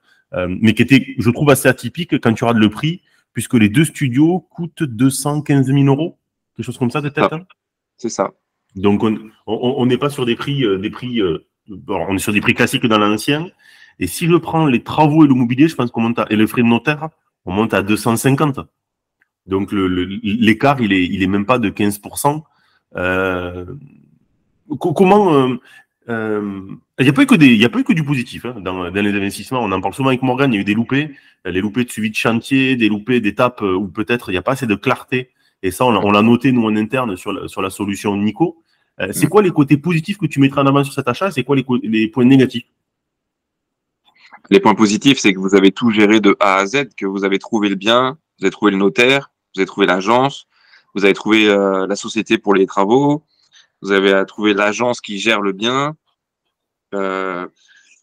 mais 0.49 0.75
qui 0.75 0.83
était, 0.83 1.15
je 1.19 1.31
trouve, 1.31 1.51
assez 1.51 1.69
atypique 1.69 2.19
quand 2.21 2.33
tu 2.33 2.45
regardes 2.45 2.63
le 2.63 2.71
prix, 2.71 3.03
puisque 3.33 3.55
les 3.55 3.69
deux 3.69 3.85
studios 3.85 4.41
coûtent 4.51 4.83
215 4.83 5.67
000 5.67 5.79
euros, 5.85 6.19
quelque 6.57 6.67
chose 6.67 6.79
comme 6.79 6.91
ça 6.91 7.01
de 7.01 7.09
tête. 7.09 7.33
Hein 7.33 7.45
c'est 7.97 8.09
ça. 8.09 8.33
Donc, 8.75 9.05
on 9.47 9.87
n'est 9.87 9.99
pas 9.99 10.11
sur 10.11 10.25
des 10.25 10.37
prix, 10.37 10.65
euh, 10.65 10.79
des 10.79 10.91
prix, 10.91 11.21
on 11.89 12.17
est 12.17 12.19
sur 12.19 12.33
des 12.33 12.41
prix 12.41 12.55
classiques 12.55 12.87
dans 12.87 12.99
l'ancien. 12.99 13.47
Et 13.99 14.07
si 14.07 14.27
je 14.27 14.37
prends 14.37 14.67
les 14.67 14.83
travaux 14.83 15.25
et 15.25 15.29
le 15.29 15.35
mobilier, 15.35 15.69
je 15.69 15.75
pense 15.75 15.91
qu'on 15.91 16.01
monte 16.01 16.19
à, 16.19 16.27
et 16.31 16.37
le 16.37 16.47
frais 16.47 16.63
de 16.63 16.67
notaire, 16.67 17.09
on 17.45 17.53
monte 17.53 17.75
à 17.75 17.83
250. 17.83 18.61
Donc 19.47 19.71
l'écart, 19.73 20.81
il 20.81 20.93
est, 20.93 21.05
il 21.05 21.23
est 21.23 21.27
même 21.27 21.47
pas 21.47 21.59
de 21.59 21.71
15%. 21.71 22.43
Euh, 22.97 23.65
comment 24.79 25.35
euh, 25.35 25.57
euh, 26.09 26.61
il 26.99 27.05
n'y 27.05 27.11
a 27.11 27.13
pas 27.13 27.23
eu 27.23 27.85
que 27.85 27.93
du 27.93 28.05
positif 28.05 28.45
hein, 28.45 28.57
dans, 28.59 28.85
les 28.85 29.13
investissements. 29.13 29.61
On 29.61 29.73
en 29.73 29.81
parle 29.81 29.95
souvent 29.95 30.09
avec 30.09 30.23
Morgan. 30.23 30.53
Il 30.53 30.57
y 30.57 30.59
a 30.59 30.61
eu 30.63 30.65
des 30.65 30.75
loupés, 30.75 31.15
les 31.45 31.61
loupés 31.61 31.85
de 31.85 31.91
suivi 31.91 32.11
de 32.11 32.17
chantier, 32.17 32.77
des 32.77 32.89
loupés 32.89 33.21
d'étapes 33.21 33.63
où 33.63 33.89
peut-être 33.89 34.31
il 34.31 34.33
n'y 34.33 34.39
a 34.39 34.43
pas 34.43 34.53
assez 34.53 34.67
de 34.67 34.75
clarté. 34.75 35.31
Et 35.63 35.71
ça, 35.71 35.85
on 35.85 36.11
l'a 36.11 36.23
noté 36.23 36.51
nous 36.51 36.65
en 36.65 36.75
interne 36.77 37.17
sur 37.17 37.33
la, 37.33 37.71
solution 37.71 38.17
Nico. 38.17 38.63
c'est 39.13 39.29
quoi 39.29 39.43
les 39.43 39.51
côtés 39.51 39.77
positifs 39.77 40.19
que 40.19 40.27
tu 40.27 40.41
mettras 40.41 40.63
en 40.63 40.67
avant 40.67 40.83
sur 40.83 40.93
cet 40.93 41.07
achat? 41.07 41.31
C'est 41.31 41.45
quoi 41.45 41.57
les, 41.57 42.09
points 42.09 42.25
négatifs? 42.25 42.65
Les 44.51 44.59
points 44.59 44.75
positifs, 44.75 45.19
c'est 45.19 45.33
que 45.33 45.39
vous 45.39 45.55
avez 45.55 45.71
tout 45.71 45.91
géré 45.91 46.21
de 46.21 46.37
A 46.41 46.57
à 46.57 46.67
Z, 46.67 46.89
que 46.97 47.07
vous 47.07 47.25
avez 47.25 47.39
trouvé 47.39 47.69
le 47.69 47.77
bien, 47.77 48.19
vous 48.39 48.45
avez 48.45 48.51
trouvé 48.51 48.73
le 48.73 48.79
notaire, 48.79 49.31
vous 49.55 49.61
avez 49.61 49.67
trouvé 49.67 49.87
l'agence, 49.87 50.49
vous 50.95 51.05
avez 51.05 51.15
trouvé 51.15 51.49
euh, 51.49 51.87
la 51.87 51.97
société 51.97 52.39
pour 52.39 52.55
les 52.55 52.67
travaux, 52.67 53.25
vous 53.83 53.93
avez 53.93 54.25
trouvé 54.27 54.55
l'agence 54.55 55.01
qui 55.01 55.19
gère 55.19 55.41
le 55.41 55.53
bien. 55.53 55.95
Euh, 56.95 57.47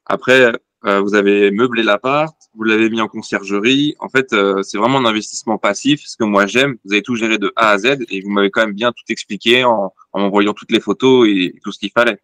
après, 0.05 0.51
euh, 0.85 0.99
vous 1.01 1.15
avez 1.15 1.51
meublé 1.51 1.83
l'appart, 1.83 2.35
vous 2.53 2.63
l'avez 2.63 2.89
mis 2.89 3.01
en 3.01 3.07
conciergerie. 3.07 3.95
En 3.99 4.09
fait, 4.09 4.35
c'est 4.63 4.77
vraiment 4.77 4.99
un 4.99 5.05
investissement 5.05 5.57
passif, 5.57 6.01
ce 6.05 6.17
que 6.17 6.23
moi 6.23 6.45
j'aime. 6.45 6.75
Vous 6.85 6.93
avez 6.93 7.01
tout 7.01 7.15
géré 7.15 7.37
de 7.37 7.51
A 7.55 7.69
à 7.71 7.77
Z 7.77 8.05
et 8.09 8.21
vous 8.21 8.29
m'avez 8.29 8.51
quand 8.51 8.61
même 8.61 8.75
bien 8.75 8.91
tout 8.91 9.05
expliqué 9.09 9.63
en, 9.63 9.93
en 10.13 10.19
m'envoyant 10.19 10.53
toutes 10.53 10.71
les 10.71 10.79
photos 10.79 11.27
et 11.27 11.55
tout 11.63 11.71
ce 11.71 11.79
qu'il 11.79 11.91
fallait. 11.91 12.19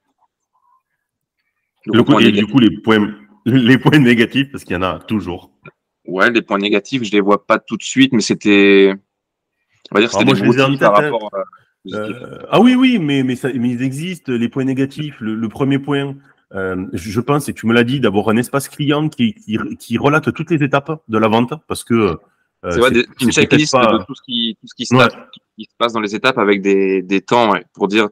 Le 1.85 2.03
coup, 2.03 2.19
et 2.19 2.31
du 2.31 2.47
coup, 2.47 2.59
les 2.59 2.79
points, 2.81 3.13
les 3.45 3.77
points 3.77 3.99
négatifs, 3.99 4.51
parce 4.51 4.63
qu'il 4.63 4.73
y 4.73 4.77
en 4.77 4.81
a 4.81 4.99
toujours. 4.99 5.51
Ouais, 6.05 6.29
les 6.31 6.41
points 6.41 6.57
négatifs, 6.57 7.03
je 7.03 7.11
les 7.11 7.21
vois 7.21 7.45
pas 7.45 7.59
tout 7.59 7.77
de 7.77 7.83
suite, 7.83 8.13
mais 8.13 8.21
c'était, 8.21 8.93
on 9.91 9.95
va 9.95 10.01
dire 10.01 10.11
c'était 10.11 10.33
des 10.33 10.77
par 10.77 10.95
rapport 10.95 11.31
euh, 11.93 12.39
ah 12.49 12.59
oui, 12.59 12.75
oui, 12.75 12.99
mais, 12.99 13.23
mais, 13.23 13.35
ça, 13.35 13.49
mais 13.53 13.69
ils 13.69 13.81
existent, 13.81 14.31
les 14.31 14.49
points 14.49 14.63
négatifs. 14.63 15.15
Le, 15.19 15.47
premier 15.49 15.79
point, 15.79 16.15
euh, 16.53 16.85
je 16.93 17.21
pense, 17.21 17.49
et 17.49 17.53
tu 17.53 17.67
me 17.67 17.73
l'as 17.73 17.83
dit, 17.83 17.99
d'avoir 17.99 18.29
un 18.29 18.37
espace 18.37 18.69
client 18.69 19.09
qui, 19.09 19.33
qui, 19.33 19.57
qui, 19.77 19.97
relate 19.97 20.33
toutes 20.33 20.51
les 20.51 20.63
étapes 20.63 21.01
de 21.07 21.17
la 21.17 21.27
vente, 21.27 21.53
parce 21.67 21.83
que. 21.83 21.93
Euh, 21.93 22.71
c'est 22.71 22.79
vrai, 22.79 22.91
une 23.21 23.31
checklist 23.31 23.73
pas... 23.73 23.91
de 23.91 24.03
tout 24.05 24.15
ce 24.15 24.21
qui, 24.23 24.57
tout 24.59 24.67
ce 24.67 24.73
qui 24.73 24.85
se, 24.87 24.95
passe, 24.95 25.13
qui, 25.55 25.65
se 25.65 25.75
passe 25.77 25.93
dans 25.93 25.99
les 25.99 26.15
étapes 26.15 26.39
avec 26.39 26.63
des, 26.63 27.03
des 27.03 27.21
temps 27.21 27.51
ouais, 27.51 27.63
pour 27.73 27.87
dire 27.87 28.09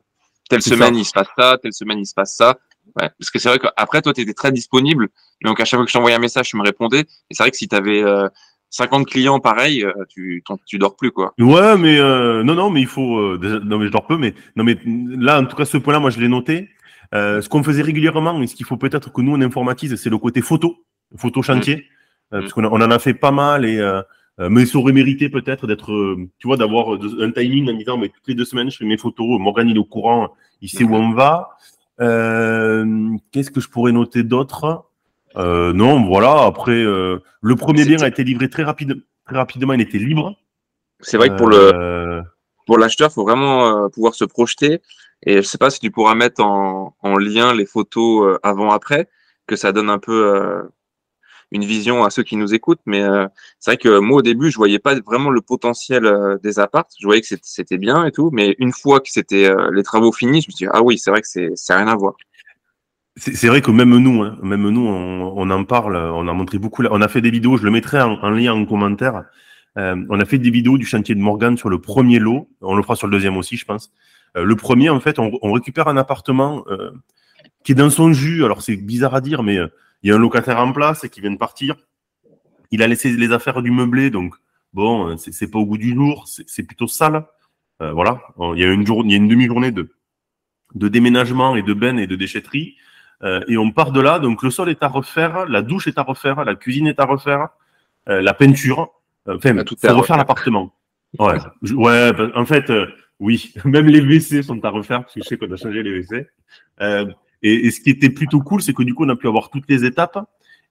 telle 0.48 0.62
semaine 0.62 0.96
il 0.96 1.06
se 1.06 1.12
passe 1.12 1.30
ça, 1.36 1.58
telle 1.60 1.74
semaine 1.74 1.98
il 1.98 2.06
se 2.06 2.14
passe 2.14 2.36
ça. 2.36 2.60
Ouais, 3.02 3.10
parce 3.18 3.32
que 3.32 3.40
c'est 3.40 3.50
vrai 3.50 3.58
qu'après, 3.58 4.04
toi, 4.04 4.14
tu 4.14 4.22
étais 4.22 4.34
très 4.34 4.52
disponible. 4.52 5.08
Donc, 5.44 5.60
à 5.60 5.66
chaque 5.66 5.80
fois 5.80 5.86
que 5.86 5.90
je 5.90 5.94
t'envoyais 5.94 6.16
un 6.16 6.20
message, 6.20 6.50
tu 6.50 6.58
me 6.58 6.62
répondais. 6.62 7.00
Et 7.00 7.34
c'est 7.34 7.42
vrai 7.42 7.50
que 7.50 7.58
si 7.58 7.68
tu 7.68 7.76
avais 7.76 8.04
50 8.74 9.08
clients 9.08 9.40
pareil, 9.40 9.84
euh, 9.84 9.94
tu, 10.10 10.44
tu 10.66 10.80
dors 10.80 10.96
plus 10.96 11.12
quoi. 11.12 11.34
Ouais, 11.40 11.78
mais 11.78 12.00
euh, 12.00 12.44
non, 12.44 12.56
non, 12.56 12.72
mais 12.72 12.82
il 12.82 12.88
faut. 12.88 13.20
Euh, 13.20 13.62
non, 13.64 13.78
mais 13.78 13.86
je 13.86 13.92
dors 13.92 14.08
peu, 14.08 14.18
mais 14.18 14.34
non, 14.56 14.64
mais 14.64 14.78
là, 14.86 15.40
en 15.40 15.46
tout 15.46 15.56
cas, 15.56 15.66
ce 15.66 15.78
point-là, 15.78 16.00
moi, 16.00 16.10
je 16.10 16.20
l'ai 16.20 16.28
noté. 16.28 16.70
ce 17.14 17.48
qu'on 17.48 17.62
faisait 17.62 17.84
régulièrement, 17.84 18.42
et 18.42 18.48
ce 18.48 18.56
qu'il 18.56 18.66
faut 18.66 18.78
peut-être 18.78 19.14
que 19.14 19.22
nous 19.22 19.34
on 19.34 19.42
informatise, 19.42 19.96
c'est 19.96 20.10
le 20.10 20.18
côté 20.18 20.42
photo, 20.42 20.76
photo 21.16 21.44
chantier, 21.44 21.76
mmh. 21.76 22.40
parce 22.40 22.54
qu'on 22.54 22.66
on 22.66 22.82
en 22.82 22.92
a 22.92 22.98
fait 22.98 23.14
pas 23.14 23.32
mal 23.32 23.64
et. 23.64 23.80
mais 24.40 24.66
ça 24.66 24.80
aurait 24.80 24.94
mérité 24.94 25.30
peut-être 25.30 25.68
d'être, 25.68 26.18
tu 26.40 26.48
vois, 26.48 26.58
d'avoir 26.58 26.98
un 27.20 27.32
timing 27.32 27.70
en 27.70 27.78
disant, 27.78 27.98
mais 27.98 28.10
toutes 28.10 28.28
les 28.28 28.34
deux 28.34 28.46
semaines, 28.46 28.72
je 28.72 28.78
fais 28.78 28.86
mes 28.86 28.98
photos. 28.98 29.40
Morgan, 29.40 29.70
il 29.70 29.76
est 29.76 29.80
au 29.80 29.86
courant, 29.86 30.34
il 30.62 30.70
sait 30.70 30.84
où 30.84 30.96
on 30.96 31.12
va. 31.12 31.50
Qu'est-ce 32.00 33.52
que 33.52 33.62
je 33.62 33.70
pourrais 33.70 33.92
noter 33.92 34.24
d'autre? 34.24 34.86
Non, 35.36 36.06
voilà. 36.06 36.44
Après, 36.44 36.84
le 36.84 37.56
premier 37.56 37.86
bien 37.86 38.02
a 38.02 38.08
été 38.08 38.24
livré 38.24 38.50
très, 38.50 38.64
rapide, 38.64 39.04
très 39.26 39.38
rapidement. 39.38 39.74
Il 39.74 39.82
était 39.82 39.98
libre. 39.98 40.36
C'est 41.00 41.18
vrai 41.18 41.30
que 41.30 41.36
pour 41.36 41.48
le 41.48 42.22
pour 42.66 42.78
l'acheteur, 42.78 43.10
il 43.12 43.14
faut 43.14 43.24
vraiment 43.24 43.90
pouvoir 43.90 44.16
se 44.16 44.26
projeter. 44.26 44.82
Et 45.26 45.38
je 45.38 45.42
sais 45.42 45.58
pas 45.58 45.70
si 45.70 45.80
tu 45.80 45.92
pourras 45.92 46.16
mettre 46.16 46.42
en, 46.42 46.96
en 47.02 47.18
lien 47.18 47.54
les 47.54 47.66
photos 47.66 48.40
avant-après, 48.44 49.10
que 49.48 49.56
ça 49.56 49.72
donne 49.72 49.90
un 49.90 50.00
peu 50.00 50.64
une 51.54 51.64
vision 51.64 52.04
à 52.04 52.10
ceux 52.10 52.24
qui 52.24 52.36
nous 52.36 52.54
écoutent. 52.54 52.82
Mais 52.86 53.02
euh, 53.04 53.28
c'est 53.60 53.72
vrai 53.72 53.78
que 53.78 54.00
moi, 54.00 54.18
au 54.18 54.22
début, 54.22 54.52
je 54.52 54.58
voyais 54.58 54.80
pas 54.80 55.00
vraiment 55.00 55.30
le 55.30 55.42
potentiel 55.42 56.06
euh, 56.06 56.38
des 56.44 56.60
apparts. 56.60 56.88
Je 57.00 57.06
voyais 57.06 57.22
que 57.22 57.28
c'était 57.42 57.78
bien 57.78 58.06
et 58.06 58.12
tout. 58.12 58.30
Mais 58.34 58.56
une 58.58 58.74
fois 58.74 59.00
que 59.00 59.10
c'était 59.10 59.46
euh, 59.46 59.70
les 59.72 59.84
travaux 59.84 60.12
finis, 60.12 60.42
je 60.42 60.48
me 60.50 60.52
suis 60.52 60.66
dit, 60.66 60.72
ah 60.74 60.82
oui, 60.82 60.98
c'est 60.98 61.12
vrai 61.12 61.22
que 61.22 61.28
c'est 61.28 61.74
rien 61.74 61.88
à 61.88 61.96
voir. 61.96 62.16
C'est 63.16 63.48
vrai 63.48 63.62
que 63.62 63.70
même 63.70 63.96
nous, 63.98 64.24
hein, 64.24 64.38
même 64.42 64.68
nous, 64.70 64.88
on, 64.88 65.50
en 65.50 65.64
parle, 65.66 65.96
on 65.96 66.28
a 66.28 66.34
montré 66.34 66.58
beaucoup, 66.58 66.84
on 66.84 67.02
a 67.02 67.08
fait 67.08 67.22
des 67.22 67.30
vidéos, 67.30 67.58
je 67.58 67.64
le 67.64 67.70
mettrai 67.70 68.02
en, 68.02 68.30
lien 68.32 68.54
en 68.54 68.66
commentaire. 68.66 69.26
on 69.76 70.20
a 70.20 70.26
fait 70.26 70.40
des 70.40 70.50
vidéos 70.50 70.80
du 70.80 70.86
chantier 70.86 71.14
de 71.14 71.20
Morgan 71.20 71.56
sur 71.56 71.70
le 71.70 71.80
premier 71.80 72.18
lot, 72.18 72.50
on 72.62 72.76
le 72.76 72.82
fera 72.82 72.96
sur 72.96 73.06
le 73.06 73.12
deuxième 73.12 73.38
aussi, 73.38 73.56
je 73.56 73.66
pense. 73.66 73.92
le 74.34 74.56
premier, 74.56 74.90
en 74.90 75.00
fait, 75.00 75.20
on, 75.20 75.32
on 75.44 75.52
récupère 75.52 75.88
un 75.88 75.98
appartement 75.98 76.66
qui 77.64 77.74
est 77.74 77.76
dans 77.76 77.90
son 77.90 78.14
jus. 78.14 78.44
Alors 78.44 78.62
c'est 78.62 78.76
bizarre 78.76 79.16
à 79.16 79.22
dire, 79.22 79.44
mais 79.44 79.60
il 80.04 80.10
y 80.10 80.12
a 80.12 80.16
un 80.16 80.20
locataire 80.20 80.60
en 80.60 80.72
place 80.72 81.08
qui 81.08 81.22
vient 81.22 81.32
de 81.32 81.38
partir. 81.38 81.76
Il 82.72 82.82
a 82.84 82.88
laissé 82.88 83.12
les 83.12 83.32
affaires 83.32 83.62
du 83.62 83.72
meublé, 83.72 84.10
donc 84.10 84.36
bon, 84.74 85.16
c'est 85.18 85.50
pas 85.50 85.60
au 85.60 85.66
goût 85.66 85.78
du 85.78 85.94
jour, 85.94 86.26
c'est 86.28 86.64
plutôt 86.64 86.88
sale. 86.88 87.26
Euh, 87.82 87.92
voilà, 87.92 88.22
il 88.56 88.60
y 88.60 88.64
a 88.64 88.72
une, 88.72 88.86
journée, 88.86 89.10
il 89.10 89.12
y 89.12 89.14
a 89.16 89.18
une 89.18 89.28
demi-journée 89.28 89.72
de, 89.72 89.92
de 90.76 90.88
déménagement 90.88 91.56
et 91.56 91.64
de 91.64 91.74
benne 91.74 92.00
et 92.00 92.08
de 92.08 92.16
déchetterie. 92.16 92.76
Euh, 93.24 93.42
et 93.48 93.58
on 93.58 93.72
part 93.72 93.92
de 93.92 94.02
là, 94.02 94.20
donc 94.20 94.44
le 94.44 94.52
sol 94.52 94.70
est 94.70 94.84
à 94.84 94.88
refaire, 94.88 95.46
la 95.48 95.62
douche 95.62 95.88
est 95.88 95.98
à 95.98 96.04
refaire, 96.04 96.44
la 96.44 96.56
cuisine 96.56 96.88
est 96.88 97.00
à 97.00 97.06
refaire, 97.06 97.50
euh, 98.10 98.22
la 98.22 98.34
peinture, 98.34 98.90
enfin, 99.28 99.56
il 99.56 99.64
faut 99.66 99.98
refaire 99.98 100.18
l'appartement. 100.18 100.74
Ouais, 101.20 101.38
ouais, 101.74 102.12
ben, 102.12 102.32
en 102.36 102.46
fait, 102.46 102.72
oui, 103.20 103.54
même 103.66 103.88
les 103.88 104.02
WC 104.02 104.44
sont 104.44 104.64
à 104.66 104.70
refaire, 104.70 105.02
parce 105.02 105.14
que 105.14 105.22
je 105.22 105.28
sais 105.28 105.38
qu'on 105.38 105.52
a 105.52 105.56
changé 105.56 105.84
les 105.84 105.92
WC. 105.92 106.28
Et, 107.44 107.70
ce 107.72 107.82
qui 107.82 107.90
était 107.90 108.10
plutôt 108.10 108.42
cool, 108.42 108.62
c'est 108.62 108.74
que 108.74 108.84
du 108.84 108.96
coup, 108.96 109.06
on 109.06 109.10
a 109.10 109.16
pu 109.16 109.28
avoir 109.28 109.50
toutes 109.50 109.70
les 109.70 109.84
étapes 109.84 110.18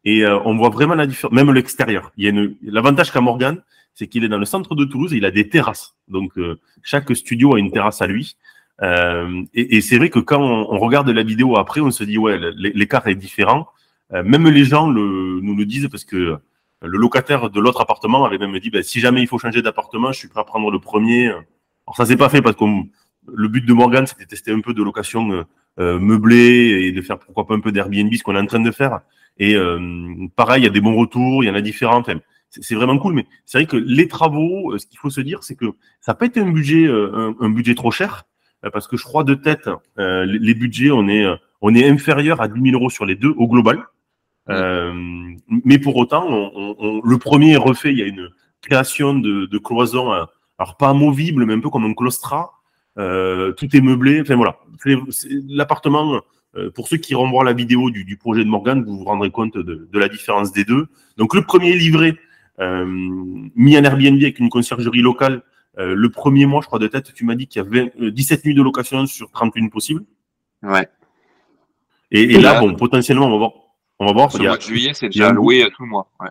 et 0.04 0.24
euh, 0.24 0.40
on 0.44 0.56
voit 0.56 0.70
vraiment 0.70 0.94
la 0.94 1.06
différence, 1.06 1.34
même 1.34 1.52
l'extérieur. 1.52 2.10
Il 2.16 2.24
y 2.24 2.28
a 2.28 2.46
l'avantage 2.62 3.12
qu'a 3.12 3.20
Morgan, 3.20 3.62
c'est 3.94 4.08
qu'il 4.08 4.24
est 4.24 4.28
dans 4.28 4.38
le 4.38 4.46
centre 4.46 4.74
de 4.74 4.84
Toulouse 4.86 5.12
et 5.12 5.18
il 5.18 5.24
a 5.26 5.30
des 5.30 5.48
terrasses. 5.48 5.94
Donc, 6.08 6.36
euh, 6.38 6.58
chaque 6.82 7.14
studio 7.14 7.54
a 7.54 7.58
une 7.58 7.70
terrasse 7.70 8.00
à 8.00 8.06
lui. 8.06 8.36
Euh, 8.82 9.42
et, 9.54 9.76
et 9.76 9.80
c'est 9.80 9.96
vrai 9.98 10.10
que 10.10 10.18
quand 10.18 10.40
on, 10.40 10.78
regarde 10.78 11.08
la 11.08 11.22
vidéo 11.22 11.56
après, 11.56 11.80
on 11.80 11.90
se 11.90 12.04
dit, 12.04 12.18
ouais, 12.18 12.38
l'écart 12.56 13.06
est 13.06 13.14
différent. 13.14 13.68
Euh, 14.12 14.22
même 14.24 14.48
les 14.48 14.64
gens 14.64 14.90
le, 14.90 15.40
nous 15.40 15.56
le 15.56 15.64
disent 15.64 15.88
parce 15.88 16.04
que 16.04 16.38
le 16.84 16.98
locataire 16.98 17.48
de 17.48 17.60
l'autre 17.60 17.80
appartement 17.80 18.24
avait 18.24 18.38
même 18.38 18.58
dit, 18.58 18.70
ben, 18.70 18.82
si 18.82 19.00
jamais 19.00 19.22
il 19.22 19.28
faut 19.28 19.38
changer 19.38 19.62
d'appartement, 19.62 20.12
je 20.12 20.18
suis 20.18 20.28
prêt 20.28 20.40
à 20.40 20.44
prendre 20.44 20.70
le 20.70 20.80
premier. 20.80 21.28
Alors, 21.28 21.96
ça 21.96 22.06
s'est 22.06 22.16
pas 22.16 22.28
fait 22.28 22.42
parce 22.42 22.56
que 22.56 22.64
le 23.32 23.48
but 23.48 23.64
de 23.64 23.72
Morgan, 23.72 24.06
c'était 24.06 24.24
de 24.24 24.28
tester 24.28 24.52
un 24.52 24.60
peu 24.60 24.74
de 24.74 24.82
location 24.82 25.44
euh, 25.80 25.98
meubler 25.98 26.84
et 26.84 26.92
de 26.92 27.00
faire 27.00 27.18
pourquoi 27.18 27.46
pas 27.46 27.54
un 27.54 27.60
peu 27.60 27.72
d'Airbnb, 27.72 28.12
ce 28.12 28.22
qu'on 28.22 28.36
est 28.36 28.38
en 28.38 28.44
train 28.44 28.60
de 28.60 28.70
faire. 28.70 29.00
Et 29.38 29.54
euh, 29.54 29.78
pareil, 30.36 30.60
il 30.60 30.64
y 30.64 30.68
a 30.68 30.70
des 30.70 30.82
bons 30.82 30.94
retours, 30.94 31.42
il 31.42 31.46
y 31.46 31.50
en 31.50 31.54
a 31.54 31.62
différents. 31.62 32.02
c'est 32.50 32.74
vraiment 32.74 32.98
cool, 32.98 33.14
mais 33.14 33.24
c'est 33.46 33.56
vrai 33.56 33.66
que 33.66 33.78
les 33.78 34.06
travaux, 34.06 34.72
euh, 34.72 34.78
ce 34.78 34.86
qu'il 34.86 34.98
faut 34.98 35.08
se 35.08 35.22
dire, 35.22 35.42
c'est 35.42 35.54
que 35.54 35.64
ça 36.02 36.12
peut 36.12 36.26
être 36.26 36.36
un 36.36 36.50
budget, 36.50 36.86
un, 36.88 37.48
budget 37.48 37.74
trop 37.74 37.90
cher, 37.90 38.24
parce 38.72 38.86
que 38.86 38.96
je 38.96 39.04
crois 39.04 39.24
de 39.24 39.34
tête, 39.34 39.68
les, 39.96 40.54
budgets, 40.54 40.90
on 40.90 41.08
est, 41.08 41.26
on 41.60 41.74
est 41.74 41.88
inférieur 41.88 42.40
à 42.40 42.48
10 42.48 42.60
000 42.70 42.76
euros 42.76 42.90
sur 42.90 43.06
les 43.06 43.16
deux 43.16 43.34
au 43.36 43.48
global. 43.48 43.84
mais 44.48 45.78
pour 45.78 45.96
autant, 45.96 46.26
on, 46.28 47.00
le 47.04 47.18
premier 47.18 47.52
est 47.52 47.56
refait. 47.56 47.92
Il 47.92 47.98
y 47.98 48.02
a 48.02 48.06
une 48.06 48.28
création 48.60 49.14
de, 49.14 49.46
de 49.46 49.58
cloisons, 49.58 50.12
alors 50.58 50.76
pas 50.76 50.90
amovible, 50.90 51.44
mais 51.44 51.54
un 51.54 51.60
peu 51.60 51.70
comme 51.70 51.84
un 51.84 51.94
claustrat, 51.94 52.52
euh, 52.98 53.52
tout 53.52 53.74
est 53.74 53.80
meublé. 53.80 54.20
Enfin 54.20 54.36
voilà, 54.36 54.58
l'appartement. 55.48 56.20
Euh, 56.54 56.70
pour 56.70 56.86
ceux 56.86 56.98
qui 56.98 57.14
renvoient 57.14 57.44
la 57.44 57.54
vidéo 57.54 57.90
du, 57.90 58.04
du, 58.04 58.18
projet 58.18 58.44
de 58.44 58.48
Morgan, 58.48 58.84
vous 58.84 58.98
vous 58.98 59.04
rendrez 59.04 59.30
compte 59.30 59.56
de, 59.56 59.88
de, 59.90 59.98
la 59.98 60.08
différence 60.08 60.52
des 60.52 60.64
deux. 60.64 60.86
Donc 61.16 61.34
le 61.34 61.40
premier 61.40 61.74
livré 61.74 62.18
euh, 62.60 62.84
mis 63.56 63.78
en 63.78 63.84
Airbnb 63.84 64.20
avec 64.20 64.38
une 64.38 64.50
conciergerie 64.50 65.00
locale. 65.00 65.42
Euh, 65.78 65.94
le 65.94 66.10
premier 66.10 66.46
mois, 66.46 66.60
je 66.60 66.66
crois 66.66 66.78
de 66.78 66.86
tête, 66.86 67.12
tu 67.14 67.24
m'as 67.24 67.34
dit 67.34 67.46
qu'il 67.46 67.62
y 67.62 67.66
avait 67.66 67.92
17 67.98 68.44
nuits 68.44 68.54
de 68.54 68.62
location 68.62 69.06
sur 69.06 69.30
31 69.30 69.68
possibles. 69.68 70.04
Ouais. 70.62 70.88
Et, 72.10 72.22
et 72.22 72.40
là, 72.40 72.60
bon, 72.60 72.74
potentiellement, 72.74 73.26
on 73.26 73.30
va 73.30 73.36
voir. 73.38 73.52
On 73.98 74.06
va 74.06 74.12
voir. 74.12 74.36
Le 74.36 74.44
mois 74.44 74.56
de 74.56 74.62
juillet, 74.62 74.92
c'est 74.94 75.08
déjà 75.08 75.32
loué 75.32 75.68
tout 75.74 75.82
le 75.82 75.88
mois. 75.88 76.10
Ouais. 76.20 76.28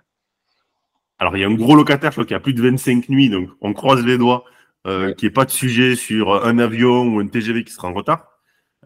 Alors, 1.17 1.37
il 1.37 1.41
y 1.41 1.43
a 1.43 1.47
un 1.47 1.53
gros 1.53 1.75
locataire, 1.75 2.11
je 2.11 2.15
crois 2.15 2.25
qu'il 2.25 2.33
y 2.33 2.37
a 2.37 2.39
plus 2.39 2.53
de 2.53 2.61
25 2.61 3.09
nuits, 3.09 3.29
donc 3.29 3.49
on 3.61 3.73
croise 3.73 4.03
les 4.03 4.17
doigts 4.17 4.43
euh, 4.87 5.13
qui 5.13 5.27
est 5.27 5.31
pas 5.31 5.45
de 5.45 5.51
sujet 5.51 5.95
sur 5.95 6.43
un 6.43 6.57
avion 6.57 7.03
ou 7.03 7.19
un 7.19 7.27
TGV 7.27 7.63
qui 7.63 7.71
sera 7.71 7.87
en 7.87 7.93
retard. 7.93 8.27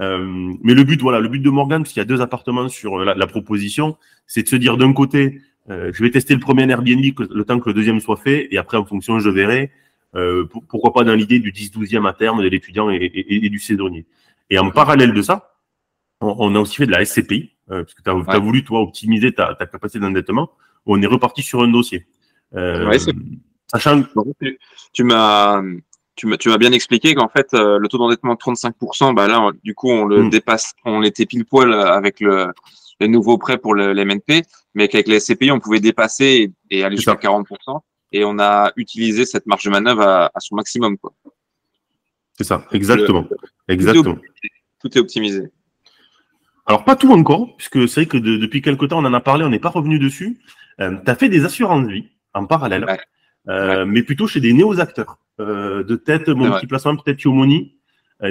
Euh, 0.01 0.53
mais 0.61 0.73
le 0.73 0.83
but, 0.83 1.01
voilà, 1.01 1.21
le 1.21 1.29
but 1.29 1.39
de 1.39 1.49
Morgan, 1.49 1.81
parce 1.81 1.93
qu'il 1.93 2.01
y 2.01 2.03
a 2.03 2.05
deux 2.05 2.19
appartements 2.19 2.67
sur 2.67 2.97
la, 2.97 3.15
la 3.15 3.27
proposition, 3.27 3.95
c'est 4.27 4.43
de 4.43 4.49
se 4.49 4.57
dire 4.57 4.75
d'un 4.75 4.91
côté, 4.91 5.41
euh, 5.69 5.91
je 5.93 6.03
vais 6.03 6.11
tester 6.11 6.33
le 6.33 6.41
premier 6.41 6.69
Airbnb 6.69 7.03
le 7.17 7.45
temps 7.45 7.59
que 7.59 7.69
le 7.69 7.73
deuxième 7.73 8.01
soit 8.01 8.17
fait, 8.17 8.49
et 8.51 8.57
après 8.57 8.77
en 8.77 8.85
fonction, 8.85 9.19
je 9.19 9.29
verrai. 9.29 9.71
Euh, 10.15 10.45
pourquoi 10.69 10.93
pas 10.93 11.03
dans 11.03 11.13
l'idée 11.13 11.39
du 11.39 11.51
10-12e 11.51 12.07
à 12.07 12.13
terme 12.13 12.41
de 12.41 12.47
l'étudiant 12.47 12.89
et, 12.89 12.95
et, 12.95 13.45
et, 13.45 13.49
du 13.49 13.59
saisonnier. 13.59 14.05
Et 14.49 14.57
en 14.57 14.71
parallèle 14.71 15.13
de 15.13 15.21
ça, 15.21 15.55
on, 16.21 16.35
on 16.39 16.55
a 16.55 16.59
aussi 16.59 16.77
fait 16.77 16.85
de 16.85 16.91
la 16.91 17.03
SCPI, 17.03 17.55
euh, 17.71 17.83
parce 17.83 17.93
que 17.93 18.01
tu 18.01 18.09
as, 18.09 18.39
voulu, 18.39 18.63
toi, 18.63 18.81
optimiser 18.81 19.33
ta, 19.33 19.55
ta 19.55 19.65
capacité 19.65 19.99
d'endettement. 19.99 20.51
On 20.85 21.01
est 21.01 21.07
reparti 21.07 21.41
sur 21.41 21.63
un 21.63 21.67
dossier. 21.67 22.07
Euh, 22.55 22.87
ouais, 22.87 22.97
Sachant 23.67 24.03
que 24.03 24.09
tu 24.93 25.03
m'as 25.03 25.61
tu 26.15 26.27
m'as 26.27 26.57
bien 26.57 26.71
expliqué 26.71 27.13
qu'en 27.13 27.27
fait 27.27 27.53
euh, 27.53 27.77
le 27.77 27.89
taux 27.89 27.97
d'endettement 27.97 28.35
de 28.35 28.39
35%, 28.39 29.13
bah 29.13 29.27
là 29.27 29.49
du 29.63 29.73
coup 29.73 29.89
on 29.89 30.05
le 30.05 30.23
hmm. 30.23 30.29
dépasse, 30.29 30.73
on 30.85 31.01
était 31.03 31.25
pile 31.25 31.45
poil 31.45 31.73
avec 31.73 32.19
le 32.21 32.53
les 33.01 33.09
nouveaux 33.09 33.37
prêts 33.37 33.57
pour 33.57 33.73
le, 33.73 33.91
l'MNP, 33.91 34.43
mais 34.75 34.87
qu'avec 34.87 35.07
les 35.07 35.19
SCPI 35.19 35.51
on 35.51 35.59
pouvait 35.59 35.81
dépasser 35.81 36.53
et, 36.69 36.83
aller 36.83 36.95
jusqu'à 36.95 37.15
40%, 37.15 37.81
et 38.15 38.23
on 38.23 38.39
a 38.39 38.71
utilisé 38.77 39.25
cette 39.25 39.45
marge 39.45 39.65
de 39.65 39.69
manœuvre 39.69 40.01
à, 40.01 40.39
son 40.39 40.55
maximum 40.55 40.97
quoi. 40.97 41.11
C'est 42.37 42.45
ça, 42.45 42.65
exactement, 42.71 43.27
exactement. 43.67 44.17
Tout 44.81 44.97
est, 44.97 45.01
optimisé. 45.01 45.43
Alors 46.65 46.85
pas 46.85 46.95
tout 46.95 47.11
encore, 47.11 47.55
puisque 47.57 47.87
c'est 47.89 48.01
vrai 48.01 48.05
que 48.05 48.17
depuis 48.17 48.61
quelque 48.61 48.85
temps 48.85 48.99
on 48.99 49.05
en 49.05 49.13
a 49.13 49.19
parlé, 49.19 49.43
on 49.43 49.49
n'est 49.49 49.59
pas 49.59 49.69
revenu 49.69 49.99
dessus. 49.99 50.39
Euh, 50.79 50.97
tu 51.03 51.11
as 51.11 51.15
fait 51.15 51.29
des 51.29 51.43
assurances 51.43 51.87
vie 51.87 52.07
en 52.33 52.45
parallèle. 52.45 52.85
Euh, 53.47 53.85
mais 53.85 54.01
plutôt 54.01 54.27
chez 54.27 54.39
des 54.39 54.53
néo-acteurs. 54.53 55.17
Euh, 55.39 55.83
de 55.83 55.95
tête, 55.95 56.29
mon 56.29 56.51
petit 56.51 56.67
placement, 56.67 56.95
peut-être 56.95 57.21
Yomoni. 57.21 57.75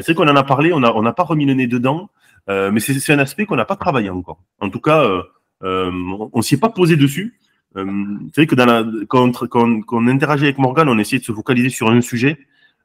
C'est 0.01 0.15
qu'on 0.15 0.29
en 0.29 0.37
a 0.37 0.43
parlé, 0.45 0.73
on 0.73 0.81
n'a 0.81 0.95
on 0.97 1.05
a 1.05 1.13
pas 1.13 1.25
remis 1.25 1.45
le 1.45 1.53
nez 1.55 1.67
dedans, 1.67 2.09
mais 2.49 2.81
c'est 2.81 3.13
un 3.13 3.19
aspect 3.19 3.45
qu'on 3.45 3.57
n'a 3.57 3.67
pas 3.67 3.77
travaillé 3.77 4.09
encore. 4.09 4.43
En 4.61 4.71
tout 4.71 4.81
cas, 4.81 5.07
on 5.61 6.31
ne 6.35 6.43
s'y 6.43 6.55
est 6.55 6.59
pas 6.59 6.71
posé 6.71 6.97
dessus. 6.97 7.39
C'est 7.75 8.37
vrai 8.37 8.47
que 8.47 8.55
dans 8.55 8.67
la, 8.67 8.85
quand, 9.09 9.33
quand, 9.49 9.81
quand, 9.83 9.97
on 9.97 10.07
interagit 10.07 10.45
avec 10.45 10.59
Morgan, 10.59 10.89
on 10.89 10.99
essaie 10.99 11.19
de 11.19 11.25
se 11.25 11.33
focaliser 11.33 11.71
sur 11.71 11.91
un 11.91 12.01
sujet. 12.01 12.39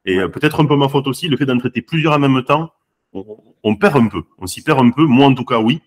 Et 0.05 0.17
peut-être 0.33 0.61
un 0.61 0.65
peu 0.65 0.75
ma 0.75 0.87
faute 0.87 1.07
aussi, 1.07 1.27
le 1.27 1.37
fait 1.37 1.45
d'en 1.45 1.57
traiter 1.57 1.81
plusieurs 1.81 2.13
en 2.13 2.19
même 2.19 2.43
temps, 2.43 2.71
on, 3.13 3.25
on 3.63 3.75
perd 3.75 3.97
un 3.97 4.07
peu. 4.07 4.23
On 4.39 4.47
s'y 4.47 4.63
perd 4.63 4.79
un 4.79 4.89
peu. 4.89 5.05
Moi, 5.05 5.27
en 5.27 5.35
tout 5.35 5.45
cas, 5.45 5.59
oui. 5.59 5.81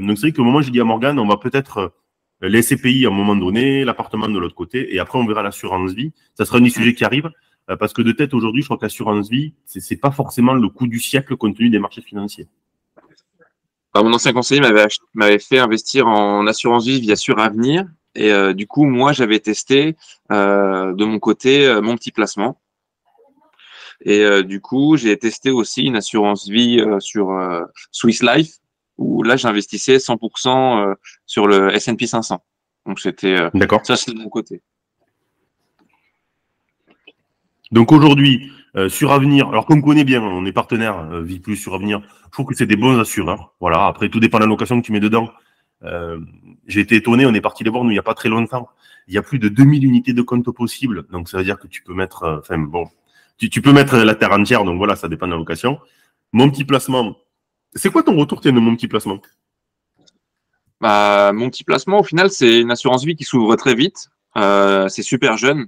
donc 0.00 0.16
c'est 0.18 0.28
vrai 0.28 0.32
qu'au 0.32 0.44
moment 0.44 0.58
où 0.58 0.62
j'ai 0.62 0.70
dit 0.70 0.80
à 0.80 0.84
Morgan, 0.84 1.18
on 1.18 1.26
va 1.26 1.36
peut-être 1.36 1.92
les 2.42 2.62
SCPI 2.62 3.06
à 3.06 3.08
un 3.08 3.12
moment 3.12 3.36
donné, 3.36 3.84
l'appartement 3.84 4.28
de 4.28 4.38
l'autre 4.38 4.54
côté, 4.54 4.94
et 4.94 4.98
après 4.98 5.18
on 5.18 5.26
verra 5.26 5.42
l'assurance 5.42 5.92
vie. 5.92 6.12
Ça 6.34 6.44
sera 6.44 6.58
un 6.58 6.60
des 6.60 6.70
sujets 6.70 6.94
qui 6.94 7.04
arrive, 7.04 7.30
euh, 7.70 7.76
parce 7.76 7.92
que 7.92 8.02
de 8.02 8.12
tête 8.12 8.34
aujourd'hui, 8.34 8.62
je 8.62 8.66
crois 8.66 8.76
que 8.76 8.84
l'assurance 8.84 9.30
vie, 9.30 9.54
c'est 9.64 10.00
pas 10.00 10.10
forcément 10.10 10.54
le 10.54 10.68
coût 10.68 10.86
du 10.86 11.00
siècle 11.00 11.36
compte 11.36 11.56
tenu 11.56 11.70
des 11.70 11.78
marchés 11.78 12.02
financiers. 12.02 12.46
mon 13.94 14.12
ancien 14.12 14.32
conseiller 14.32 14.60
m'avait 15.14 15.38
fait 15.38 15.58
investir 15.58 16.06
en 16.06 16.46
assurance 16.46 16.86
vie 16.86 17.00
via 17.00 17.16
Suravenir, 17.16 17.86
et 18.16 18.32
euh, 18.32 18.52
du 18.52 18.66
coup, 18.66 18.84
moi, 18.84 19.12
j'avais 19.12 19.40
testé 19.40 19.96
euh, 20.32 20.92
de 20.94 21.04
mon 21.04 21.18
côté 21.18 21.80
mon 21.82 21.96
petit 21.96 22.12
placement. 22.12 22.60
Et 24.02 24.42
du 24.42 24.60
coup, 24.60 24.96
j'ai 24.98 25.16
testé 25.16 25.50
aussi 25.50 25.84
une 25.84 25.96
assurance 25.96 26.48
vie 26.48 26.84
sur 27.00 27.30
Swiss 27.90 28.22
Life, 28.22 28.58
où 28.98 29.22
là 29.22 29.36
j'investissais 29.36 29.96
100% 29.96 30.90
euh, 30.90 30.94
sur 31.26 31.46
le 31.46 31.74
S&P 31.74 32.06
500. 32.06 32.42
Donc 32.86 33.00
c'était 33.00 33.36
euh, 33.36 33.50
D'accord. 33.54 33.84
ça 33.84 33.96
c'est 33.96 34.12
de 34.12 34.18
mon 34.18 34.28
côté. 34.28 34.62
Donc 37.72 37.92
aujourd'hui 37.92 38.50
euh, 38.76 38.88
sur 38.88 39.12
Avenir, 39.12 39.48
alors 39.48 39.66
qu'on 39.66 39.80
connaît 39.80 40.04
bien, 40.04 40.22
on 40.22 40.44
est 40.46 40.52
partenaire 40.52 40.98
euh, 41.10 41.22
Vie 41.22 41.40
Plus 41.40 41.56
sur 41.56 41.74
Avenir. 41.74 42.02
Je 42.26 42.30
trouve 42.30 42.46
que 42.46 42.54
c'est 42.54 42.66
des 42.66 42.76
bons 42.76 42.98
assureurs. 42.98 43.54
Voilà. 43.60 43.86
Après 43.86 44.08
tout 44.08 44.20
dépend 44.20 44.38
de 44.38 44.44
la 44.44 44.48
location 44.48 44.80
que 44.80 44.86
tu 44.86 44.92
mets 44.92 45.00
dedans. 45.00 45.30
J'ai 46.66 46.80
été 46.80 46.96
étonné, 46.96 47.26
on 47.26 47.34
est 47.34 47.40
parti 47.40 47.64
les 47.64 47.70
voir 47.70 47.84
nous 47.84 47.90
il 47.90 47.94
n'y 47.94 47.98
a 47.98 48.02
pas 48.02 48.14
très 48.14 48.28
longtemps. 48.28 48.68
Il 49.08 49.14
y 49.14 49.18
a 49.18 49.22
plus 49.22 49.38
de 49.38 49.48
2000 49.48 49.84
unités 49.84 50.12
de 50.12 50.22
compte 50.22 50.50
possibles. 50.50 51.06
Donc 51.10 51.28
ça 51.28 51.38
veut 51.38 51.44
dire 51.44 51.58
que 51.58 51.68
tu 51.68 51.82
peux 51.82 51.94
mettre, 51.94 52.40
enfin 52.40 52.58
bon, 52.58 52.88
tu 53.38 53.62
peux 53.62 53.72
mettre 53.72 53.96
la 53.96 54.14
terre 54.14 54.32
entière. 54.32 54.64
Donc 54.64 54.78
voilà, 54.78 54.96
ça 54.96 55.08
dépend 55.08 55.26
de 55.26 55.32
la 55.32 55.38
location. 55.38 55.78
Mon 56.32 56.50
petit 56.50 56.64
placement, 56.64 57.16
c'est 57.74 57.90
quoi 57.90 58.02
ton 58.02 58.16
retour, 58.16 58.40
tiens, 58.40 58.52
de 58.52 58.60
mon 58.60 58.74
petit 58.74 58.88
placement? 58.88 59.20
Bah, 60.80 61.32
Mon 61.32 61.50
petit 61.50 61.64
placement, 61.64 62.00
au 62.00 62.02
final, 62.02 62.30
c'est 62.30 62.60
une 62.60 62.70
assurance 62.70 63.04
vie 63.04 63.16
qui 63.16 63.24
s'ouvre 63.24 63.54
très 63.56 63.74
vite. 63.74 64.08
Euh, 64.36 64.88
c'est 64.88 65.02
super 65.02 65.36
jeune. 65.36 65.66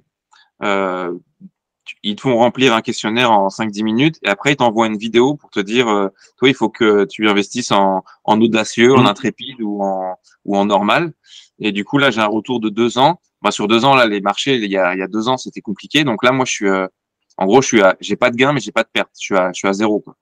Ils 2.02 2.16
te 2.16 2.22
font 2.22 2.36
remplir 2.36 2.74
un 2.74 2.82
questionnaire 2.82 3.30
en 3.30 3.48
5-10 3.48 3.82
minutes 3.82 4.18
et 4.22 4.28
après 4.28 4.52
ils 4.52 4.56
t'envoient 4.56 4.86
une 4.86 4.96
vidéo 4.96 5.34
pour 5.34 5.50
te 5.50 5.60
dire 5.60 5.88
euh, 5.88 6.08
toi 6.38 6.48
il 6.48 6.54
faut 6.54 6.68
que 6.68 7.04
tu 7.04 7.28
investisses 7.28 7.72
en, 7.72 8.02
en 8.24 8.40
audacieux, 8.40 8.94
en 8.94 9.02
mmh. 9.02 9.06
intrépide 9.06 9.62
ou 9.62 9.82
en, 9.82 10.16
ou 10.44 10.56
en 10.56 10.64
normal. 10.64 11.12
Et 11.58 11.72
du 11.72 11.84
coup 11.84 11.98
là 11.98 12.10
j'ai 12.10 12.20
un 12.20 12.26
retour 12.26 12.60
de 12.60 12.68
deux 12.68 12.98
ans. 12.98 13.20
Bah, 13.40 13.52
sur 13.52 13.68
deux 13.68 13.84
ans 13.84 13.94
là 13.94 14.06
les 14.06 14.20
marchés 14.20 14.56
il 14.56 14.70
y 14.70 14.76
a, 14.76 14.94
il 14.94 14.98
y 14.98 15.02
a 15.02 15.06
deux 15.06 15.28
ans 15.28 15.36
c'était 15.36 15.60
compliqué 15.60 16.02
donc 16.02 16.24
là 16.24 16.32
moi 16.32 16.44
je 16.44 16.50
suis 16.50 16.66
euh, 16.66 16.88
en 17.36 17.46
gros 17.46 17.62
je 17.62 17.68
suis 17.68 17.82
à 17.82 17.96
j'ai 18.00 18.16
pas 18.16 18.30
de 18.30 18.36
gain 18.36 18.52
mais 18.52 18.60
j'ai 18.60 18.72
pas 18.72 18.82
de 18.82 18.88
perte. 18.92 19.10
Je 19.18 19.24
suis 19.26 19.36
à 19.36 19.52
je 19.52 19.58
suis 19.58 19.68
à 19.68 19.72
zéro 19.72 20.00
quoi. 20.00 20.16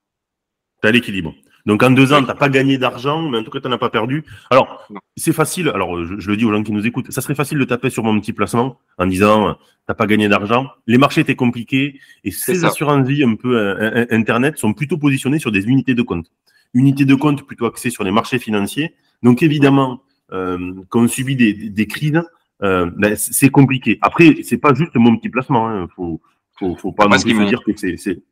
T'as 0.82 0.90
l'équilibre. 0.90 1.34
Donc 1.66 1.82
en 1.82 1.90
deux 1.90 2.12
ans, 2.12 2.20
tu 2.20 2.26
n'as 2.26 2.34
pas 2.34 2.48
gagné 2.48 2.78
d'argent, 2.78 3.28
mais 3.28 3.38
en 3.38 3.42
tout 3.42 3.50
cas, 3.50 3.60
tu 3.60 3.66
n'en 3.66 3.74
as 3.74 3.78
pas 3.78 3.90
perdu. 3.90 4.24
Alors, 4.50 4.88
c'est 5.16 5.32
facile, 5.32 5.68
alors 5.68 6.04
je, 6.04 6.30
le 6.30 6.36
dis 6.36 6.44
aux 6.44 6.52
gens 6.52 6.62
qui 6.62 6.72
nous 6.72 6.86
écoutent, 6.86 7.10
ça 7.10 7.20
serait 7.20 7.34
facile 7.34 7.58
de 7.58 7.64
taper 7.64 7.90
sur 7.90 8.04
mon 8.04 8.18
petit 8.20 8.32
placement 8.32 8.78
en 8.98 9.06
disant, 9.06 9.54
tu 9.54 9.60
n'as 9.88 9.94
pas 9.94 10.06
gagné 10.06 10.28
d'argent. 10.28 10.68
Les 10.86 10.96
marchés 10.96 11.22
étaient 11.22 11.34
compliqués 11.34 12.00
et 12.22 12.30
ces 12.30 12.64
assurances-vie 12.64 13.24
un 13.24 13.34
peu 13.34 13.58
euh, 13.58 13.74
euh, 13.80 14.06
Internet 14.10 14.58
sont 14.58 14.72
plutôt 14.72 14.96
positionnées 14.96 15.40
sur 15.40 15.50
des 15.50 15.64
unités 15.64 15.94
de 15.94 16.02
compte. 16.02 16.30
Unités 16.72 17.04
de 17.04 17.14
compte 17.14 17.44
plutôt 17.44 17.66
axées 17.66 17.90
sur 17.90 18.04
les 18.04 18.12
marchés 18.12 18.38
financiers. 18.38 18.94
Donc 19.22 19.42
évidemment, 19.42 20.02
euh, 20.32 20.72
quand 20.88 21.00
on 21.00 21.08
subit 21.08 21.36
des, 21.36 21.52
des, 21.52 21.86
crises, 21.86 22.22
euh, 22.62 22.90
ben, 22.96 23.16
c'est 23.16 23.50
compliqué. 23.50 23.98
Après, 24.02 24.36
c'est 24.42 24.58
pas 24.58 24.74
juste 24.74 24.94
mon 24.94 25.16
petit 25.16 25.28
placement. 25.28 25.70
Il 25.70 25.82
hein. 25.82 25.88
faut, 25.94 26.20
faut, 26.58 26.76
faut 26.76 26.92
pas 26.92 27.06
non 27.06 27.18
plus 27.18 27.46
dire 27.46 27.62
que 27.64 27.72
c'est 27.76 28.22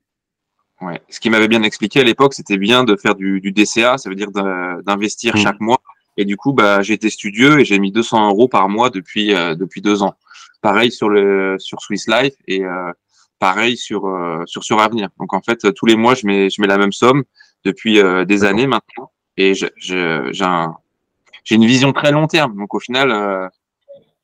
Ouais. 0.85 1.01
Ce 1.09 1.19
qui 1.19 1.31
m'avait 1.31 1.49
bien 1.49 1.63
expliqué 1.63 2.01
à 2.01 2.05
l'époque, 2.05 2.35
c'était 2.35 2.59
bien 2.59 2.85
de 2.85 2.97
faire 2.97 3.15
du, 3.15 3.41
du, 3.41 3.53
DCA, 3.53 3.97
ça 3.97 4.11
veut 4.11 4.15
dire 4.15 4.31
d'investir 4.31 5.35
mmh. 5.35 5.39
chaque 5.39 5.61
mois. 5.61 5.81
Et 6.17 6.25
du 6.25 6.37
coup, 6.37 6.53
bah, 6.53 6.83
j'ai 6.83 6.95
été 6.95 7.11
studieux 7.11 7.61
et 7.61 7.65
j'ai 7.65 7.79
mis 7.79 7.91
200 7.91 8.29
euros 8.29 8.49
par 8.49 8.69
mois 8.69 8.91
depuis 8.91 9.35
euh, 9.35 9.55
depuis 9.55 9.81
deux 9.81 10.03
ans. 10.03 10.15
Pareil 10.61 10.93
sur 10.93 11.09
le 11.09 11.57
sur 11.59 11.81
Swiss 11.81 12.07
Life 12.09 12.35
et 12.47 12.65
euh, 12.65 12.93
pareil 13.39 13.77
sur 13.77 14.07
euh, 14.07 14.43
sur 14.47 14.63
sur 14.63 14.81
Avenir. 14.81 15.09
Donc 15.19 15.33
en 15.33 15.41
fait, 15.41 15.73
tous 15.75 15.87
les 15.87 15.97
mois, 15.97 16.15
je 16.15 16.27
mets 16.27 16.51
je 16.51 16.61
mets 16.61 16.69
la 16.69 16.79
même 16.79 16.93
somme 16.93 17.25
depuis 17.65 17.99
des 18.27 18.45
années 18.45 18.67
maintenant 18.67 19.11
et 19.37 19.55
j'ai 19.55 19.71
j'ai 19.79 21.55
une 21.55 21.67
vision 21.67 21.93
très 21.93 22.13
long 22.13 22.27
terme. 22.27 22.57
Donc 22.57 22.75
au 22.75 22.81
final, 22.81 23.51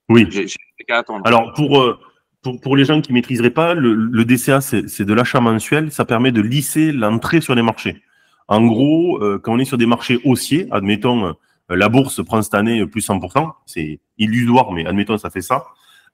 oui. 0.08 0.26
J'ai 0.30 0.46
qu'à 0.86 0.98
attendre. 0.98 1.22
Alors 1.24 1.52
pour 1.54 1.98
pour, 2.42 2.76
les 2.76 2.84
gens 2.84 3.00
qui 3.00 3.12
maîtriseraient 3.12 3.50
pas, 3.50 3.74
le, 3.74 4.24
DCA, 4.24 4.60
c'est 4.60 5.02
de 5.02 5.12
l'achat 5.12 5.40
mensuel. 5.40 5.92
Ça 5.92 6.04
permet 6.04 6.32
de 6.32 6.40
lisser 6.40 6.92
l'entrée 6.92 7.40
sur 7.40 7.54
les 7.54 7.62
marchés. 7.62 8.02
En 8.48 8.66
gros, 8.66 9.22
euh, 9.22 9.38
quand 9.38 9.54
on 9.54 9.58
est 9.58 9.64
sur 9.64 9.78
des 9.78 9.86
marchés 9.86 10.18
haussiers, 10.24 10.66
admettons, 10.70 11.26
euh, 11.26 11.32
la 11.68 11.88
bourse 11.88 12.24
prend 12.24 12.42
cette 12.42 12.54
année 12.54 12.84
plus 12.86 13.06
100%, 13.06 13.52
c'est 13.64 14.00
illusoire, 14.18 14.72
mais 14.72 14.86
admettons, 14.86 15.18
ça 15.18 15.30
fait 15.30 15.42
ça. 15.42 15.66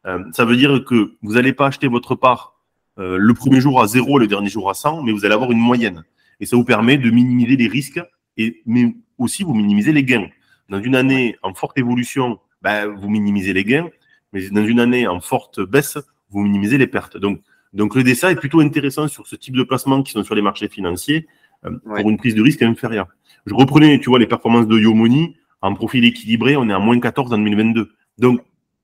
Euh, 0.07 0.23
ça 0.33 0.45
veut 0.45 0.57
dire 0.57 0.85
que 0.85 1.13
vous 1.23 1.35
n'allez 1.35 1.53
pas 1.53 1.67
acheter 1.69 1.89
votre 1.89 2.15
part 2.15 2.53
le 2.99 3.35
premier 3.35 3.61
jour 3.61 3.83
à 3.83 3.87
0, 3.87 4.19
le 4.19 4.27
dernier 4.27 4.49
jour 4.49 4.71
à 4.71 4.75
100, 4.75 5.03
mais 5.03 5.13
vous 5.13 5.27
allez 5.27 5.35
avoir 5.35 5.53
une 5.53 5.59
moyenne. 5.59 6.03
Et 6.41 6.47
ça 6.47 6.57
vous 6.57 6.65
permet 6.65 6.97
de 6.97 7.11
minimiser 7.11 7.55
les 7.57 7.69
risques, 7.69 8.01
et, 8.39 8.63
mais 8.65 8.97
aussi 9.19 9.43
vous 9.43 9.53
minimisez 9.53 9.93
les 9.93 10.03
gains. 10.03 10.29
Dans 10.71 10.81
une 10.81 10.97
année 10.97 11.37
en 11.43 11.53
forte 11.53 11.77
évolution, 11.77 12.39
ben, 12.63 12.87
vous 12.87 13.11
minimisez 13.11 13.53
les 13.53 13.65
gains, 13.65 13.91
mais 14.33 14.49
dans 14.49 14.65
une 14.65 14.81
année 14.81 15.07
en 15.07 15.21
forte 15.21 15.61
baisse, 15.61 15.99
vous 16.31 16.43
minimisez 16.43 16.79
les 16.79 16.87
pertes. 16.87 17.17
Donc, 17.17 17.41
donc 17.73 17.95
le 17.95 18.03
DSA 18.03 18.33
est 18.33 18.37
plutôt 18.37 18.61
intéressant 18.61 19.09
sur 19.09 19.27
ce 19.27 19.37
type 19.37 19.57
de 19.57 19.63
placements 19.63 20.03
qui 20.03 20.13
sont 20.13 20.25
sur 20.25 20.35
les 20.35 20.43
marchés 20.43 20.69
financiers 20.69 21.27
euh, 21.65 21.79
pour 21.85 22.09
une 22.11 22.17
prise 22.17 22.35
de 22.35 22.43
risque 22.43 22.63
inférieure. 22.63 23.09
Je 23.47 23.55
reprenais, 23.55 23.99
tu 24.01 24.11
vois, 24.11 24.19
les 24.19 24.27
performances 24.27 24.67
de 24.67 24.79
Yomoni 24.79 25.37
en 25.63 25.75
profil 25.75 26.05
équilibré, 26.05 26.57
on 26.57 26.69
est 26.69 26.73
à 26.73 26.79
moins 26.79 26.99
14 26.99 27.33
en 27.33 27.39
2022. 27.39 27.91
Donc, 28.19 28.41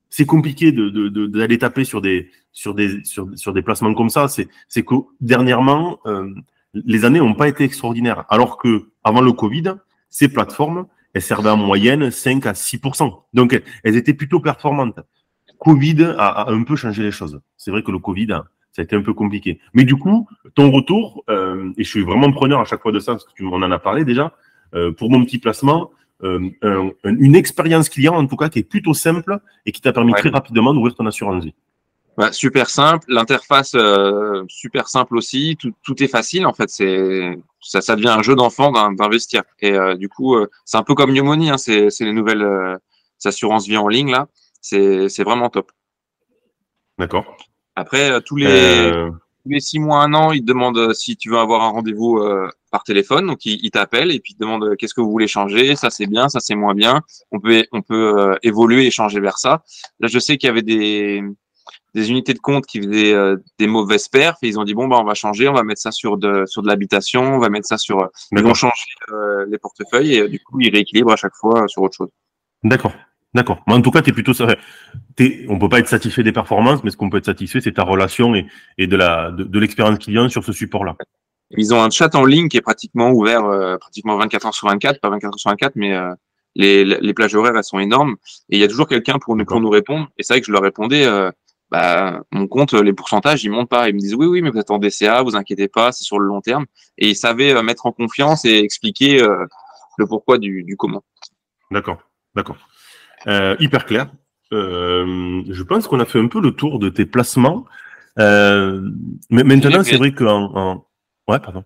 c'est 0.09 0.27
compliqué 0.27 0.73
d'aller 0.73 0.91
de, 0.91 1.27
de, 1.27 1.57
taper 1.57 1.85
sur 1.85 2.03
des, 2.03 2.31
sur, 2.53 2.75
des, 2.75 3.03
sur, 3.05 3.29
sur 3.35 3.53
des 3.53 3.63
placements 3.63 3.95
comme 3.95 4.11
ça. 4.11 4.27
C'est 4.29 4.83
que 4.83 4.95
dernièrement, 5.21 5.99
euh, 6.07 6.29
les 6.75 7.05
années 7.05 7.19
n'ont 7.19 7.35
pas 7.35 7.49
été 7.49 7.65
extraordinaires. 7.65 8.25
Alors 8.29 8.59
que 8.59 8.91
avant 9.05 9.21
le 9.21 9.33
Covid, 9.33 9.75
ces 10.11 10.29
plateformes, 10.29 10.87
elles 11.15 11.23
servaient 11.23 11.51
en 11.51 11.57
moyenne 11.57 12.11
5 12.11 12.47
à 12.47 12.53
6% 12.53 13.23
Donc, 13.33 13.61
elles 13.85 13.97
étaient 13.97 14.15
plutôt 14.15 14.41
performantes. 14.41 15.01
Covid 15.63 16.15
a, 16.19 16.51
un 16.51 16.65
peu 16.65 16.75
changé 16.75 17.05
les 17.05 17.13
choses. 17.13 17.41
C'est 17.57 17.71
vrai 17.71 17.85
que 17.85 17.93
le 17.93 18.01
Covid, 18.01 18.27
ça 18.27 18.81
a 18.81 18.83
été 18.83 18.97
un 18.97 19.03
peu 19.03 19.15
compliqué. 19.15 19.61
Mais 19.75 19.85
du 19.85 19.97
coup, 19.97 20.29
ton 20.57 20.73
retour, 20.73 21.23
euh, 21.31 21.71
et 21.79 21.85
je 21.85 21.89
suis 21.89 22.03
vraiment 22.03 22.33
preneur 22.33 22.61
à 22.61 22.65
chaque 22.65 22.83
fois 22.83 22.91
de 22.91 22.99
ça, 22.99 23.13
parce 23.13 23.25
que 23.25 23.33
tu 23.33 23.45
m'en 23.45 23.57
en 23.57 23.71
as 23.71 23.79
parlé 23.79 24.05
déjà, 24.05 24.33
euh, 24.75 24.91
pour 24.91 25.09
mon 25.09 25.25
petit 25.25 25.39
placement, 25.39 25.93
euh, 26.25 26.51
une 27.05 27.37
expérience 27.37 27.89
client 27.89 28.15
en 28.15 28.27
tout 28.27 28.37
cas 28.37 28.49
qui 28.49 28.61
est 28.61 28.65
plutôt 28.65 28.95
simple 28.95 29.39
et 29.67 29.73
qui 29.73 29.81
t'a 29.81 29.93
permis 29.93 30.13
très 30.15 30.31
rapidement 30.31 30.73
d'ouvrir 30.73 30.95
ton 30.95 31.07
assurance 31.07 31.45
vie. 31.45 31.55
Bah, 32.17 32.31
super 32.33 32.69
simple, 32.69 33.07
l'interface 33.09 33.77
super 34.49 34.89
simple 34.89 35.17
aussi, 35.17 35.57
tout, 35.59 35.73
tout, 35.83 36.01
est 36.03 36.09
facile 36.09 36.47
en 36.47 36.53
fait, 36.53 36.69
c'est 36.71 37.39
ça, 37.61 37.81
ça 37.81 37.97
devient 37.97 38.15
un 38.17 38.23
jeu 38.23 38.35
d'enfant 38.37 38.71
d'investir. 38.93 39.43
Et 39.61 39.73
du 39.97 40.09
coup, 40.09 40.37
c'est 40.65 40.77
un 40.77 40.85
peu 40.85 40.95
comme 40.95 41.13
New 41.13 41.25
Money, 41.25 41.51
hein, 41.51 41.59
c'est 41.59 41.89
les 42.01 42.13
nouvelles 42.13 42.47
assurances 43.25 43.67
vie 43.67 43.77
en 43.77 43.89
ligne 43.89 44.13
là 44.13 44.29
c'est 44.63 45.25
vraiment 45.25 45.51
top. 45.51 45.71
D'accord. 46.99 47.37
Après, 47.75 48.11
euh, 48.11 48.21
tous 48.21 48.37
les, 48.37 48.47
euh... 48.47 49.11
les 49.47 49.61
six 49.61 49.79
mois, 49.79 50.03
un 50.03 50.15
an, 50.15 50.33
ils 50.33 50.43
te 50.43 50.47
demandent 50.47 50.79
euh, 50.79 50.93
si 50.93 51.17
tu 51.17 51.31
veux 51.31 51.39
avoir 51.39 51.63
un 51.63 51.71
rendez-vous 51.71 52.19
euh, 52.19 52.49
par 52.71 52.85
téléphone. 52.85 53.27
Donc, 53.27 53.45
ils, 53.45 53.71
t'appellent 53.71 54.11
et 54.11 54.21
puis 54.21 54.33
ils 54.33 54.37
te 54.37 54.45
demandent 54.45 54.77
qu'est-ce 54.77 54.95
que 54.95 55.01
vous 55.01 55.11
voulez 55.11 55.29
changer? 55.29 55.75
Ça, 55.77 55.91
c'est 55.91 56.07
bien, 56.07 56.29
ça, 56.29 56.41
c'est 56.41 56.55
moins 56.55 56.75
bien. 56.75 57.01
On 57.31 57.41
peut, 57.41 57.65
on 57.73 57.83
peut 57.83 58.37
évoluer 58.43 58.87
et 58.87 58.91
changer 58.91 59.21
vers 59.21 59.39
ça. 59.39 59.63
Là, 60.01 60.09
je 60.09 60.19
sais 60.19 60.37
qu'il 60.37 60.49
y 60.49 60.51
avait 60.51 60.63
des, 60.63 61.23
des 61.95 62.11
unités 62.11 62.35
de 62.35 62.39
compte 62.39 62.67
qui 62.67 62.81
faisaient 62.81 63.15
des 63.59 63.67
mauvaises 63.67 64.09
perfs 64.09 64.39
et 64.43 64.49
ils 64.49 64.59
ont 64.59 64.65
dit 64.65 64.75
bon 64.75 64.89
bah 64.89 64.97
on 64.99 65.05
va 65.05 65.15
changer, 65.15 65.49
on 65.49 65.53
va 65.53 65.63
mettre 65.63 65.81
ça 65.83 65.93
sur 65.93 66.17
de 66.17 66.45
sur 66.47 66.63
de 66.63 66.69
l'habitation, 66.69 67.35
on 67.35 67.39
va 67.39 67.51
mettre 67.51 67.67
ça 67.67 67.77
sur 67.77 68.09
ils 68.33 68.43
vont 68.43 68.55
changer 68.55 68.73
les 69.47 69.59
portefeuilles 69.59 70.15
et 70.15 70.29
du 70.29 70.41
coup 70.41 70.59
ils 70.61 70.73
rééquilibrent 70.73 71.13
à 71.13 71.17
chaque 71.17 71.35
fois 71.35 71.69
sur 71.69 71.83
autre 71.83 71.97
chose. 71.97 72.11
D'accord. 72.63 72.93
D'accord. 73.35 73.63
Mais 73.67 73.75
en 73.75 73.81
tout 73.81 73.91
cas, 73.91 74.03
tu 74.03 74.11
es 74.11 74.13
plutôt. 74.13 74.33
Es, 75.19 75.47
on 75.49 75.59
peut 75.59 75.69
pas 75.69 75.79
être 75.79 75.89
satisfait 75.89 76.23
des 76.23 76.33
performances, 76.33 76.85
mais 76.85 76.91
ce 76.91 76.97
qu'on 76.97 77.09
peut 77.09 77.17
être 77.17 77.25
satisfait, 77.27 77.61
c'est 77.61 77.73
ta 77.73 77.83
relation 77.83 78.35
et, 78.35 78.47
et 78.77 78.87
de 78.87 78.97
la 78.97 79.31
de, 79.31 79.59
l'expérience 79.59 79.99
client 79.99 80.29
sur 80.29 80.45
ce 80.45 80.53
support-là. 80.53 80.97
Ils 81.57 81.73
ont 81.73 81.83
un 81.83 81.91
chat 81.91 82.15
en 82.15 82.25
ligne 82.25 82.49
qui 82.49 82.59
est 82.59 82.63
pratiquement 82.63 83.11
ouvert, 83.11 83.45
euh, 83.45 83.77
pratiquement 83.79 84.17
24 84.17 84.47
heures 84.47 84.55
sur 84.55 84.69
24, 84.69 85.01
pas 85.01 85.11
24 85.11 85.35
heures 85.35 85.39
sur 85.39 85.51
24, 85.51 85.77
mais 85.77 85.95
euh, 85.95 86.13
les, 86.55 86.85
les 86.85 87.15
plages 87.15 87.35
horaires 87.35 87.57
elles 87.57 87.65
sont 87.65 87.79
énormes 87.79 88.17
et 88.51 88.57
il 88.57 88.59
y 88.59 88.65
a 88.65 88.69
toujours 88.69 88.87
quelqu'un 88.87 89.19
pour 89.19 89.35
nous 89.37 89.45
pour 89.47 89.61
nous 89.61 89.71
répondre. 89.71 90.09
Et 90.19 90.23
c'est 90.23 90.35
vrai 90.35 90.41
que 90.41 90.47
je 90.47 90.53
leur 90.53 90.63
répondais, 90.63 91.07
euh, 91.07 91.31
bah 91.71 92.21
mon 92.33 92.47
compte, 92.47 92.75
les 92.75 92.93
pourcentages 92.93 93.45
ils 93.45 93.51
montent 93.51 93.71
pas. 93.71 93.89
Ils 93.89 93.95
me 93.95 93.99
disent 93.99 94.15
oui 94.15 94.27
oui, 94.27 94.43
mais 94.43 94.51
vous 94.51 94.59
êtes 94.59 94.71
en 94.71 94.79
DCA, 94.79 95.23
vous 95.23 95.37
inquiétez 95.37 95.69
pas, 95.69 95.93
c'est 95.93 96.05
sur 96.05 96.19
le 96.19 96.27
long 96.27 96.43
terme. 96.43 96.67
Et 96.99 97.09
ils 97.09 97.17
savaient 97.17 97.63
mettre 97.63 97.87
en 97.87 97.93
confiance 97.93 98.45
et 98.45 98.59
expliquer 98.59 99.19
le 99.99 100.07
pourquoi 100.07 100.37
du, 100.37 100.65
du 100.65 100.77
comment. 100.77 101.03
D'accord, 101.71 101.99
d'accord. 102.35 102.57
Euh, 103.27 103.57
hyper 103.61 103.87
clair. 103.87 104.13
Euh, 104.53 105.43
je 105.49 105.63
pense 105.63 105.87
qu'on 105.87 106.01
a 106.01 106.05
fait 106.05 106.19
un 106.19 106.29
peu 106.29 106.41
le 106.41 106.53
tour 106.53 106.79
de 106.79 106.89
tes 106.89 107.07
placements. 107.07 107.65
Euh, 108.19 108.89
mais 109.31 109.45
maintenant, 109.45 109.83
c'est 109.83 109.97
vrai 109.97 110.13
qu'en. 110.13 110.53
En... 110.55 110.87
Ouais, 111.29 111.39
pardon. 111.39 111.65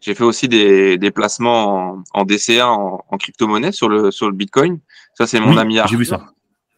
J'ai 0.00 0.14
fait 0.14 0.24
aussi 0.24 0.48
des, 0.48 0.98
des 0.98 1.10
placements 1.10 1.94
en, 1.94 2.04
en 2.12 2.24
DCA, 2.24 2.68
en, 2.68 3.04
en 3.08 3.16
crypto-monnaie 3.18 3.72
sur 3.72 3.88
le, 3.88 4.10
sur 4.10 4.26
le 4.26 4.34
Bitcoin. 4.34 4.80
Ça, 5.14 5.26
c'est 5.26 5.40
mon 5.40 5.56
ami 5.56 5.78
Arthur 5.78 5.98
vu 5.98 6.04
ça. 6.04 6.32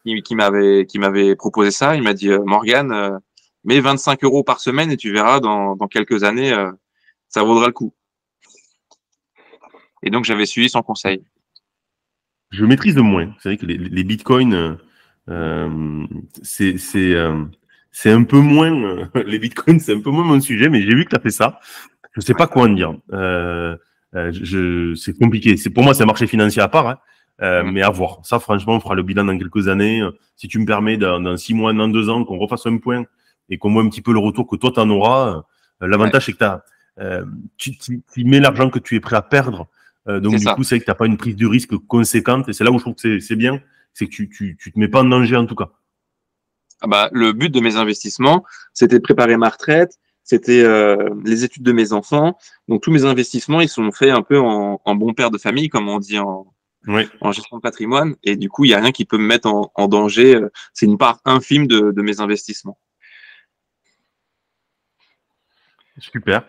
qui, 0.05 0.23
qui 0.23 0.35
m'avait 0.35 0.87
qui 0.87 0.99
m'avait 0.99 1.35
proposé 1.37 1.71
ça. 1.71 1.97
Il 1.97 2.03
m'a 2.03 2.15
dit 2.15 2.31
Morgan, 2.45 2.93
euh, 2.93 3.19
mets 3.65 3.81
25 3.81 4.25
euros 4.25 4.45
par 4.45 4.61
semaine 4.61 4.91
et 4.91 4.97
tu 4.97 5.13
verras 5.13 5.41
dans, 5.41 5.77
dans 5.77 5.89
quelques 5.89 6.25
années, 6.25 6.53
euh, 6.53 6.71
ça 7.29 7.43
vaudra 7.43 7.67
le 7.67 7.73
coup. 7.73 7.95
Et 10.03 10.11
donc, 10.11 10.25
j'avais 10.25 10.47
suivi 10.47 10.69
son 10.69 10.83
conseil 10.83 11.25
je 12.51 12.65
maîtrise 12.65 12.95
de 12.95 13.01
moins. 13.01 13.33
C'est 13.41 13.51
vrai 13.51 13.57
que 13.57 13.67
les, 13.67 13.77
les 13.77 14.05
bitcoins, 14.05 14.55
euh, 14.55 14.75
euh 15.29 16.07
c'est 16.43 16.77
euh, 16.97 17.45
c'est 17.93 18.11
un 18.11 18.25
peu 18.25 18.39
moins 18.39 18.73
euh, 18.73 19.05
les 19.27 19.39
bitcoins, 19.39 19.81
c'est 19.81 19.95
un 19.95 20.01
peu 20.01 20.11
moins 20.11 20.25
mon 20.25 20.41
sujet, 20.41 20.69
mais 20.69 20.83
j'ai 20.83 20.95
vu 20.95 21.05
que 21.05 21.11
tu 21.11 21.17
as 21.17 21.21
fait 21.21 21.31
ça. 21.31 21.61
Je 22.15 22.21
sais 22.21 22.35
pas 22.35 22.47
quoi 22.47 22.65
en 22.65 22.69
dire. 22.69 22.95
Euh, 23.13 23.77
je, 24.15 24.95
c'est 24.95 25.17
compliqué. 25.17 25.57
C'est 25.57 25.71
pour 25.71 25.85
moi, 25.85 25.95
c'est 25.95 26.03
un 26.03 26.07
marché 26.07 26.27
financier 26.27 26.63
à 26.63 26.69
part, 26.69 26.89
hein. 26.89 27.63
mais 27.65 27.83
à 27.83 27.91
voir. 27.91 28.21
Ça, 28.25 28.39
franchement, 28.39 28.77
on 28.77 28.81
fera 28.81 28.95
le 28.95 29.03
bilan 29.03 29.25
dans 29.25 29.39
quelques 29.39 29.69
années. 29.69 30.03
Si 30.35 30.49
tu 30.49 30.59
me 30.59 30.65
permets, 30.65 30.97
dans, 30.97 31.21
dans 31.21 31.37
six 31.37 31.55
mois, 31.55 31.73
dans 31.73 31.89
deux 31.89 32.09
ans, 32.09 32.25
qu'on 32.25 32.39
refasse 32.39 32.67
un 32.67 32.79
point 32.79 33.05
et 33.51 33.59
qu'on 33.59 33.73
voit 33.73 33.83
un 33.83 33.89
petit 33.89 34.01
peu 34.01 34.13
le 34.13 34.19
retour 34.19 34.49
que 34.49 34.57
toi 34.57 34.73
tu 34.73 34.81
en 34.81 34.89
auras. 34.91 35.43
L'avantage, 35.81 36.27
c'est 36.27 36.33
que 36.33 36.43
as, 36.43 36.65
tu, 37.59 37.77
tu, 37.77 38.03
tu 38.13 38.25
mets 38.25 38.41
l'argent 38.41 38.71
que 38.71 38.79
tu 38.79 38.97
es 38.97 39.01
prêt 39.01 39.17
à 39.17 39.23
perdre 39.23 39.69
euh, 40.09 40.21
donc, 40.21 40.37
du 40.37 40.47
coup, 40.47 40.65
c'est 40.65 40.79
que 40.79 40.85
tu 40.85 40.91
n'as 40.91 40.95
pas 40.95 41.07
une 41.07 41.17
prise 41.17 41.37
de 41.37 41.47
risque 41.47 41.77
conséquente. 41.87 42.49
Et 42.49 42.53
c'est 42.53 42.65
là 42.65 42.71
où 42.71 42.79
je 42.79 42.85
trouve 42.85 42.95
que 42.95 43.21
c'est 43.21 43.37
bien. 43.37 43.61
C'est 43.95 44.07
que 44.07 44.11
tu, 44.11 44.29
tu, 44.29 44.57
tu 44.59 44.73
te 44.73 44.79
mets 44.79 44.89
pas 44.89 45.03
en 45.03 45.05
danger, 45.05 45.37
en 45.37 45.47
tout 45.47 45.55
cas. 45.55 45.71
Ah 46.81 46.87
bah, 46.87 47.09
le 47.13 47.33
but 47.33 47.51
de 47.51 47.61
mes 47.61 47.77
investissements, 47.77 48.45
c'était 48.73 48.99
de 48.99 49.03
préparer 49.03 49.37
ma 49.37 49.49
retraite, 49.49 49.99
c'était 50.23 50.63
euh, 50.63 51.11
les 51.25 51.43
études 51.43 51.65
de 51.65 51.73
mes 51.73 51.93
enfants. 51.93 52.39
Donc 52.69 52.83
tous 52.83 52.93
mes 52.93 53.05
investissements, 53.05 53.61
ils 53.61 53.69
sont 53.69 53.91
faits 53.91 54.11
un 54.11 54.23
peu 54.23 54.39
en, 54.39 54.81
en 54.85 54.95
bon 54.95 55.13
père 55.13 55.33
de 55.33 55.39
famille, 55.39 55.69
comme 55.69 55.89
on 55.89 55.99
dit 55.99 56.19
en, 56.19 56.47
en 57.21 57.33
gestion 57.33 57.57
de 57.57 57.63
patrimoine. 57.63 58.15
Et 58.23 58.37
du 58.37 58.49
coup, 58.49 58.65
il 58.65 58.69
n'y 58.69 58.75
a 58.75 58.81
rien 58.81 58.93
qui 58.93 59.05
peut 59.05 59.19
me 59.19 59.27
mettre 59.27 59.49
en, 59.49 59.89
danger. 59.89 60.41
C'est 60.73 60.87
une 60.87 60.99
part 60.99 61.21
infime 61.25 61.67
de, 61.67 62.01
mes 62.01 62.21
investissements. 62.21 62.79
Super. 65.99 66.45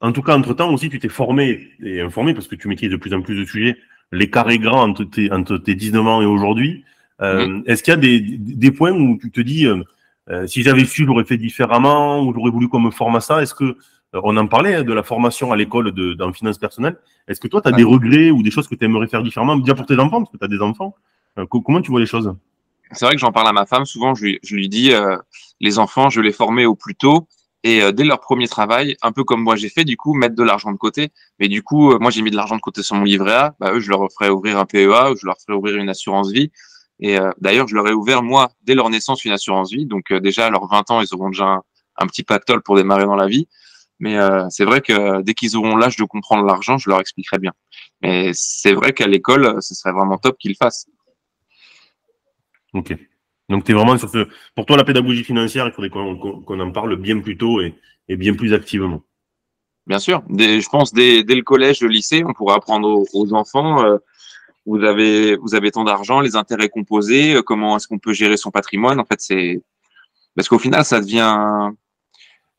En 0.00 0.12
tout 0.12 0.22
cas, 0.22 0.36
entre-temps 0.36 0.72
aussi, 0.72 0.88
tu 0.88 0.98
t'es 0.98 1.08
formé 1.08 1.68
et 1.82 2.00
informé 2.00 2.34
parce 2.34 2.48
que 2.48 2.54
tu 2.54 2.68
maîtrises 2.68 2.90
de 2.90 2.96
plus 2.96 3.14
en 3.14 3.20
plus 3.20 3.36
de 3.36 3.44
sujets. 3.44 3.76
Les 4.12 4.30
carrés 4.30 4.58
grands 4.58 4.82
entre 4.82 5.04
tes, 5.04 5.30
entre 5.32 5.58
tes 5.58 5.74
19 5.74 6.06
ans 6.06 6.22
et 6.22 6.26
aujourd'hui. 6.26 6.84
Mm-hmm. 7.20 7.64
Est-ce 7.66 7.82
qu'il 7.82 7.92
y 7.92 7.96
a 7.96 8.00
des, 8.00 8.20
des, 8.20 8.70
points 8.70 8.92
où 8.92 9.18
tu 9.20 9.30
te 9.30 9.40
dis, 9.40 9.66
euh, 10.30 10.46
si 10.46 10.62
j'avais 10.62 10.84
su, 10.84 11.06
j'aurais 11.06 11.24
fait 11.24 11.36
différemment 11.36 12.22
ou 12.22 12.34
j'aurais 12.34 12.50
voulu 12.50 12.68
qu'on 12.68 12.80
me 12.80 12.90
forme 12.90 13.16
à 13.16 13.20
ça. 13.20 13.42
Est-ce 13.42 13.54
que 13.54 13.64
euh, 14.14 14.20
on 14.22 14.36
en 14.36 14.46
parlait 14.46 14.76
hein, 14.76 14.84
de 14.84 14.92
la 14.92 15.02
formation 15.02 15.52
à 15.52 15.56
l'école 15.56 15.92
de, 15.92 16.14
dans 16.14 16.32
finance 16.32 16.58
personnelle. 16.58 16.96
Est-ce 17.26 17.40
que 17.40 17.48
toi, 17.48 17.60
tu 17.60 17.68
as 17.68 17.72
des 17.72 17.84
regrets 17.84 18.30
ou 18.30 18.42
des 18.42 18.50
choses 18.50 18.68
que 18.68 18.74
tu 18.74 18.84
aimerais 18.84 19.06
faire 19.06 19.22
différemment, 19.22 19.56
bien 19.56 19.74
pour 19.74 19.86
tes 19.86 19.98
enfants, 19.98 20.22
parce 20.22 20.32
que 20.32 20.38
tu 20.38 20.44
as 20.44 20.48
des 20.48 20.60
enfants 20.60 20.94
euh, 21.38 21.46
Comment 21.46 21.80
tu 21.80 21.90
vois 21.90 22.00
les 22.00 22.06
choses? 22.06 22.34
C'est 22.92 23.04
vrai 23.04 23.14
que 23.14 23.20
j'en 23.20 23.32
parle 23.32 23.48
à 23.48 23.52
ma 23.52 23.66
femme. 23.66 23.84
Souvent, 23.84 24.14
je 24.14 24.24
lui, 24.24 24.38
je 24.42 24.54
lui 24.54 24.68
dis 24.70 24.92
les 25.60 25.78
enfants, 25.78 26.08
je 26.08 26.22
les 26.22 26.32
former 26.32 26.64
au 26.64 26.74
plus 26.74 26.94
tôt. 26.94 27.28
Et 27.64 27.92
dès 27.92 28.04
leur 28.04 28.20
premier 28.20 28.46
travail, 28.46 28.96
un 29.02 29.10
peu 29.10 29.24
comme 29.24 29.42
moi 29.42 29.56
j'ai 29.56 29.68
fait, 29.68 29.84
du 29.84 29.96
coup, 29.96 30.14
mettre 30.14 30.36
de 30.36 30.44
l'argent 30.44 30.70
de 30.70 30.76
côté. 30.76 31.10
Mais 31.40 31.48
du 31.48 31.62
coup, 31.62 31.98
moi 31.98 32.10
j'ai 32.10 32.22
mis 32.22 32.30
de 32.30 32.36
l'argent 32.36 32.54
de 32.54 32.60
côté 32.60 32.82
sur 32.82 32.94
mon 32.94 33.04
livret 33.04 33.32
A. 33.32 33.56
Bah, 33.58 33.72
eux, 33.72 33.80
je 33.80 33.90
leur 33.90 34.06
ferais 34.12 34.30
ouvrir 34.30 34.58
un 34.58 34.64
PEA 34.64 35.10
ou 35.10 35.16
je 35.16 35.26
leur 35.26 35.36
ferais 35.40 35.56
ouvrir 35.56 35.76
une 35.76 35.88
assurance 35.88 36.30
vie. 36.30 36.52
Et 37.00 37.18
euh, 37.18 37.30
d'ailleurs, 37.40 37.68
je 37.68 37.74
leur 37.74 37.86
ai 37.86 37.92
ouvert, 37.92 38.22
moi, 38.22 38.50
dès 38.62 38.74
leur 38.74 38.90
naissance, 38.90 39.24
une 39.24 39.32
assurance 39.32 39.70
vie. 39.72 39.86
Donc 39.86 40.10
euh, 40.10 40.20
déjà, 40.20 40.46
à 40.46 40.50
leurs 40.50 40.66
20 40.66 40.90
ans, 40.90 41.00
ils 41.00 41.14
auront 41.14 41.30
déjà 41.30 41.60
un, 41.96 42.06
petit 42.06 42.22
pactole 42.22 42.62
pour 42.62 42.76
démarrer 42.76 43.04
dans 43.04 43.16
la 43.16 43.26
vie. 43.26 43.48
Mais 44.00 44.16
euh, 44.16 44.46
c'est 44.50 44.64
vrai 44.64 44.80
que 44.80 45.22
dès 45.22 45.34
qu'ils 45.34 45.56
auront 45.56 45.76
l'âge 45.76 45.96
de 45.96 46.04
comprendre 46.04 46.44
l'argent, 46.44 46.78
je 46.78 46.88
leur 46.88 47.00
expliquerai 47.00 47.38
bien. 47.38 47.52
Mais 48.02 48.30
c'est 48.32 48.72
vrai 48.72 48.92
qu'à 48.92 49.06
l'école, 49.06 49.60
ce 49.60 49.74
serait 49.74 49.92
vraiment 49.92 50.18
top 50.18 50.38
qu'ils 50.38 50.56
fassent. 50.56 50.86
Ok. 52.74 52.94
Donc, 53.48 53.64
tu 53.64 53.72
es 53.72 53.74
vraiment 53.74 53.96
sur 53.96 54.10
ce. 54.10 54.28
Pour 54.54 54.66
toi, 54.66 54.76
la 54.76 54.84
pédagogie 54.84 55.24
financière, 55.24 55.66
il 55.66 55.72
faudrait 55.72 55.90
qu'on 55.90 56.60
en 56.60 56.70
parle 56.72 56.96
bien 56.96 57.20
plus 57.20 57.36
tôt 57.36 57.60
et, 57.60 57.74
et 58.08 58.16
bien 58.16 58.34
plus 58.34 58.52
activement. 58.52 59.02
Bien 59.86 59.98
sûr. 59.98 60.22
je 60.28 60.68
pense 60.68 60.92
dès, 60.92 61.24
dès, 61.24 61.34
le 61.34 61.42
collège, 61.42 61.80
le 61.80 61.88
lycée, 61.88 62.22
on 62.26 62.34
pourrait 62.34 62.56
apprendre 62.56 63.04
aux, 63.14 63.32
enfants 63.32 63.98
vous 64.68 64.84
avez 64.84 65.36
vous 65.36 65.54
avez 65.54 65.70
tant 65.70 65.84
d'argent, 65.84 66.20
les 66.20 66.36
intérêts 66.36 66.68
composés, 66.68 67.34
euh, 67.34 67.42
comment 67.42 67.76
est-ce 67.76 67.88
qu'on 67.88 67.98
peut 67.98 68.12
gérer 68.12 68.36
son 68.36 68.50
patrimoine 68.50 69.00
En 69.00 69.04
fait, 69.04 69.20
c'est 69.20 69.62
parce 70.36 70.48
qu'au 70.48 70.58
final, 70.58 70.84
ça 70.84 71.00
devient. 71.00 71.70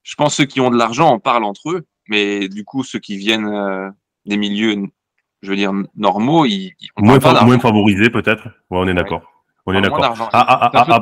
Je 0.04 0.16
pense 0.16 0.36
ceux 0.36 0.46
qui 0.46 0.60
ont 0.60 0.72
de 0.72 0.78
l'argent 0.78 1.10
en 1.10 1.20
parlent 1.20 1.44
entre 1.44 1.70
eux, 1.70 1.86
mais 2.08 2.50
du 2.50 2.66
coup, 2.66 2.84
ceux 2.84 3.00
qui 3.00 3.16
viennent 3.16 3.48
euh, 3.48 3.90
des 4.26 4.38
milieux, 4.38 4.88
je 5.44 5.50
veux 5.50 5.56
dire 5.56 5.72
normaux, 5.96 6.46
ils, 6.46 6.74
moins, 6.98 7.20
moins 7.20 7.60
favorisés 7.60 8.10
peut-être. 8.10 8.46
Ouais, 8.72 8.80
on 8.80 8.88
est 8.88 8.96
d'accord. 8.96 9.39
On 9.66 9.74
est 9.74 9.82
d'accord. 9.82 10.30
Ah, 10.34 10.72
ah, 10.74 11.01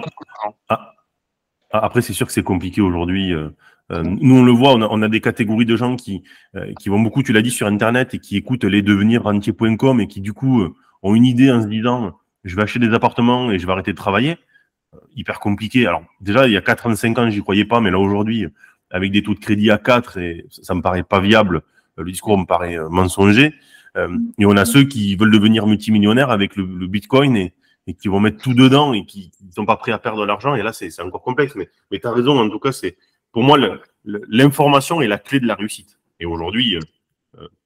ah, 0.70 0.94
après, 1.72 2.02
c'est 2.02 2.14
sûr 2.14 2.28
que 2.28 2.34
c'est 2.34 2.44
compliqué 2.44 2.82
aujourd'hui. 2.82 3.34
Euh, 3.34 3.50
nous, 3.90 4.40
on 4.40 4.44
le 4.44 4.52
voit, 4.52 4.74
on 4.74 4.82
a, 4.82 4.88
on 4.90 5.02
a, 5.02 5.08
des 5.08 5.22
catégories 5.22 5.66
de 5.66 5.76
gens 5.76 5.96
qui, 5.96 6.24
qui 6.80 6.90
vont 6.90 7.00
beaucoup, 7.00 7.24
tu 7.24 7.34
l'as 7.34 7.42
dit, 7.42 7.52
sur 7.52 7.68
Internet 7.68 8.14
et 8.14 8.20
qui 8.20 8.36
écoutent 8.36 8.66
les 8.66 8.82
devenir 8.82 9.24
rentiers.com 9.24 10.02
et 10.02 10.08
qui, 10.08 10.22
du 10.22 10.34
coup, 10.34 10.64
ont 11.04 11.16
une 11.16 11.26
idée 11.26 11.52
en 11.52 11.62
se 11.62 11.68
disant 11.68 12.14
je 12.48 12.56
vais 12.56 12.64
acheter 12.64 12.80
des 12.80 12.94
appartements 12.94 13.52
et 13.52 13.60
je 13.60 13.66
vais 13.66 13.72
arrêter 13.72 13.92
de 13.92 13.98
travailler, 13.98 14.38
euh, 14.96 15.00
hyper 15.16 15.40
compliqué. 15.40 15.86
Alors 15.86 16.04
déjà, 16.22 16.48
il 16.48 16.54
y 16.54 16.58
a 16.58 16.62
4 16.62 16.96
5 16.96 17.20
ans, 17.20 17.30
j'y 17.30 17.42
croyais 17.42 17.66
pas, 17.66 17.82
mais 17.82 17.92
là 17.92 18.00
aujourd'hui, 18.00 18.48
avec 18.90 19.12
des 19.12 19.22
taux 19.22 19.34
de 19.34 19.40
crédit 19.40 19.70
à 19.70 19.78
4, 19.78 20.18
et 20.18 20.46
ça 20.50 20.74
me 20.74 20.82
paraît 20.82 21.04
pas 21.04 21.20
viable, 21.20 21.62
euh, 22.00 22.04
le 22.04 22.12
discours 22.12 22.38
me 22.38 22.46
paraît 22.46 22.78
euh, 22.78 22.90
mensonger. 22.90 23.54
et 24.38 24.46
on 24.46 24.56
a 24.56 24.66
ceux 24.66 24.84
qui 24.84 25.16
veulent 25.16 25.32
devenir 25.32 25.66
multimillionnaires 25.66 26.30
avec 26.30 26.56
le, 26.56 26.64
Bitcoin 26.88 27.36
et, 27.36 27.54
et, 27.88 27.94
qui 27.96 28.08
vont 28.08 28.20
mettre 28.20 28.42
tout 28.44 28.54
dedans 28.54 28.94
et 28.94 29.06
qui 29.06 29.32
ne 29.46 29.52
sont 29.52 29.66
pas 29.66 29.78
prêts 29.78 29.92
à 29.92 29.98
perdre 29.98 30.22
de 30.22 30.26
l'argent. 30.26 30.56
Et 30.56 30.62
là, 30.62 30.74
c'est 30.74 31.02
encore 31.02 31.24
complexe. 31.24 31.56
Mais, 31.56 31.70
mais 31.90 32.00
tu 32.00 32.08
as 32.08 32.12
raison, 32.12 32.40
en 32.40 32.50
tout 32.50 32.60
cas, 32.60 32.72
c'est 32.72 32.98
pour 33.32 33.44
moi, 33.44 33.58
l'information 34.04 35.02
est 35.02 35.08
la 35.08 35.18
clé 35.18 35.40
de 35.40 35.48
la 35.48 35.56
réussite. 35.56 36.00
Et 36.20 36.26
aujourd'hui, 36.26 36.78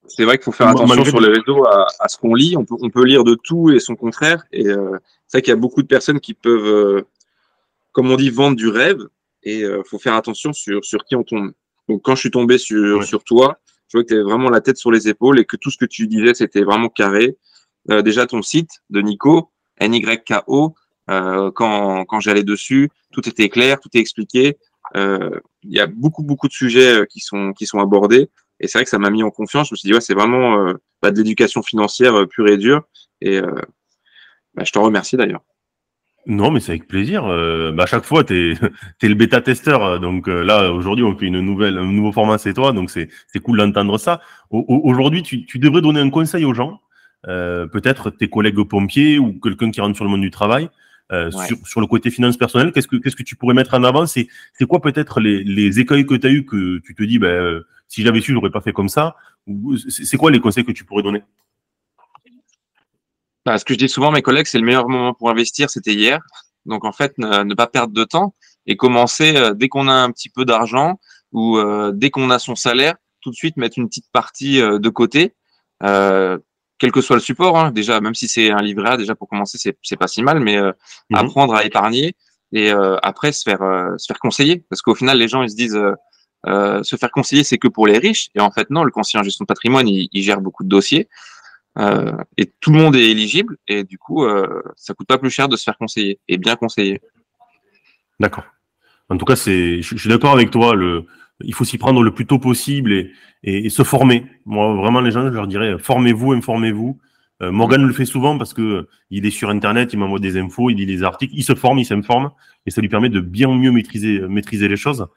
c'est 0.07 0.25
vrai 0.25 0.37
qu'il 0.37 0.45
faut 0.45 0.51
faire 0.51 0.67
attention 0.67 1.05
sur 1.05 1.19
les 1.19 1.29
réseaux 1.29 1.65
à, 1.65 2.07
ce 2.07 2.17
qu'on 2.17 2.33
lit. 2.33 2.55
On 2.57 2.65
peut, 2.65 2.75
on 2.81 2.89
peut 2.89 3.05
lire 3.05 3.23
de 3.23 3.35
tout 3.35 3.71
et 3.71 3.79
son 3.79 3.95
contraire. 3.95 4.43
Et 4.51 4.67
euh, 4.67 4.97
c'est 5.27 5.37
vrai 5.37 5.41
qu'il 5.41 5.51
y 5.51 5.53
a 5.53 5.59
beaucoup 5.59 5.81
de 5.81 5.87
personnes 5.87 6.19
qui 6.19 6.33
peuvent, 6.33 6.65
euh, 6.65 7.01
comme 7.91 8.11
on 8.11 8.17
dit, 8.17 8.29
vendre 8.29 8.57
du 8.57 8.67
rêve. 8.67 8.99
Et 9.43 9.59
il 9.59 9.65
euh, 9.65 9.83
faut 9.83 9.99
faire 9.99 10.15
attention 10.15 10.53
sur, 10.53 10.83
sur 10.83 11.05
qui 11.05 11.15
on 11.15 11.23
tombe. 11.23 11.51
Donc 11.87 12.01
quand 12.03 12.15
je 12.15 12.21
suis 12.21 12.31
tombé 12.31 12.57
sur, 12.57 13.03
sur 13.03 13.23
toi, 13.23 13.59
je 13.87 13.97
vois 13.97 14.03
que 14.03 14.09
tu 14.09 14.13
avais 14.13 14.23
vraiment 14.23 14.49
la 14.49 14.61
tête 14.61 14.77
sur 14.77 14.91
les 14.91 15.07
épaules 15.07 15.39
et 15.39 15.45
que 15.45 15.57
tout 15.57 15.71
ce 15.71 15.77
que 15.77 15.85
tu 15.85 16.07
disais, 16.07 16.33
c'était 16.33 16.63
vraiment 16.63 16.89
carré. 16.89 17.37
déjà 17.89 18.25
ton 18.27 18.41
site 18.41 18.81
de 18.89 19.01
Nico, 19.01 19.50
N-Y-K-O, 19.81 20.75
quand, 21.07 22.05
quand 22.05 22.19
j'allais 22.21 22.43
dessus, 22.43 22.89
tout 23.11 23.27
était 23.27 23.49
clair, 23.49 23.79
tout 23.79 23.89
est 23.93 23.99
expliqué. 23.99 24.57
Il 24.95 25.41
y 25.63 25.79
a 25.79 25.87
beaucoup, 25.87 26.23
beaucoup 26.23 26.47
de 26.47 26.53
sujets 26.53 27.05
qui 27.09 27.19
sont, 27.19 27.51
qui 27.53 27.65
sont 27.65 27.79
abordés. 27.79 28.29
Et 28.61 28.67
c'est 28.67 28.77
vrai 28.77 28.83
que 28.83 28.89
ça 28.89 28.99
m'a 28.99 29.09
mis 29.09 29.23
en 29.23 29.31
confiance. 29.31 29.69
Je 29.69 29.73
me 29.73 29.77
suis 29.77 29.87
dit, 29.87 29.93
ouais, 29.93 30.01
c'est 30.01 30.13
vraiment 30.13 30.67
euh, 30.67 30.73
bah, 31.01 31.11
de 31.11 31.17
l'éducation 31.17 31.63
financière 31.63 32.15
euh, 32.15 32.27
pure 32.27 32.47
et 32.47 32.57
dure. 32.57 32.83
Et 33.19 33.39
euh, 33.39 33.55
bah, 34.53 34.63
je 34.63 34.71
t'en 34.71 34.83
remercie 34.83 35.17
d'ailleurs. 35.17 35.41
Non, 36.27 36.51
mais 36.51 36.59
c'est 36.59 36.73
avec 36.73 36.87
plaisir. 36.87 37.23
bah, 37.23 37.83
à 37.83 37.85
chaque 37.87 38.05
fois, 38.05 38.23
tu 38.23 38.51
es, 38.51 38.55
le 39.07 39.15
bêta-testeur. 39.15 39.99
Donc 39.99 40.27
là, 40.27 40.71
aujourd'hui, 40.71 41.03
on 41.03 41.17
fait 41.17 41.25
une 41.25 41.41
nouvelle, 41.41 41.79
un 41.79 41.91
nouveau 41.91 42.11
format, 42.11 42.37
c'est 42.37 42.53
toi. 42.53 42.71
Donc 42.71 42.91
c'est 42.91 43.09
cool 43.43 43.57
d'entendre 43.57 43.97
ça. 43.97 44.21
Aujourd'hui, 44.51 45.23
tu, 45.23 45.47
tu, 45.47 45.57
devrais 45.57 45.81
donner 45.81 45.99
un 45.99 46.11
conseil 46.11 46.45
aux 46.45 46.53
gens, 46.53 46.79
peut-être 47.23 48.09
tes 48.09 48.29
collègues 48.29 48.63
pompiers 48.63 49.19
ou 49.19 49.39
quelqu'un 49.39 49.71
qui 49.71 49.81
rentre 49.81 49.95
sur 49.95 50.05
le 50.05 50.11
monde 50.11 50.21
du 50.21 50.31
travail. 50.31 50.69
sur, 51.09 51.67
sur, 51.67 51.81
le 51.81 51.87
côté 51.87 52.09
finance 52.09 52.37
personnelle, 52.37 52.71
qu'est-ce 52.71 52.87
que 52.87 52.95
qu'est-ce 52.95 53.15
que 53.15 53.23
tu 53.23 53.35
pourrais 53.35 53.53
mettre 53.53 53.73
en 53.73 53.83
avant? 53.83 54.05
C'est 54.05 54.27
c'est 54.53 54.65
quoi 54.65 54.81
peut-être 54.81 55.19
les, 55.19 55.43
les 55.43 55.79
écueils 55.79 56.05
que 56.05 56.15
tu 56.15 56.27
as 56.27 56.31
eu 56.31 56.45
que 56.45 56.79
tu 56.79 56.95
te 56.95 57.03
dis 57.03 57.19
ben 57.19 57.63
si 57.91 58.03
j'avais 58.03 58.21
su, 58.21 58.31
j'aurais 58.31 58.49
pas 58.49 58.61
fait 58.61 58.71
comme 58.71 58.87
ça? 58.87 59.15
C'est 59.89 60.15
quoi 60.15 60.31
les 60.31 60.39
conseils 60.39 60.63
que 60.63 60.71
tu 60.71 60.85
pourrais 60.85 61.03
donner? 61.03 61.23
Bah, 63.45 63.57
Ce 63.57 63.65
que 63.65 63.73
je 63.73 63.79
dis 63.79 63.89
souvent 63.89 64.09
à 64.09 64.13
mes 64.13 64.21
collègues, 64.21 64.45
c'est 64.45 64.59
le 64.59 64.65
meilleur 64.65 64.87
moment 64.87 65.13
pour 65.13 65.29
investir, 65.29 65.69
c'était 65.69 65.93
hier. 65.93 66.21
Donc 66.65 66.85
en 66.85 66.93
fait, 66.93 67.17
ne, 67.17 67.53
pas 67.53 67.67
perdre 67.67 67.93
de 67.93 68.03
temps 68.05 68.33
et 68.65 68.77
commencer 68.77 69.35
euh, 69.35 69.53
dès 69.53 69.67
qu'on 69.67 69.89
a 69.89 69.93
un 69.93 70.11
petit 70.11 70.29
peu 70.29 70.45
d'argent 70.45 70.99
ou 71.33 71.57
euh, 71.57 71.91
dès 71.93 72.11
qu'on 72.11 72.29
a 72.29 72.39
son 72.39 72.55
salaire, 72.55 72.95
tout 73.19 73.31
de 73.31 73.35
suite 73.35 73.57
mettre 73.57 73.77
une 73.77 73.89
petite 73.89 74.09
partie 74.13 74.61
euh, 74.61 74.79
de 74.79 74.89
côté, 74.89 75.33
quel 76.81 76.91
que 76.91 76.99
soit 76.99 77.15
le 77.15 77.21
support. 77.21 77.57
Hein. 77.57 77.71
déjà, 77.71 78.01
même 78.01 78.15
si 78.15 78.27
c'est 78.27 78.51
un 78.51 78.61
livret 78.61 78.89
A, 78.89 78.97
déjà 78.97 79.15
pour 79.15 79.29
commencer, 79.29 79.57
c'est 79.57 79.97
pas 79.97 80.07
si 80.07 80.21
mal, 80.21 80.41
mais 80.41 80.59
mhm. 80.59 80.73
apprendre 81.13 81.55
à 81.55 81.63
épargner 81.63 82.15
et 82.51 82.71
après 83.03 83.31
se 83.31 83.43
faire 83.43 83.61
se 83.97 84.05
faire 84.07 84.19
conseiller, 84.19 84.65
parce 84.69 84.81
qu'au 84.81 84.95
final, 84.95 85.17
les 85.17 85.29
gens 85.29 85.43
ils 85.43 85.51
se 85.51 85.55
disent 85.55 85.79
euh, 86.47 86.81
se 86.81 86.95
faire 86.95 87.11
conseiller, 87.11 87.43
c'est 87.43 87.57
que 87.57 87.67
pour 87.67 87.87
les 87.87 87.97
riches. 87.97 88.29
Et 88.35 88.39
en 88.39 88.51
fait, 88.51 88.69
non, 88.69 88.83
le 88.83 88.91
conseiller 88.91 89.19
en 89.19 89.23
gestion 89.23 89.43
de 89.43 89.47
patrimoine, 89.47 89.87
il, 89.87 90.09
gère 90.21 90.41
beaucoup 90.41 90.63
de 90.63 90.69
dossiers. 90.69 91.07
Euh, 91.77 92.11
et 92.37 92.51
tout 92.59 92.71
le 92.71 92.79
monde 92.79 92.95
est 92.95 93.09
éligible. 93.09 93.57
Et 93.67 93.83
du 93.83 93.97
coup, 93.97 94.25
euh, 94.25 94.61
ça 94.75 94.93
coûte 94.93 95.07
pas 95.07 95.17
plus 95.17 95.29
cher 95.29 95.47
de 95.47 95.55
se 95.55 95.63
faire 95.63 95.77
conseiller 95.77 96.19
et 96.27 96.37
bien 96.37 96.55
conseiller. 96.55 97.01
D'accord. 98.19 98.45
En 99.09 99.17
tout 99.17 99.25
cas, 99.25 99.35
c'est, 99.35 99.81
je, 99.81 99.97
suis 99.97 100.09
d'accord 100.09 100.33
avec 100.33 100.51
toi. 100.51 100.73
Le, 100.75 101.05
il 101.45 101.53
faut 101.53 101.65
s'y 101.65 101.77
prendre 101.77 102.03
le 102.03 102.11
plus 102.11 102.25
tôt 102.25 102.39
possible 102.39 102.93
et, 102.93 103.11
et, 103.43 103.69
se 103.69 103.83
former. 103.83 104.25
Moi, 104.45 104.75
vraiment, 104.75 105.01
les 105.01 105.11
gens, 105.11 105.23
je 105.23 105.33
leur 105.33 105.47
dirais, 105.47 105.77
formez-vous, 105.79 106.33
informez-vous. 106.33 106.99
Euh, 107.41 107.51
Morgan 107.51 107.83
le 107.83 107.93
fait 107.93 108.05
souvent 108.05 108.37
parce 108.37 108.53
que 108.53 108.87
il 109.09 109.25
est 109.25 109.31
sur 109.31 109.49
Internet, 109.49 109.93
il 109.93 109.99
m'envoie 109.99 110.19
des 110.19 110.37
infos, 110.37 110.69
il 110.69 110.75
lit 110.75 110.85
les 110.85 111.03
articles, 111.03 111.33
il 111.35 111.43
se 111.43 111.55
forme, 111.55 111.79
il 111.79 111.85
s'informe 111.85 112.31
et 112.65 112.71
ça 112.71 112.81
lui 112.81 112.89
permet 112.89 113.09
de 113.09 113.19
bien 113.19 113.47
mieux 113.53 113.71
maîtriser, 113.71 114.21
maîtriser 114.27 114.67
les 114.67 114.75
choses. 114.75 115.07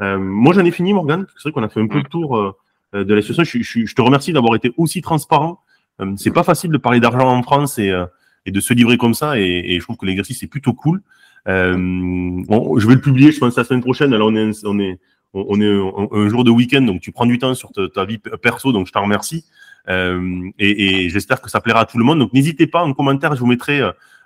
Euh, 0.00 0.18
moi, 0.18 0.54
j'en 0.54 0.64
ai 0.64 0.70
fini, 0.70 0.92
Morgan. 0.92 1.26
C'est 1.36 1.44
vrai 1.44 1.52
qu'on 1.52 1.62
a 1.62 1.68
fait 1.68 1.80
un 1.80 1.86
peu 1.86 1.98
le 1.98 2.04
tour 2.04 2.36
euh, 2.36 2.52
euh, 2.94 3.04
de 3.04 3.14
la 3.14 3.22
situation. 3.22 3.60
Je, 3.60 3.94
te 3.94 4.02
remercie 4.02 4.32
d'avoir 4.32 4.54
été 4.54 4.72
aussi 4.76 5.02
transparent. 5.02 5.60
c'est 6.16 6.32
pas 6.32 6.42
facile 6.42 6.70
de 6.70 6.78
parler 6.78 7.00
d'argent 7.00 7.28
en 7.28 7.42
France 7.42 7.78
et, 7.78 7.92
et, 8.46 8.50
de 8.50 8.60
se 8.60 8.74
livrer 8.74 8.96
comme 8.96 9.14
ça. 9.14 9.38
Et, 9.38 9.76
je 9.78 9.82
trouve 9.82 9.96
que 9.96 10.06
l'exercice 10.06 10.42
est 10.42 10.48
plutôt 10.48 10.72
cool. 10.72 11.02
je 11.46 12.86
vais 12.86 12.94
le 12.94 13.00
publier, 13.00 13.32
je 13.32 13.38
pense, 13.38 13.56
la 13.56 13.64
semaine 13.64 13.82
prochaine. 13.82 14.12
Alors, 14.12 14.28
on 14.28 14.36
est, 14.36 14.64
on 14.64 14.78
est, 14.78 14.98
on 15.34 15.60
est 15.60 15.66
un, 15.66 16.28
jour 16.28 16.44
de 16.44 16.50
week-end, 16.50 16.82
donc 16.82 17.00
tu 17.00 17.12
prends 17.12 17.26
du 17.26 17.38
temps 17.38 17.54
sur 17.54 17.70
ta, 17.72 18.04
vie 18.04 18.18
perso, 18.18 18.72
donc 18.72 18.86
je 18.86 18.92
t'en 18.92 19.02
remercie. 19.02 19.44
Euh, 19.88 20.48
et, 20.58 21.10
j'espère 21.10 21.42
que 21.42 21.50
ça 21.50 21.60
plaira 21.60 21.80
à 21.80 21.84
tout 21.84 21.98
le 21.98 22.04
monde. 22.04 22.18
Donc 22.18 22.32
n'hésitez 22.32 22.66
pas 22.66 22.82
en 22.82 22.94
commentaire, 22.94 23.34
je 23.34 23.40
vous 23.40 23.46
mettrai 23.46 23.82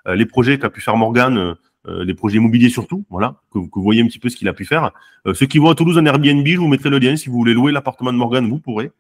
les 0.07 0.27
projets 0.27 0.59
qu'a 0.59 0.71
pu 0.71 0.81
faire 0.81 0.97
Morgan 0.97 1.57
euh, 1.89 2.05
les 2.05 2.15
projets 2.15 2.39
immobiliers 2.39 2.69
surtout, 2.69 3.07
voilà, 3.09 3.37
que, 3.53 3.59
vous 3.59 3.83
voyez 3.83 4.03
un 4.03 4.07
petit 4.07 4.19
peu 4.19 4.29
ce 4.29 4.37
qu'il 4.37 4.49
a 4.49 4.53
pu 4.53 4.65
faire. 4.65 4.91
Euh, 5.27 5.33
ceux 5.33 5.47
qui 5.47 5.59
vont 5.59 5.71
à 5.71 5.75
Toulouse 5.75 5.97
en 5.97 6.05
Airbnb, 6.05 6.47
je 6.47 6.59
vous 6.59 6.69
mettrai 6.69 6.91
le 6.91 6.99
lien. 6.99 7.17
Si 7.17 7.29
vous 7.29 7.37
voulez 7.37 7.55
louer 7.55 7.73
l'appartement 7.73 8.13
de 8.13 8.19
Morgan, 8.19 8.47
vous 8.49 8.59
pourrez. 8.59 8.91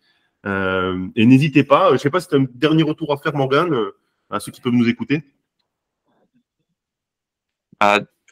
Euh, 0.46 1.06
et 1.16 1.26
n'hésitez 1.26 1.64
pas, 1.64 1.88
je 1.88 1.94
ne 1.94 1.98
sais 1.98 2.10
pas 2.10 2.20
si 2.20 2.28
c'est 2.30 2.36
un 2.36 2.46
dernier 2.54 2.84
retour 2.84 3.12
à 3.12 3.16
faire, 3.18 3.34
Morgan, 3.34 3.74
à 4.30 4.40
ceux 4.40 4.52
qui 4.52 4.60
peuvent 4.60 4.72
nous 4.72 4.88
écouter. 4.88 5.22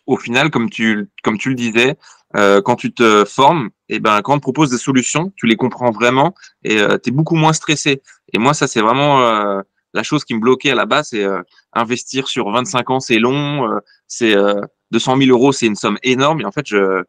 au 0.07 0.17
final, 0.17 0.51
tu, 0.71 1.09
comme 1.23 1.39
tu 1.39 1.49
le 1.51 1.55
disais, 1.55 1.97
euh, 2.35 2.61
quand 2.61 2.77
tu 2.77 2.93
te 2.93 3.25
formes, 3.25 3.71
et 3.89 4.01
ben 4.01 4.21
quand 4.23 4.35
on 4.35 4.39
te 4.39 4.43
propose 4.43 4.71
des 4.71 4.79
solutions, 4.79 5.33
tu 5.37 5.47
les 5.47 5.57
comprends 5.57 5.93
vraiment 5.93 6.35
et 6.65 6.81
euh, 6.81 6.99
tu 6.99 7.11
es 7.11 7.13
beaucoup 7.13 7.37
moins 7.37 7.53
stressé. 7.53 8.03
Et 8.33 8.39
moi, 8.39 8.53
ça 8.53 8.67
c'est 8.67 8.81
vraiment 8.81 9.21
euh, 9.23 9.61
la 9.95 10.03
chose 10.03 10.25
qui 10.25 10.35
me 10.35 10.41
bloquait 10.41 10.71
à 10.71 10.75
la 10.75 10.87
base, 10.87 11.11
c'est 11.11 11.25
investir 11.73 12.27
sur 12.29 12.51
25 12.51 12.91
ans, 12.91 13.01
c'est 13.01 13.19
long, 13.19 13.67
c'est 14.09 14.35
200 14.91 15.17
000 15.17 15.31
euros, 15.31 15.53
c'est 15.53 15.67
une 15.67 15.77
somme 15.77 15.99
énorme. 16.03 16.41
Et 16.41 16.45
en 16.45 16.53
fait, 16.53 16.67
je 16.67 17.03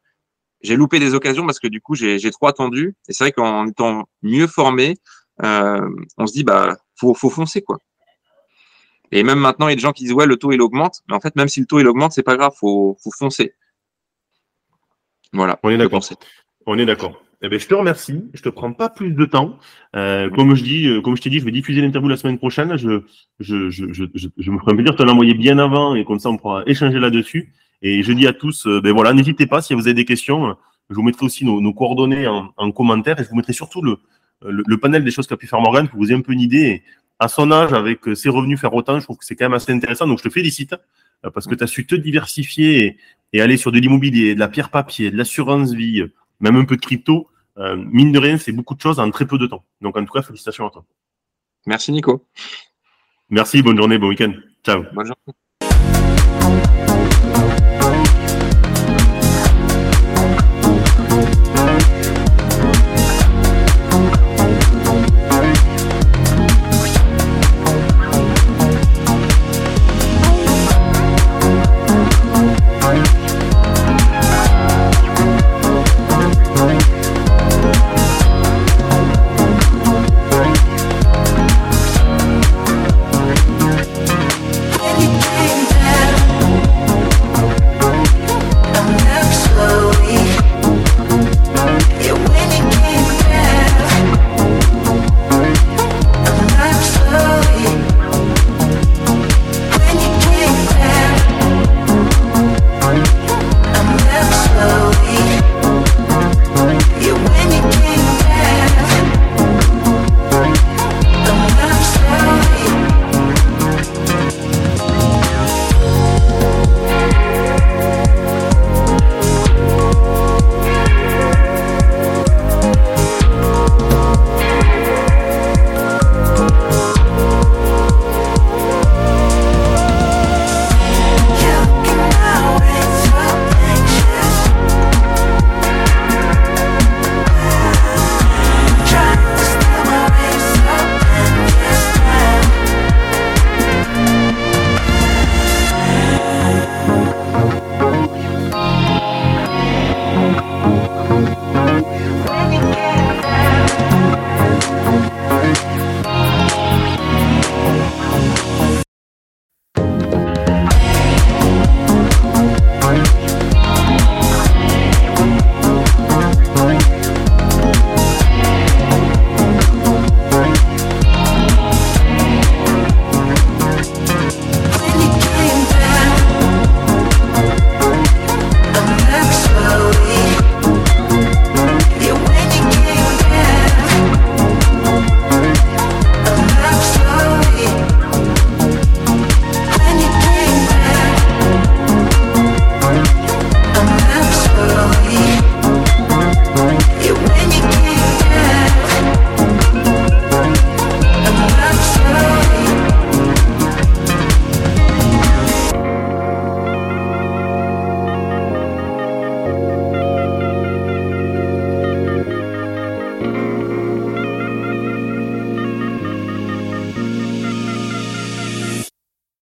j'ai 0.62 0.76
loupé 0.76 1.00
des 1.00 1.14
occasions 1.14 1.46
parce 1.46 1.60
que 1.60 1.68
du 1.68 1.82
coup, 1.82 1.96
j'ai 1.96 2.32
trop 2.32 2.48
attendu. 2.48 2.96
Et 3.10 3.14
c'est 3.14 3.26
vrai 3.26 3.32
qu'en 3.32 3.68
étant 3.68 4.08
mieux 4.22 4.48
formé, 4.48 4.96
on 5.40 6.28
se 6.28 6.34
dit 6.34 6.44
bah 6.44 6.78
faut 6.96 7.14
faut 7.14 7.30
foncer 7.30 7.62
quoi. 7.62 7.80
Et 9.12 9.24
même 9.24 9.40
maintenant, 9.40 9.68
il 9.68 9.72
y 9.72 9.74
a 9.74 9.76
des 9.76 9.82
gens 9.82 9.94
qui 9.94 10.04
disent 10.04 10.14
ouais, 10.14 10.26
le 10.26 10.38
taux 10.38 10.52
il 10.52 10.62
augmente, 10.62 11.02
mais 11.10 11.16
en 11.16 11.20
fait, 11.20 11.36
même 11.36 11.48
si 11.48 11.60
le 11.60 11.66
taux 11.66 11.80
il 11.80 11.88
augmente, 11.88 12.14
c'est 12.14 12.24
pas 12.24 12.38
grave, 12.38 12.54
faut 12.58 12.98
faut 13.04 13.12
foncer. 13.12 13.54
Voilà. 15.38 15.60
On 15.64 15.70
est 15.70 15.78
d'accord. 15.78 16.04
On 16.66 16.78
est 16.78 16.86
d'accord. 16.86 17.22
Eh 17.44 17.50
ben, 17.50 17.60
je 17.60 17.68
te 17.68 17.76
remercie. 17.76 18.24
Je 18.34 18.42
te 18.42 18.50
prends 18.50 18.74
pas 18.74 18.90
plus 18.90 19.12
de 19.12 19.26
temps. 19.26 19.58
Euh, 19.96 20.30
comme 20.32 20.56
je 20.56 20.64
dis, 20.64 20.88
euh, 20.88 21.02
comme 21.02 21.16
je 21.16 21.22
t'ai 21.22 21.30
dit, 21.30 21.40
je 21.40 21.46
vais 21.46 21.52
diffuser 21.52 21.82
l'interview 21.82 22.10
la 22.10 22.18
semaine 22.18 22.40
prochaine. 22.40 22.76
Je, 22.78 23.02
je, 23.40 23.70
je, 23.70 23.86
je, 23.94 24.28
je 24.38 24.52
me 24.52 24.58
ferai 24.58 24.74
plaisir 24.74 24.94
de 24.94 24.98
te 24.98 25.04
l'envoyer 25.04 25.36
bien 25.36 25.60
avant 25.60 25.94
et 25.96 26.04
comme 26.04 26.20
ça 26.20 26.30
on 26.30 26.38
pourra 26.38 26.64
échanger 26.66 27.00
là-dessus. 27.00 27.54
Et 27.84 28.02
je 28.02 28.12
dis 28.12 28.26
à 28.26 28.34
tous, 28.34 28.66
euh, 28.66 28.82
ben 28.82 28.92
voilà, 28.92 29.14
n'hésitez 29.14 29.46
pas 29.46 29.62
si 29.62 29.76
vous 29.76 29.82
avez 29.82 29.94
des 29.94 30.06
questions. 30.06 30.58
Je 30.90 30.96
vous 30.96 31.04
mettrai 31.04 31.26
aussi 31.28 31.46
nos, 31.46 31.62
nos 31.62 31.74
coordonnées 31.74 32.26
en, 32.28 32.52
en, 32.58 32.72
commentaire 32.72 33.20
et 33.20 33.24
je 33.24 33.30
vous 33.30 33.36
mettrai 33.36 33.54
surtout 33.54 33.84
le, 33.84 33.98
le, 34.44 34.64
le 34.66 34.78
panel 34.78 35.04
des 35.04 35.12
choses 35.12 35.28
qu'a 35.28 35.38
pu 35.38 35.46
faire 35.46 35.62
Morgan 35.62 35.88
pour 35.88 36.00
vous 36.00 36.06
ayez 36.08 36.16
un 36.16 36.22
peu 36.22 36.34
une 36.34 36.42
idée. 36.42 36.82
à 37.20 37.28
son 37.28 37.52
âge, 37.52 37.74
avec 37.74 38.00
ses 38.16 38.30
revenus, 38.30 38.60
faire 38.60 38.74
autant, 38.74 39.00
je 39.00 39.04
trouve 39.04 39.18
que 39.18 39.26
c'est 39.26 39.36
quand 39.36 39.46
même 39.46 39.54
assez 39.54 39.72
intéressant. 39.72 40.08
Donc 40.08 40.18
je 40.20 40.24
te 40.24 40.30
félicite 40.30 40.74
parce 41.34 41.48
que 41.48 41.56
tu 41.56 41.64
as 41.64 41.68
su 41.68 41.86
te 41.86 41.96
diversifier 41.96 42.86
et, 42.86 42.98
et 43.34 43.42
aller 43.42 43.58
sur 43.58 43.72
de 43.72 43.80
l'immobilier, 43.80 44.36
de 44.36 44.40
la 44.40 44.48
pierre 44.48 44.70
papier, 44.70 45.12
de 45.12 45.18
l'assurance 45.18 45.74
vie, 45.74 46.04
même 46.40 46.56
un 46.56 46.66
peu 46.66 46.76
de 46.76 46.82
crypto, 46.82 47.30
euh, 47.58 47.76
mine 47.76 48.12
de 48.12 48.20
rien, 48.20 48.38
c'est 48.38 48.52
beaucoup 48.52 48.76
de 48.76 48.82
choses 48.82 49.00
en 49.00 49.10
très 49.10 49.26
peu 49.26 49.38
de 49.38 49.48
temps. 49.48 49.66
Donc 49.82 49.98
en 49.98 50.06
tout 50.06 50.14
cas, 50.14 50.22
félicitations 50.22 50.68
à 50.68 50.72
toi. 50.72 50.86
Merci 51.66 51.92
Nico. 51.92 52.26
Merci, 53.30 53.62
bonne 53.62 53.78
journée, 53.78 53.98
bon 53.98 54.08
week-end. 54.08 54.34
Ciao. 54.64 54.84
Bonne 54.94 55.08
journée. 55.08 55.34